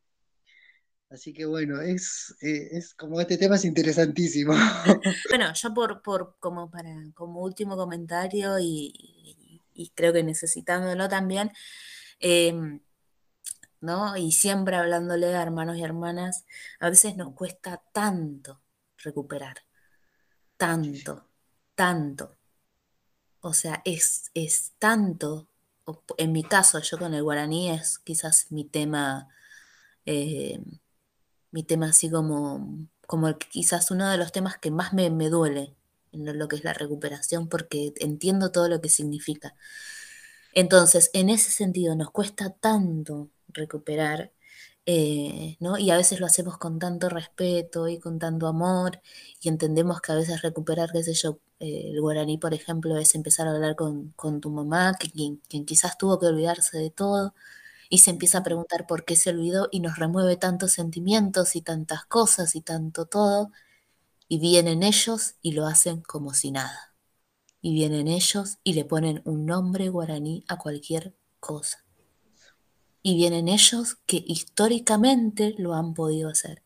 Así 1.09 1.33
que 1.33 1.45
bueno, 1.45 1.81
es, 1.81 2.35
eh, 2.41 2.69
es 2.71 2.93
como 2.93 3.19
este 3.19 3.37
tema 3.37 3.55
es 3.55 3.65
interesantísimo. 3.65 4.53
Bueno, 5.29 5.51
yo 5.55 5.73
por, 5.73 6.03
por 6.03 6.35
como 6.39 6.69
para 6.69 6.89
como 7.15 7.41
último 7.41 7.75
comentario 7.75 8.59
y, 8.59 8.93
y, 9.73 9.89
creo 9.95 10.13
que 10.13 10.23
necesitándolo 10.23 11.09
también, 11.09 11.51
em, 12.19 12.79
¿no? 13.81 14.17
Y 14.17 14.31
siempre 14.31 14.75
hablándole 14.75 15.35
a 15.35 15.41
hermanos 15.41 15.77
y 15.77 15.83
hermanas, 15.83 16.45
a 16.79 16.89
veces 16.89 17.15
nos 17.17 17.33
cuesta 17.33 17.81
tanto 17.93 18.61
recuperar, 18.97 19.57
tanto, 20.57 21.27
tanto. 21.75 22.37
O 23.41 23.53
sea, 23.53 23.81
es, 23.85 24.31
es 24.33 24.73
tanto 24.79 25.49
en 26.17 26.31
mi 26.31 26.43
caso, 26.43 26.79
yo 26.79 26.97
con 26.97 27.13
el 27.13 27.23
guaraní 27.23 27.71
es 27.71 27.99
quizás 27.99 28.51
mi 28.51 28.65
tema, 28.65 29.29
eh, 30.05 30.61
mi 31.51 31.63
tema 31.63 31.87
así 31.89 32.09
como, 32.09 32.87
como 33.07 33.37
quizás 33.37 33.91
uno 33.91 34.09
de 34.09 34.17
los 34.17 34.31
temas 34.31 34.57
que 34.57 34.71
más 34.71 34.93
me, 34.93 35.09
duele 35.29 35.75
en 36.11 36.37
lo 36.37 36.47
que 36.47 36.57
es 36.57 36.63
la 36.63 36.73
recuperación, 36.73 37.49
porque 37.49 37.93
entiendo 37.97 38.51
todo 38.51 38.67
lo 38.67 38.81
que 38.81 38.89
significa. 38.89 39.55
Entonces, 40.53 41.09
en 41.13 41.29
ese 41.29 41.51
sentido, 41.51 41.95
nos 41.95 42.11
cuesta 42.11 42.51
tanto 42.51 43.29
recuperar, 43.53 44.31
eh, 44.85 45.57
¿no? 45.59 45.77
Y 45.77 45.91
a 45.91 45.97
veces 45.97 46.19
lo 46.19 46.25
hacemos 46.25 46.57
con 46.57 46.79
tanto 46.79 47.09
respeto 47.09 47.87
y 47.87 47.99
con 47.99 48.19
tanto 48.19 48.47
amor, 48.47 49.01
y 49.41 49.49
entendemos 49.49 50.01
que 50.01 50.11
a 50.11 50.15
veces 50.15 50.41
recuperar, 50.41 50.91
qué 50.91 51.03
sé 51.03 51.13
yo, 51.13 51.39
eh, 51.59 51.91
el 51.91 52.01
guaraní, 52.01 52.37
por 52.37 52.53
ejemplo, 52.53 52.97
es 52.97 53.15
empezar 53.15 53.47
a 53.47 53.51
hablar 53.51 53.75
con, 53.75 54.13
tu 54.41 54.49
mamá, 54.49 54.95
que, 54.99 55.11
quien, 55.11 55.41
quizás 55.65 55.97
tuvo 55.97 56.19
que 56.19 56.27
olvidarse 56.27 56.77
de 56.77 56.89
todo, 56.91 57.35
y 57.89 57.99
se 57.99 58.11
empieza 58.11 58.39
a 58.39 58.43
preguntar 58.43 58.87
por 58.87 59.05
qué 59.05 59.15
se 59.15 59.31
olvidó 59.31 59.69
y 59.71 59.79
nos 59.81 59.97
remueve 59.97 60.37
tantos 60.37 60.73
sentimientos 60.73 61.55
y 61.55 61.61
tantas 61.61 62.05
cosas 62.05 62.55
y 62.55 62.61
tanto 62.61 63.05
todo, 63.05 63.51
y 64.27 64.39
vienen 64.39 64.83
ellos 64.83 65.35
y 65.41 65.53
lo 65.53 65.65
hacen 65.67 66.01
como 66.01 66.33
si 66.33 66.51
nada. 66.51 66.93
Y 67.61 67.73
vienen 67.73 68.07
ellos 68.07 68.59
y 68.63 68.73
le 68.73 68.85
ponen 68.85 69.21
un 69.25 69.45
nombre 69.45 69.89
guaraní 69.89 70.45
a 70.47 70.57
cualquier 70.57 71.15
cosa. 71.39 71.88
Y 73.01 73.15
vienen 73.15 73.47
ellos 73.47 73.97
que 74.05 74.23
históricamente 74.27 75.55
lo 75.57 75.73
han 75.73 75.93
podido 75.93 76.29
hacer. 76.29 76.63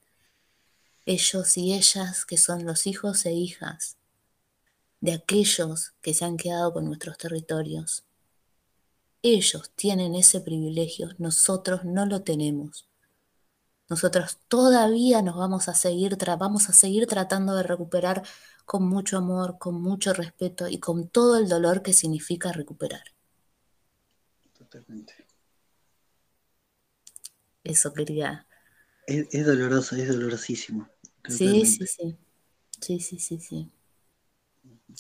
Ellos 1.06 1.58
y 1.58 1.74
ellas 1.74 2.26
que 2.26 2.38
son 2.38 2.66
los 2.66 2.88
hijos 2.88 3.26
e 3.26 3.34
hijas 3.34 3.98
de 5.04 5.12
aquellos 5.12 5.94
que 6.02 6.14
se 6.14 6.24
han 6.24 6.38
quedado 6.38 6.72
con 6.72 6.86
nuestros 6.86 7.18
territorios. 7.18 8.06
Ellos 9.22 9.72
tienen 9.76 10.16
ese 10.16 10.40
privilegio, 10.40 11.10
nosotros 11.18 11.84
no 11.84 12.06
lo 12.06 12.22
tenemos. 12.24 12.88
Nosotros 13.90 14.40
todavía 14.48 15.22
nos 15.22 15.36
vamos 15.36 15.68
a 15.68 15.74
seguir, 15.74 16.18
vamos 16.40 16.70
a 16.70 16.74
seguir 16.74 17.06
tratando 17.06 17.54
de 17.56 17.64
recuperar 17.64 18.24
con 18.66 18.88
mucho 18.88 19.18
amor, 19.18 19.58
con 19.60 19.82
mucho 19.82 20.14
respeto 20.14 20.70
y 20.70 20.80
con 20.80 21.10
todo 21.10 21.38
el 21.38 21.50
dolor 21.50 21.82
que 21.82 21.92
significa 21.92 22.54
recuperar. 22.54 23.04
Totalmente. 24.58 25.23
Eso 27.64 27.94
quería. 27.94 28.48
Es, 29.08 29.46
doloroso, 29.46 29.96
es 29.96 30.08
dolorosísimo. 30.08 30.90
Sí, 31.28 31.66
sí, 31.66 31.86
sí. 31.88 32.18
Sí, 32.80 33.00
sí, 33.00 33.20
sí, 33.20 33.40
sí 33.40 33.72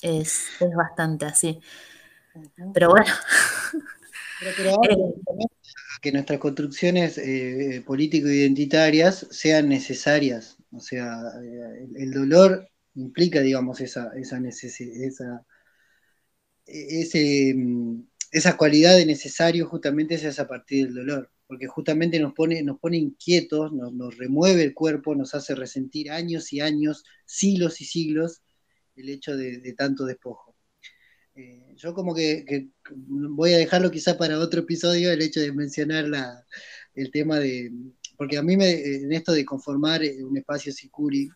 es, 0.01 0.47
bastante 0.75 1.25
así. 1.25 1.59
Pero 2.73 2.89
bueno. 2.89 3.11
Eh, 4.45 4.97
que 6.01 6.11
nuestras 6.11 6.37
construcciones 6.37 7.17
eh, 7.17 7.81
político-identitarias 7.85 9.25
sean 9.31 9.69
necesarias. 9.69 10.57
O 10.73 10.81
sea, 10.81 11.17
eh, 11.41 11.87
el, 11.95 12.11
dolor 12.11 12.69
implica, 12.95 13.39
digamos, 13.39 13.79
esa, 13.79 14.11
esa 14.17 14.41
necesidad, 14.41 15.01
esa, 15.01 15.45
mm, 17.55 18.01
esa 18.31 18.57
cualidad 18.57 18.97
de 18.97 19.05
necesario 19.05 19.65
justamente 19.67 20.15
es 20.15 20.39
a 20.39 20.47
partir 20.47 20.87
del 20.87 20.95
dolor, 20.95 21.31
porque 21.47 21.67
justamente 21.67 22.19
nos 22.19 22.33
pone, 22.33 22.63
nos 22.63 22.79
pone 22.79 22.97
inquietos, 22.97 23.71
nos, 23.73 24.17
remueve 24.17 24.63
el 24.63 24.73
cuerpo, 24.73 25.15
nos 25.15 25.35
hace 25.35 25.55
resentir 25.55 26.11
años 26.11 26.51
y 26.53 26.61
años, 26.61 27.03
siglos 27.25 27.81
y 27.81 27.85
siglos, 27.85 28.41
el 28.95 29.09
hecho 29.09 29.35
de, 29.35 29.73
tanto 29.73 30.05
despojo. 30.05 30.55
Eh, 31.35 31.73
yo 31.75 31.93
como 31.93 32.13
que, 32.13 32.69
voy 32.91 33.53
a 33.53 33.57
dejarlo 33.57 33.91
quizá 33.91 34.17
para 34.17 34.39
otro 34.39 34.61
episodio, 34.61 35.11
el 35.11 35.21
hecho 35.21 35.39
de 35.41 35.51
mencionar 35.51 36.07
la, 36.07 36.45
el 36.93 37.11
tema 37.11 37.39
de, 37.39 37.71
porque 38.17 38.37
a 38.37 38.43
mí 38.43 38.55
me, 38.55 38.71
en 38.71 39.11
esto 39.11 39.33
de 39.33 39.45
conformar 39.45 40.01
un 40.21 40.37
espacio 40.37 40.71
Sicuri, 40.71 41.29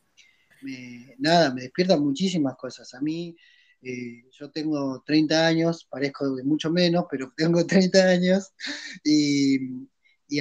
nada, 1.18 1.54
me 1.54 1.62
despiertan 1.62 2.02
muchísimas 2.02 2.56
cosas. 2.56 2.94
A 2.94 3.02
mí, 3.02 3.36
eh, 3.82 4.24
yo 4.32 4.50
tengo 4.52 5.04
30 5.06 5.46
años, 5.48 5.86
parezco 5.90 6.36
de 6.36 6.44
mucho 6.44 6.72
menos, 6.72 7.06
pero 7.10 7.32
tengo 7.36 7.66
30 7.68 8.10
años, 8.10 8.52
y, 9.04 9.60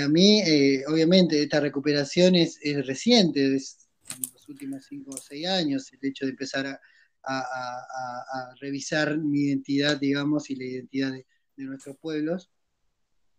a 0.01 0.09
mí, 0.09 0.41
eh, 0.41 0.84
obviamente, 0.89 1.43
esta 1.43 1.61
recuperación 1.61 2.34
es, 2.34 2.59
reciente, 2.84 3.55
es 3.55 3.89
en 4.11 4.32
los 4.32 4.49
últimos 4.49 4.87
5 4.89 5.11
o 5.11 5.16
6 5.16 5.47
años, 5.47 5.93
el 5.93 6.09
hecho 6.09 6.24
de 6.24 6.32
empezar 6.32 6.66
a, 6.66 6.80
a, 7.26 8.55
revisar 8.61 9.18
mi 9.18 9.43
identidad, 9.43 9.99
digamos, 9.99 10.51
y 10.51 10.57
la 10.57 10.64
identidad 10.64 11.12
de, 11.12 11.26
nuestros 11.57 11.97
pueblos. 11.99 12.51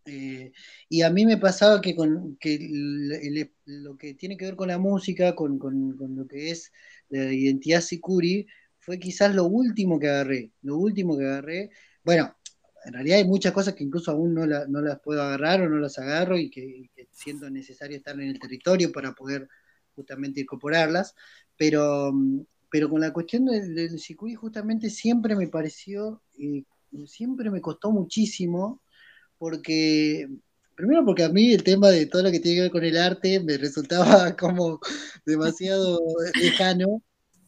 Eh, 0.04 0.52
y 0.88 1.02
a 1.02 1.10
mí 1.10 1.26
me 1.26 1.36
pasaba 1.36 1.80
que, 1.80 1.94
con, 1.94 2.38
lo 3.66 3.98
que 3.98 4.14
tiene 4.14 4.36
que 4.36 4.46
ver 4.46 4.56
con 4.56 4.68
la 4.68 4.78
música, 4.78 5.34
con, 5.34 5.58
lo 5.58 6.26
que 6.26 6.50
es 6.50 6.72
la 7.08 7.32
identidad 7.32 7.80
sicuri, 7.80 8.46
fue 8.78 8.98
quizás 8.98 9.34
lo 9.34 9.44
último 9.44 9.98
que 9.98 10.08
agarré. 10.08 10.52
Lo 10.62 10.78
último 10.78 11.16
que 11.16 11.24
agarré. 11.24 11.70
Bueno, 12.02 12.34
en 12.88 12.94
realidad 12.94 13.18
hay 13.18 13.24
muchas 13.24 13.52
cosas 13.52 13.74
que 13.74 13.84
incluso 13.84 14.10
aún 14.10 14.34
no, 14.34 14.46
las 14.46 15.00
puedo 15.00 15.22
agarrar 15.22 15.62
o 15.62 15.68
no 15.68 15.78
las 15.78 15.98
agarro 15.98 16.36
y 16.36 16.50
que, 16.50 16.90
que, 16.94 17.08
siento 17.12 17.48
necesario 17.50 17.96
estar 17.96 18.14
en 18.20 18.28
el 18.28 18.38
territorio 18.38 18.92
para 18.92 19.12
poder 19.12 19.48
justamente 19.94 20.40
incorporarlas, 20.40 21.14
pero 21.56 22.12
pero 22.70 22.90
con 22.90 23.00
la 23.00 23.12
cuestión 23.12 23.46
del, 23.46 23.74
del 23.74 23.98
justamente 24.36 24.90
siempre 24.90 25.34
me 25.34 25.48
pareció 25.48 26.20
eh, 26.38 26.64
siempre 27.06 27.50
me 27.50 27.60
costó 27.60 27.90
muchísimo 27.90 28.82
porque, 29.38 30.28
primero 30.74 31.04
porque 31.04 31.24
a 31.24 31.28
mí 31.28 31.52
el 31.52 31.62
tema 31.62 31.90
de 31.90 32.06
todo 32.06 32.22
lo 32.22 32.30
que 32.30 32.40
tiene 32.40 32.56
que 32.56 32.62
ver 32.62 32.70
con 32.70 32.84
el 32.84 32.98
arte 32.98 33.40
me 33.40 33.56
resultaba 33.56 34.36
como 34.36 34.80
demasiado 35.24 36.00
lejano, 36.40 37.02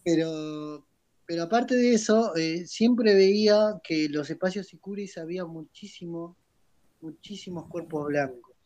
pero, 0.05 0.87
pero 1.31 1.45
aparte 1.45 1.77
de 1.77 1.95
eso, 1.95 2.35
eh, 2.35 2.67
siempre 2.67 3.15
veía 3.15 3.81
que 3.85 4.09
los 4.09 4.29
espacios 4.31 4.67
sicuris 4.67 5.17
había 5.17 5.45
muchísimo, 5.45 6.37
muchísimos 7.01 7.69
cuerpos 7.69 8.09
blancos. 8.09 8.57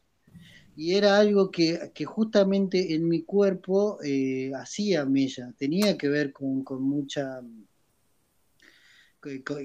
Y 0.74 0.94
era 0.94 1.18
algo 1.18 1.50
que, 1.50 1.92
justamente 2.06 2.94
en 2.94 3.06
mi 3.06 3.20
cuerpo 3.20 3.98
eh, 4.02 4.50
hacía 4.54 5.04
mella, 5.04 5.52
tenía 5.58 5.98
que 5.98 6.08
ver 6.08 6.32
con, 6.32 6.64
mucha, 6.80 7.42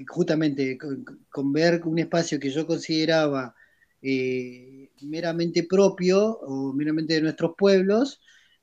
justamente 0.06 0.76
con, 0.76 1.52
ver 1.54 1.80
un 1.86 2.00
espacio 2.00 2.38
que 2.38 2.50
yo 2.50 2.66
consideraba 2.66 3.54
eh, 4.02 4.90
meramente 5.00 5.62
propio 5.62 6.38
o 6.40 6.74
meramente 6.74 7.14
de 7.14 7.22
nuestros 7.22 7.52
pueblos, 7.56 8.20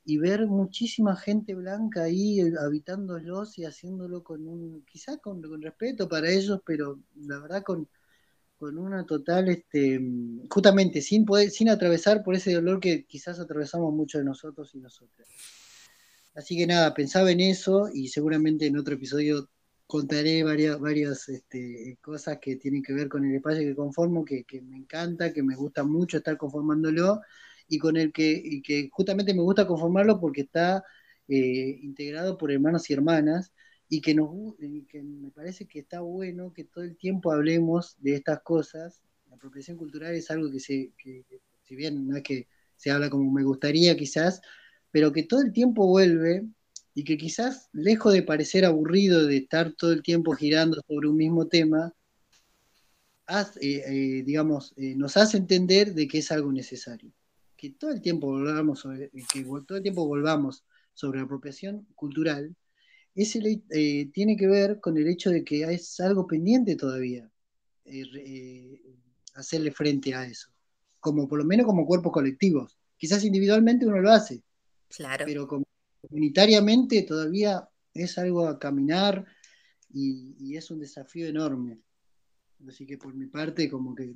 y 0.09 0.17
ver 0.17 0.47
muchísima 0.47 1.17
gente 1.17 1.53
blanca 1.53 2.03
ahí 2.03 2.39
eh, 2.39 2.53
habitándolos 2.61 3.59
y 3.59 3.65
haciéndolo 3.65 4.23
con 4.23 4.47
un, 4.47 4.85
quizás 4.85 5.17
con, 5.17 5.43
respeto 5.61 6.07
para 6.07 6.31
ellos, 6.31 6.61
pero 6.65 6.97
la 7.25 7.39
verdad 7.39 7.61
con, 7.61 7.89
con 8.57 8.77
una 8.77 9.05
total, 9.05 9.49
este, 9.49 9.99
justamente 10.49 11.01
sin 11.01 11.25
poder, 11.25 11.49
sin 11.49 11.67
atravesar 11.67 12.23
por 12.23 12.35
ese 12.35 12.53
dolor 12.53 12.79
que 12.79 13.05
quizás 13.05 13.37
atravesamos 13.37 13.93
muchos 13.93 14.19
de 14.19 14.25
nosotros 14.25 14.73
y 14.75 14.79
nosotras. 14.79 15.27
Así 16.35 16.55
que 16.55 16.65
nada, 16.65 16.93
pensaba 16.93 17.29
en 17.29 17.41
eso 17.41 17.89
y 17.93 18.07
seguramente 18.07 18.65
en 18.65 18.77
otro 18.77 18.93
episodio 18.93 19.49
contaré 19.87 20.41
varias, 20.41 20.79
varias 20.79 21.27
este, 21.27 21.97
cosas 22.01 22.39
que 22.41 22.55
tienen 22.55 22.81
que 22.81 22.93
ver 22.93 23.09
con 23.09 23.25
el 23.25 23.35
espacio 23.35 23.59
que 23.59 23.75
conformo, 23.75 24.23
que 24.23 24.45
me 24.61 24.77
encanta, 24.77 25.33
que 25.33 25.43
me 25.43 25.55
gusta 25.57 25.83
mucho 25.83 26.15
estar 26.15 26.37
conformándolo 26.37 27.19
y 27.67 27.79
con 27.79 27.97
el 27.97 28.11
que, 28.11 28.61
que 28.63 28.89
justamente 28.91 29.33
me 29.33 29.41
gusta 29.41 29.67
conformarlo 29.67 30.19
porque 30.19 30.41
está 30.41 30.83
eh, 31.27 31.79
integrado 31.81 32.37
por 32.37 32.51
hermanos 32.51 32.89
y 32.89 32.93
hermanas 32.93 33.51
y 33.89 34.01
que, 34.01 34.13
nos, 34.13 34.29
que 34.87 35.03
me 35.03 35.31
parece 35.31 35.67
que 35.67 35.79
está 35.79 35.99
bueno 36.01 36.53
que 36.53 36.63
todo 36.63 36.83
el 36.83 36.97
tiempo 36.97 37.31
hablemos 37.31 37.95
de 37.99 38.15
estas 38.15 38.41
cosas. 38.41 39.01
La 39.29 39.35
apropiación 39.35 39.77
cultural 39.77 40.15
es 40.15 40.31
algo 40.31 40.49
que, 40.51 40.59
se, 40.59 40.93
que, 40.97 41.25
si 41.63 41.75
bien 41.75 42.07
no 42.07 42.15
es 42.15 42.23
que 42.23 42.47
se 42.77 42.91
habla 42.91 43.09
como 43.09 43.29
me 43.31 43.43
gustaría 43.43 43.97
quizás, 43.97 44.41
pero 44.91 45.11
que 45.11 45.23
todo 45.23 45.41
el 45.41 45.51
tiempo 45.51 45.85
vuelve 45.87 46.45
y 46.93 47.03
que 47.03 47.17
quizás, 47.17 47.69
lejos 47.73 48.13
de 48.13 48.23
parecer 48.23 48.65
aburrido 48.65 49.25
de 49.25 49.37
estar 49.37 49.73
todo 49.73 49.91
el 49.91 50.01
tiempo 50.01 50.33
girando 50.33 50.81
sobre 50.87 51.09
un 51.09 51.17
mismo 51.17 51.47
tema, 51.47 51.93
eh, 53.59 53.83
eh, 53.85 54.23
digamos, 54.25 54.73
nos 54.77 55.17
hace 55.17 55.37
entender 55.37 55.93
de 55.93 56.07
que 56.07 56.19
es 56.19 56.31
algo 56.31 56.51
necesario 56.53 57.11
que 57.57 57.71
todo 57.71 57.91
el 57.91 58.01
tiempo 58.01 58.27
volvamos 58.27 58.79
sobre, 58.79 59.09
que 59.09 59.43
todo 59.43 59.77
el 59.77 59.83
tiempo 59.83 60.07
volvamos 60.07 60.63
sobre 60.93 61.19
la 61.19 61.25
apropiación 61.25 61.87
cultural, 61.95 62.55
ese, 63.15 63.61
eh, 63.71 64.09
tiene 64.13 64.37
que 64.37 64.47
ver 64.47 64.79
con 64.79 64.95
el 64.97 65.07
hecho 65.07 65.31
de 65.31 65.43
que 65.43 65.63
es 65.63 65.99
algo 65.99 66.27
pendiente 66.27 66.75
todavía 66.75 67.29
eh, 67.85 68.03
eh, 68.15 68.81
hacerle 69.33 69.71
frente 69.71 70.13
a 70.13 70.25
eso, 70.25 70.49
como 70.99 71.27
por 71.27 71.39
lo 71.39 71.45
menos 71.45 71.65
como 71.65 71.85
cuerpos 71.85 72.11
colectivos. 72.11 72.77
Quizás 72.95 73.23
individualmente 73.23 73.87
uno 73.87 73.99
lo 73.99 74.11
hace, 74.11 74.43
claro. 74.89 75.25
pero 75.25 75.47
comunitariamente 75.47 77.03
todavía 77.03 77.67
es 77.93 78.17
algo 78.19 78.47
a 78.47 78.59
caminar 78.59 79.25
y, 79.89 80.35
y 80.39 80.57
es 80.57 80.69
un 80.69 80.79
desafío 80.79 81.27
enorme. 81.27 81.79
Así 82.67 82.85
que 82.85 82.97
por 82.97 83.13
mi 83.13 83.27
parte, 83.27 83.69
como 83.69 83.95
que 83.95 84.13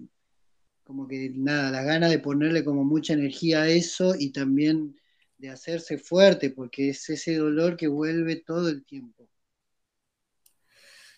como 0.92 1.08
que 1.08 1.32
nada, 1.36 1.72
la 1.72 1.84
gana 1.84 2.10
de 2.10 2.20
ponerle 2.20 2.66
como 2.66 2.84
mucha 2.84 3.14
energía 3.14 3.62
a 3.64 3.70
eso 3.70 4.14
y 4.20 4.32
también 4.34 5.00
de 5.38 5.50
hacerse 5.50 5.98
fuerte, 5.98 6.50
porque 6.52 6.90
es 6.90 7.10
ese 7.10 7.38
dolor 7.38 7.78
que 7.78 7.88
vuelve 7.88 8.36
todo 8.38 8.68
el 8.70 8.84
tiempo. 8.86 9.30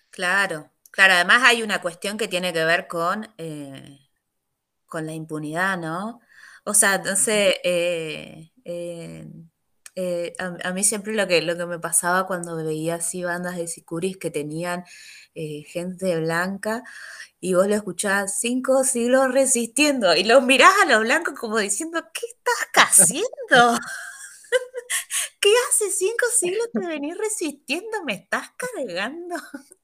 Claro, 0.09 0.71
claro, 0.91 1.13
además 1.15 1.41
hay 1.43 1.63
una 1.63 1.81
cuestión 1.81 2.17
que 2.17 2.27
tiene 2.27 2.53
que 2.53 2.65
ver 2.65 2.87
con, 2.87 3.33
eh, 3.37 3.99
con 4.87 5.05
la 5.05 5.13
impunidad, 5.13 5.77
¿no? 5.79 6.21
O 6.65 6.73
sea, 6.73 6.95
entonces, 6.95 7.55
eh, 7.63 8.51
eh, 8.65 9.27
a, 10.39 10.71
mí 10.73 10.83
siempre 10.83 11.13
lo 11.13 11.27
que, 11.27 11.41
lo 11.41 11.57
que 11.57 11.65
me 11.65 11.79
pasaba 11.79 12.27
cuando 12.27 12.55
veía 12.55 12.95
así 12.95 13.23
bandas 13.23 13.57
de 13.57 13.67
sicuris 13.67 14.17
que 14.17 14.31
tenían 14.31 14.83
gente 15.33 16.19
blanca, 16.19 16.83
y 17.43 17.55
vos 17.55 17.67
lo 17.67 17.75
escuchás 17.75 18.39
cinco 18.39 18.85
siglos 18.85 19.33
resistiendo 19.33 20.15
y 20.15 20.23
lo 20.23 20.39
mirás 20.39 20.71
a 20.81 20.85
lo 20.85 21.01
blanco 21.01 21.33
como 21.35 21.57
diciendo, 21.57 22.01
¿qué 22.13 22.25
estás 22.25 23.01
haciendo? 23.01 23.77
¿Qué 25.41 25.49
hace 25.69 25.91
cinco 25.91 26.25
siglos 26.33 26.69
de 26.71 26.87
venir 26.87 27.17
resistiendo? 27.17 28.01
¿Me 28.05 28.13
estás 28.13 28.51
cargando? 28.55 29.35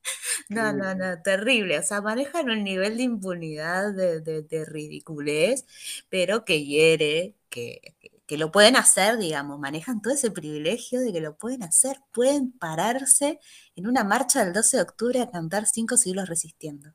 No, 0.47 0.73
no, 0.73 0.95
no, 0.95 1.21
terrible. 1.21 1.77
O 1.77 1.83
sea, 1.83 2.01
manejan 2.01 2.49
un 2.49 2.63
nivel 2.63 2.97
de 2.97 3.03
impunidad, 3.03 3.93
de, 3.93 4.21
de, 4.21 4.65
ridiculez, 4.65 5.65
pero 6.09 6.45
que 6.45 6.65
hiere, 6.65 7.35
que, 7.49 7.95
que, 8.29 8.37
lo 8.37 8.51
pueden 8.51 8.75
hacer, 8.75 9.17
digamos, 9.17 9.59
manejan 9.59 10.01
todo 10.01 10.13
ese 10.13 10.29
privilegio 10.29 10.99
de 11.01 11.11
que 11.11 11.19
lo 11.19 11.35
pueden 11.35 11.63
hacer, 11.63 11.97
pueden 12.13 12.51
pararse 12.51 13.39
en 13.75 13.87
una 13.87 14.03
marcha 14.03 14.43
del 14.45 14.53
12 14.53 14.77
de 14.77 14.83
octubre 14.83 15.21
a 15.21 15.31
cantar 15.31 15.65
cinco 15.65 15.97
siglos 15.97 16.29
resistiendo. 16.29 16.93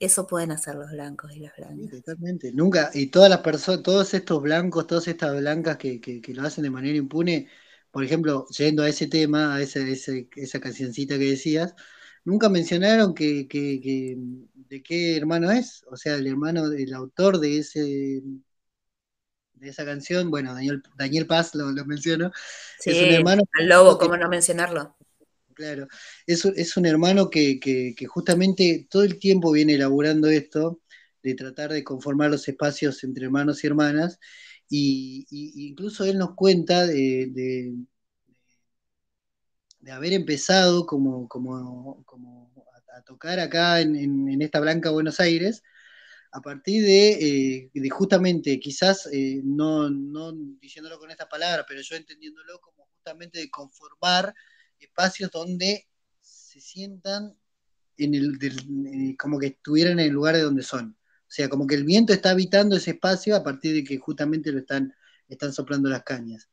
Eso 0.00 0.26
pueden 0.26 0.50
hacer 0.50 0.74
los 0.74 0.90
blancos 0.90 1.30
y 1.36 1.40
las 1.40 1.56
blancas. 1.56 1.76
Sí, 1.78 1.88
totalmente. 1.88 2.52
Nunca, 2.52 2.90
y 2.92 3.06
todas 3.06 3.30
las 3.30 3.40
personas, 3.40 3.84
todos 3.84 4.12
estos 4.12 4.42
blancos, 4.42 4.88
todas 4.88 5.06
estas 5.06 5.38
blancas 5.38 5.76
que, 5.76 6.20
lo 6.34 6.42
hacen 6.42 6.64
de 6.64 6.70
manera 6.70 6.98
impune, 6.98 7.48
por 7.92 8.02
ejemplo, 8.02 8.46
yendo 8.48 8.82
a 8.82 8.88
ese 8.88 9.06
tema, 9.06 9.54
a 9.54 9.62
ese, 9.62 10.28
esa 10.34 10.60
cancioncita 10.60 11.16
que 11.16 11.30
decías, 11.30 11.76
nunca 12.24 12.48
mencionaron 12.48 13.14
que, 13.14 13.46
de 13.48 14.82
qué 14.82 15.16
hermano 15.16 15.50
es, 15.52 15.84
o 15.90 15.96
sea, 15.96 16.16
el 16.16 16.26
hermano, 16.26 16.66
el 16.72 16.92
autor 16.94 17.38
de 17.38 17.58
ese 17.58 18.22
de 19.62 19.70
esa 19.70 19.84
canción, 19.84 20.28
bueno, 20.28 20.54
Daniel, 20.54 20.82
Daniel 20.96 21.26
Paz 21.26 21.54
lo, 21.54 21.70
lo 21.70 21.84
menciono, 21.84 22.32
sí, 22.80 22.90
es 22.90 23.00
un 23.00 23.14
hermano. 23.14 23.44
Al 23.52 23.68
lobo, 23.68 23.96
¿cómo 23.96 24.16
no 24.16 24.28
mencionarlo? 24.28 24.96
Claro, 25.54 25.86
es, 26.26 26.44
es 26.44 26.76
un 26.76 26.86
hermano 26.86 27.30
que, 27.30 27.94
justamente 28.08 28.88
todo 28.90 29.04
el 29.04 29.20
tiempo 29.20 29.52
viene 29.52 29.74
elaborando 29.74 30.28
esto, 30.28 30.80
de 31.22 31.34
tratar 31.34 31.72
de 31.72 31.84
conformar 31.84 32.30
los 32.30 32.48
espacios 32.48 33.04
entre 33.04 33.24
hermanos 33.24 33.62
y 33.62 33.68
hermanas, 33.68 34.18
y, 34.68 35.26
incluso 35.68 36.04
él 36.04 36.18
nos 36.18 36.34
cuenta 36.34 36.84
de, 36.84 37.28
de, 37.30 37.72
haber 39.92 40.12
empezado 40.12 40.86
como, 40.86 41.28
como, 41.28 42.04
a, 42.96 43.02
tocar 43.02 43.38
acá 43.38 43.80
en, 43.80 44.42
esta 44.42 44.58
Blanca 44.58 44.90
Buenos 44.90 45.20
Aires, 45.20 45.62
a 46.32 46.40
partir 46.40 46.82
de, 46.82 47.70
eh, 47.74 47.90
justamente, 47.90 48.58
quizás 48.58 49.06
eh, 49.12 49.42
no, 49.44 49.90
diciéndolo 50.60 50.98
con 50.98 51.10
esta 51.10 51.28
palabra, 51.28 51.64
pero 51.68 51.82
yo 51.82 51.94
entendiéndolo 51.94 52.58
como 52.58 52.86
justamente 52.86 53.38
de 53.38 53.50
conformar 53.50 54.34
espacios 54.78 55.30
donde 55.30 55.86
se 56.22 56.60
sientan 56.60 57.36
en 57.98 58.14
el, 58.14 58.38
eh, 58.42 59.16
como 59.18 59.38
que 59.38 59.48
estuvieran 59.48 60.00
en 60.00 60.06
el 60.06 60.12
lugar 60.12 60.34
de 60.34 60.42
donde 60.42 60.62
son. 60.62 60.96
O 60.98 61.34
sea, 61.34 61.50
como 61.50 61.66
que 61.66 61.74
el 61.74 61.84
viento 61.84 62.14
está 62.14 62.30
habitando 62.30 62.76
ese 62.76 62.92
espacio 62.92 63.36
a 63.36 63.42
partir 63.42 63.74
de 63.74 63.84
que 63.84 63.98
justamente 63.98 64.52
lo 64.52 64.58
están 64.58 65.52
soplando 65.52 65.90
las 65.90 66.02
cañas. 66.02 66.48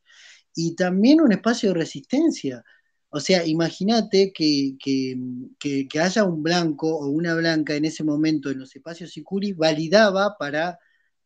Y 0.55 0.75
también 0.75 1.21
un 1.21 1.31
espacio 1.31 1.69
de 1.69 1.75
resistencia. 1.75 2.63
O 3.11 3.19
sea, 3.19 3.45
imagínate 3.45 4.31
que, 4.33 4.77
que, 4.79 5.99
haya 5.99 6.23
un 6.23 6.43
blanco 6.43 6.95
o 6.95 7.07
una 7.07 7.33
blanca 7.35 7.75
en 7.75 7.85
ese 7.85 8.03
momento 8.03 8.51
en 8.51 8.59
los 8.59 8.75
espacios 8.75 9.11
Sicuri 9.11 9.53
validaba 9.53 10.37
para 10.37 10.79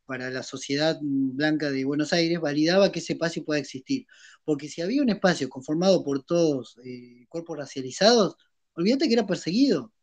para 0.06 0.30
la 0.30 0.44
sociedad 0.44 1.00
blanca 1.02 1.72
de 1.72 1.86
Buenos 1.86 2.14
Aires 2.14 2.40
validaba 2.40 2.92
que 2.92 3.00
ese 3.00 3.14
espacio 3.14 3.44
pueda 3.46 3.60
existir. 3.60 4.06
Porque 4.44 4.68
si 4.70 4.82
había 4.82 5.02
un 5.02 5.10
espacio 5.10 5.50
conformado 5.50 6.04
por 6.04 6.24
todos 6.24 6.78
eh, 6.84 7.26
cuerpos 7.30 7.58
racializados, 7.58 8.36
olvídate 8.74 9.08
que 9.08 9.14
era 9.14 9.28
perseguido. 9.28 9.94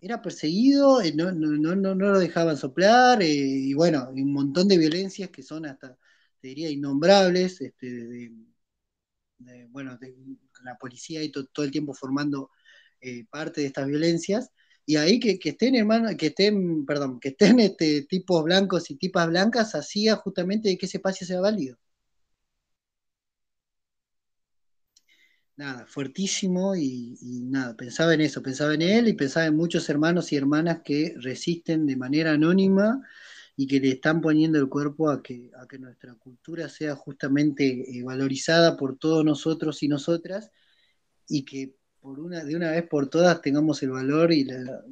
Era 0.00 0.20
perseguido, 0.22 1.00
eh, 1.02 1.12
no, 1.14 1.32
no, 1.32 1.48
no, 1.56 1.74
no, 1.74 1.94
lo 1.94 2.18
dejaban 2.18 2.56
soplar, 2.56 3.22
eh, 3.22 3.26
y 3.28 3.74
bueno, 3.74 4.08
un 4.10 4.32
montón 4.32 4.68
de 4.68 4.78
violencias 4.78 5.30
que 5.30 5.42
son 5.42 5.66
hasta, 5.66 5.96
te 6.40 6.48
diría, 6.48 6.70
innombrables, 6.70 7.60
este, 7.62 7.86
de, 7.88 9.66
bueno, 9.70 9.98
la 10.66 10.76
policía 10.76 11.22
y 11.22 11.30
todo 11.30 11.64
el 11.64 11.70
tiempo 11.70 11.94
formando 11.94 12.50
parte 13.30 13.60
de 13.60 13.68
estas 13.68 13.86
violencias 13.86 14.50
y 14.86 14.96
ahí 14.96 15.18
que, 15.18 15.38
estén 15.42 15.74
hermanos, 15.74 16.14
que 16.16 16.28
estén, 16.28 16.86
perdón, 16.86 17.18
que 17.20 17.30
estén 17.30 17.58
este, 17.60 18.02
tipos 18.02 18.44
blancos 18.44 18.90
y 18.90 18.96
tipas 18.96 19.28
blancas 19.28 19.74
hacía 19.74 20.16
justamente 20.16 20.68
de 20.68 20.78
que 20.78 20.86
ese 20.86 20.98
espacio 20.98 21.26
sea 21.26 21.40
válido. 21.40 21.76
nada, 25.56 25.86
fuertísimo 25.86 26.76
y, 26.76 27.18
nada, 27.44 27.74
pensaba 27.76 28.14
en 28.14 28.20
eso, 28.20 28.42
pensaba 28.42 28.74
en 28.74 28.82
él 28.82 29.08
y 29.08 29.14
pensaba 29.14 29.46
en 29.46 29.56
muchos 29.56 29.88
hermanos 29.88 30.30
y 30.32 30.36
hermanas 30.36 30.82
que 30.84 31.14
resisten 31.18 31.86
de 31.86 31.96
manera 31.96 32.32
anónima 32.32 33.02
y 33.56 33.66
que 33.66 33.80
le 33.80 33.90
están 33.90 34.20
poniendo 34.20 34.58
el 34.58 34.68
cuerpo 34.68 35.10
a 35.10 35.22
que, 35.22 35.50
a 35.58 35.66
que 35.66 35.78
nuestra 35.78 36.14
cultura 36.14 36.68
sea 36.68 36.94
justamente 36.94 37.98
eh, 37.98 38.02
valorizada 38.02 38.76
por 38.76 38.98
todos 38.98 39.24
nosotros 39.24 39.82
y 39.82 39.88
nosotras 39.88 40.50
y 41.26 41.44
que 41.44 41.74
por 42.00 42.20
una, 42.20 42.44
de 42.44 42.54
una 42.54 42.70
vez 42.70 42.86
por 42.86 43.08
todas 43.08 43.40
tengamos 43.40 43.82
el 43.82 43.90
valor 43.90 44.32
y 44.32 44.44
la, 44.44 44.84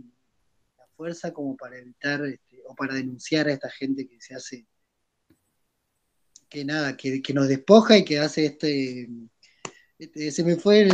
fuerza 0.97 1.33
como 1.33 1.57
para 1.57 1.77
evitar 1.77 2.25
este, 2.25 2.63
o 2.69 2.75
para 2.77 2.95
denunciar 2.95 3.49
a 3.49 3.53
esta 3.53 3.69
gente 3.69 4.07
que 4.07 4.21
se 4.21 4.33
hace, 4.37 4.65
que 6.49 6.65
nada, 6.65 6.97
que, 6.97 7.21
que 7.21 7.35
nos 7.35 7.49
despoja 7.49 7.99
y 7.99 8.05
que 8.05 8.21
hace 8.21 8.47
este 8.47 9.09
este, 9.99 10.31
se 10.33 10.45
me 10.45 10.57
fue 10.57 10.89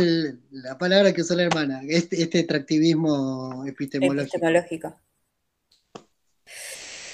la 0.51 0.77
palabra 0.77 1.11
que 1.11 1.21
usó 1.21 1.35
la 1.35 1.43
hermana, 1.43 1.81
este, 1.87 2.21
este 2.21 2.39
extractivismo 2.39 3.65
epistemológico. 3.65 4.37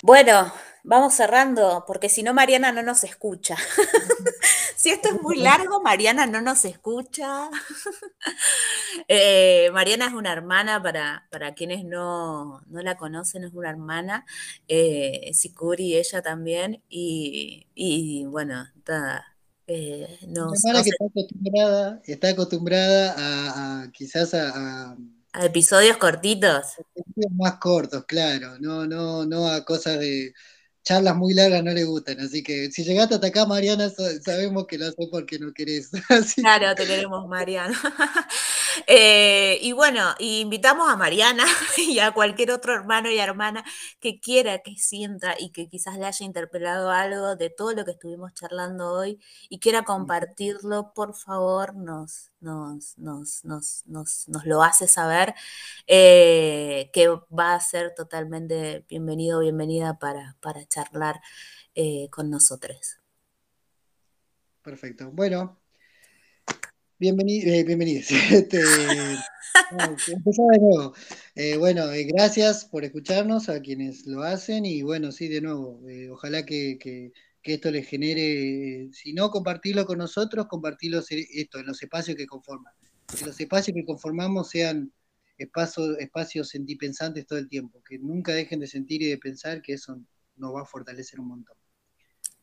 Bueno, 0.03 0.51
vamos 0.83 1.13
cerrando, 1.13 1.83
porque 1.87 2.09
si 2.09 2.23
no 2.23 2.33
Mariana 2.33 2.71
no 2.71 2.83
nos 2.83 3.03
escucha. 3.03 3.55
si 4.75 4.89
esto 4.89 5.09
es 5.09 5.21
muy 5.21 5.37
largo, 5.37 5.81
Mariana 5.81 6.25
no 6.25 6.41
nos 6.41 6.65
escucha. 6.65 7.49
Eh, 9.09 9.69
Mariana 9.73 10.07
es 10.07 10.13
una 10.13 10.33
hermana, 10.33 10.81
para, 10.81 11.27
para 11.29 11.53
quienes 11.53 11.85
no, 11.85 12.61
la 12.67 12.97
conocen, 12.97 13.43
es 13.43 13.53
una 13.53 13.69
hermana. 13.69 14.25
Eh, 14.67 15.31
Sikuri, 15.33 15.95
ella 15.95 16.21
también. 16.21 16.81
Y, 16.89 17.67
y 17.75 18.25
bueno, 18.25 18.65
está 18.75 19.37
eh, 19.69 20.19
no, 20.29 20.51
que 20.51 20.55
está 20.55 21.05
acostumbrada, 21.05 22.01
está 22.05 22.29
acostumbrada 22.29 23.15
a, 23.17 23.91
quizás 23.91 24.33
a, 24.33 24.49
a, 24.91 24.97
episodios 25.43 25.97
cortitos. 25.97 26.65
Episodios 26.95 27.33
más 27.33 27.55
cortos, 27.59 28.05
claro, 28.05 28.57
no, 28.59 28.85
no, 28.85 29.25
no 29.25 29.47
a 29.47 29.63
cosas 29.65 29.99
de 29.99 30.33
charlas 30.87 31.17
muy 31.17 31.33
largas 31.33 31.61
no 31.63 31.71
le 31.71 31.83
gustan, 31.83 32.17
así 32.21 32.41
que 32.41 32.71
si 32.71 32.85
llegaste 32.85 33.15
hasta 33.15 33.27
acá, 33.27 33.45
Mariana, 33.45 33.89
sabemos 33.89 34.67
que 34.67 34.77
lo 34.77 34.85
haces 34.85 35.07
porque 35.11 35.37
no 35.37 35.51
querés. 35.53 35.91
claro, 36.37 36.73
te 36.75 36.85
queremos, 36.85 37.27
Mariana. 37.27 37.77
Eh, 38.85 39.57
y 39.63 39.71
bueno, 39.71 40.13
invitamos 40.19 40.87
a 40.87 40.95
Mariana 40.95 41.45
y 41.77 41.97
a 41.97 42.11
cualquier 42.11 42.51
otro 42.51 42.75
hermano 42.75 43.09
y 43.09 43.17
hermana 43.17 43.65
que 43.99 44.19
quiera, 44.19 44.59
que 44.59 44.75
sienta 44.77 45.35
y 45.37 45.51
que 45.51 45.67
quizás 45.67 45.97
le 45.97 46.05
haya 46.05 46.23
interpelado 46.23 46.91
algo 46.91 47.35
de 47.35 47.49
todo 47.49 47.73
lo 47.73 47.83
que 47.85 47.91
estuvimos 47.91 48.35
charlando 48.35 48.93
hoy 48.93 49.19
y 49.49 49.59
quiera 49.59 49.81
compartirlo, 49.81 50.93
por 50.93 51.15
favor, 51.15 51.75
nos, 51.75 52.29
nos, 52.39 52.97
nos, 52.99 53.43
nos, 53.43 53.83
nos 54.27 54.45
lo 54.45 54.61
hace 54.61 54.87
saber, 54.87 55.33
eh, 55.87 56.91
que 56.93 57.09
va 57.09 57.55
a 57.55 57.59
ser 57.59 57.95
totalmente 57.95 58.85
bienvenido 58.87 59.39
bienvenida 59.39 59.97
para, 59.97 60.37
para 60.39 60.63
charlar 60.65 60.76
eh, 61.75 62.07
con 62.11 62.29
nosotros. 62.29 62.97
Perfecto. 64.61 65.11
Bueno, 65.11 65.59
bienvenidos. 66.99 67.53
Eh, 67.53 67.63
bienvenidos. 67.63 68.07
Este, 68.31 68.59
de 70.51 70.59
nuevo. 70.59 70.93
bueno, 71.59 71.85
gracias 72.05 72.65
por 72.65 72.85
escucharnos 72.85 73.49
a 73.49 73.59
quienes 73.61 74.05
lo 74.05 74.21
hacen 74.21 74.65
y 74.65 74.83
bueno, 74.83 75.11
sí, 75.11 75.27
de 75.27 75.41
nuevo, 75.41 75.81
ojalá 76.11 76.45
que 76.45 77.11
que 77.47 77.53
esto 77.53 77.71
les 77.71 77.87
genere, 77.87 78.89
si 78.91 79.13
no 79.13 79.31
compartirlo 79.31 79.85
con 79.85 79.99
nosotros, 79.99 80.47
compartirlo 80.47 81.01
esto, 81.09 81.59
en 81.59 81.65
los 81.65 81.81
espacios 81.81 82.17
que 82.17 82.27
conforman. 82.27 82.73
Que 83.17 83.25
los 83.25 83.39
espacios 83.39 83.73
que 83.73 83.85
conformamos 83.85 84.49
sean 84.49 84.91
espacios, 85.37 85.97
espacios 85.97 86.49
sentipensantes 86.49 87.25
todo 87.25 87.39
el 87.39 87.47
tiempo, 87.47 87.81
que 87.87 87.99
nunca 87.99 88.33
dejen 88.33 88.59
de 88.59 88.67
sentir 88.67 89.01
y 89.01 89.07
de 89.07 89.17
pensar 89.17 89.61
que 89.61 89.73
eso 89.73 89.97
nos 90.37 90.55
va 90.55 90.61
a 90.61 90.65
fortalecer 90.65 91.19
un 91.19 91.27
montón. 91.29 91.57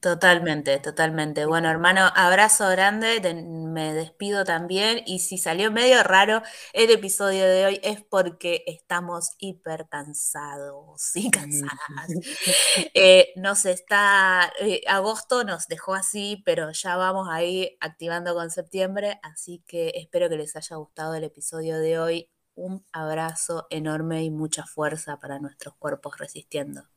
Totalmente, 0.04 0.78
totalmente. 0.80 1.46
Bueno, 1.46 1.70
hermano, 1.70 2.02
abrazo 2.14 2.68
grande, 2.68 3.22
me 3.34 3.94
despido 3.94 4.44
también 4.44 5.02
y 5.06 5.20
si 5.20 5.38
salió 5.38 5.72
medio 5.72 6.02
raro 6.02 6.42
el 6.74 6.90
episodio 6.90 7.46
de 7.46 7.64
hoy 7.64 7.80
es 7.82 8.02
porque 8.04 8.64
estamos 8.66 9.30
hiper 9.38 9.88
cansados 9.88 11.10
y 11.16 11.30
cansadas. 11.30 12.10
Eh, 12.92 13.32
nos 13.36 13.64
está, 13.64 14.52
eh, 14.60 14.82
agosto 14.86 15.42
nos 15.42 15.68
dejó 15.68 15.94
así, 15.94 16.42
pero 16.44 16.70
ya 16.72 16.96
vamos 16.96 17.28
ahí 17.30 17.78
activando 17.80 18.34
con 18.34 18.50
septiembre, 18.50 19.18
así 19.22 19.64
que 19.66 19.92
espero 19.94 20.28
que 20.28 20.36
les 20.36 20.54
haya 20.54 20.76
gustado 20.76 21.14
el 21.14 21.24
episodio 21.24 21.78
de 21.78 21.98
hoy. 21.98 22.30
Un 22.56 22.84
abrazo 22.92 23.66
enorme 23.70 24.22
y 24.22 24.30
mucha 24.30 24.66
fuerza 24.66 25.18
para 25.18 25.38
nuestros 25.38 25.74
cuerpos 25.76 26.18
resistiendo. 26.18 26.93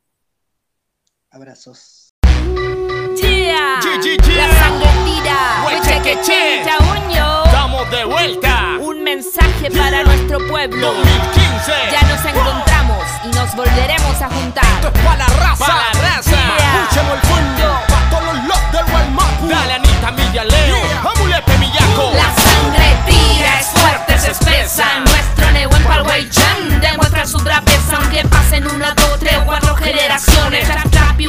Abrazos. 1.31 2.13
Yeah. 3.21 3.79
La 3.81 4.47
sangre 4.59 4.87
tira. 5.03 5.37
Eche 5.71 6.01
que 6.01 6.21
che. 6.21 6.61
Estamos 6.61 7.89
de 7.91 8.05
vuelta. 8.05 8.77
Un 8.79 9.03
mensaje 9.03 9.69
para 9.71 10.03
nuestro 10.03 10.39
pueblo. 10.47 10.93
2015. 10.93 11.71
Ya 11.91 12.01
nos 12.07 12.23
encontramos 12.23 13.03
y 13.25 13.27
nos 13.35 13.53
volveremos 13.55 14.21
a 14.21 14.29
juntar. 14.29 14.63
Esto 14.75 14.87
es 14.87 15.03
para 15.03 15.17
la 15.17 15.27
raza. 15.27 15.65
Para 15.65 15.75
la 15.75 16.15
raza. 16.15 16.31
Escuchemos 16.31 17.13
el 17.15 17.21
fondo. 17.27 17.79
Para 17.89 18.09
todos 18.09 18.23
los 18.33 18.43
locos 18.45 18.71
del 18.71 18.85
Guaymapu. 18.85 19.47
Dale 19.47 19.73
Anita 19.73 20.11
Millaleo. 20.11 20.75
Yeah. 20.77 21.11
Amulepe 21.13 21.57
Millaco. 21.57 22.11
La 22.15 22.31
sangre 22.41 22.87
tira, 23.05 23.61
expresa. 24.27 24.85
Nuestro 24.99 25.51
Nehuen 25.51 25.83
en 26.17 26.29
Chan 26.29 26.81
demuestra 26.81 27.25
su 27.25 27.37
trapeza. 27.39 27.97
Aunque 27.97 28.23
pasen 28.27 28.67
una, 28.67 28.93
dos, 28.93 29.19
tres 29.19 29.37
cuatro 29.45 29.75
generaciones. 29.75 30.67
Trap 30.91 31.19
y 31.19 31.27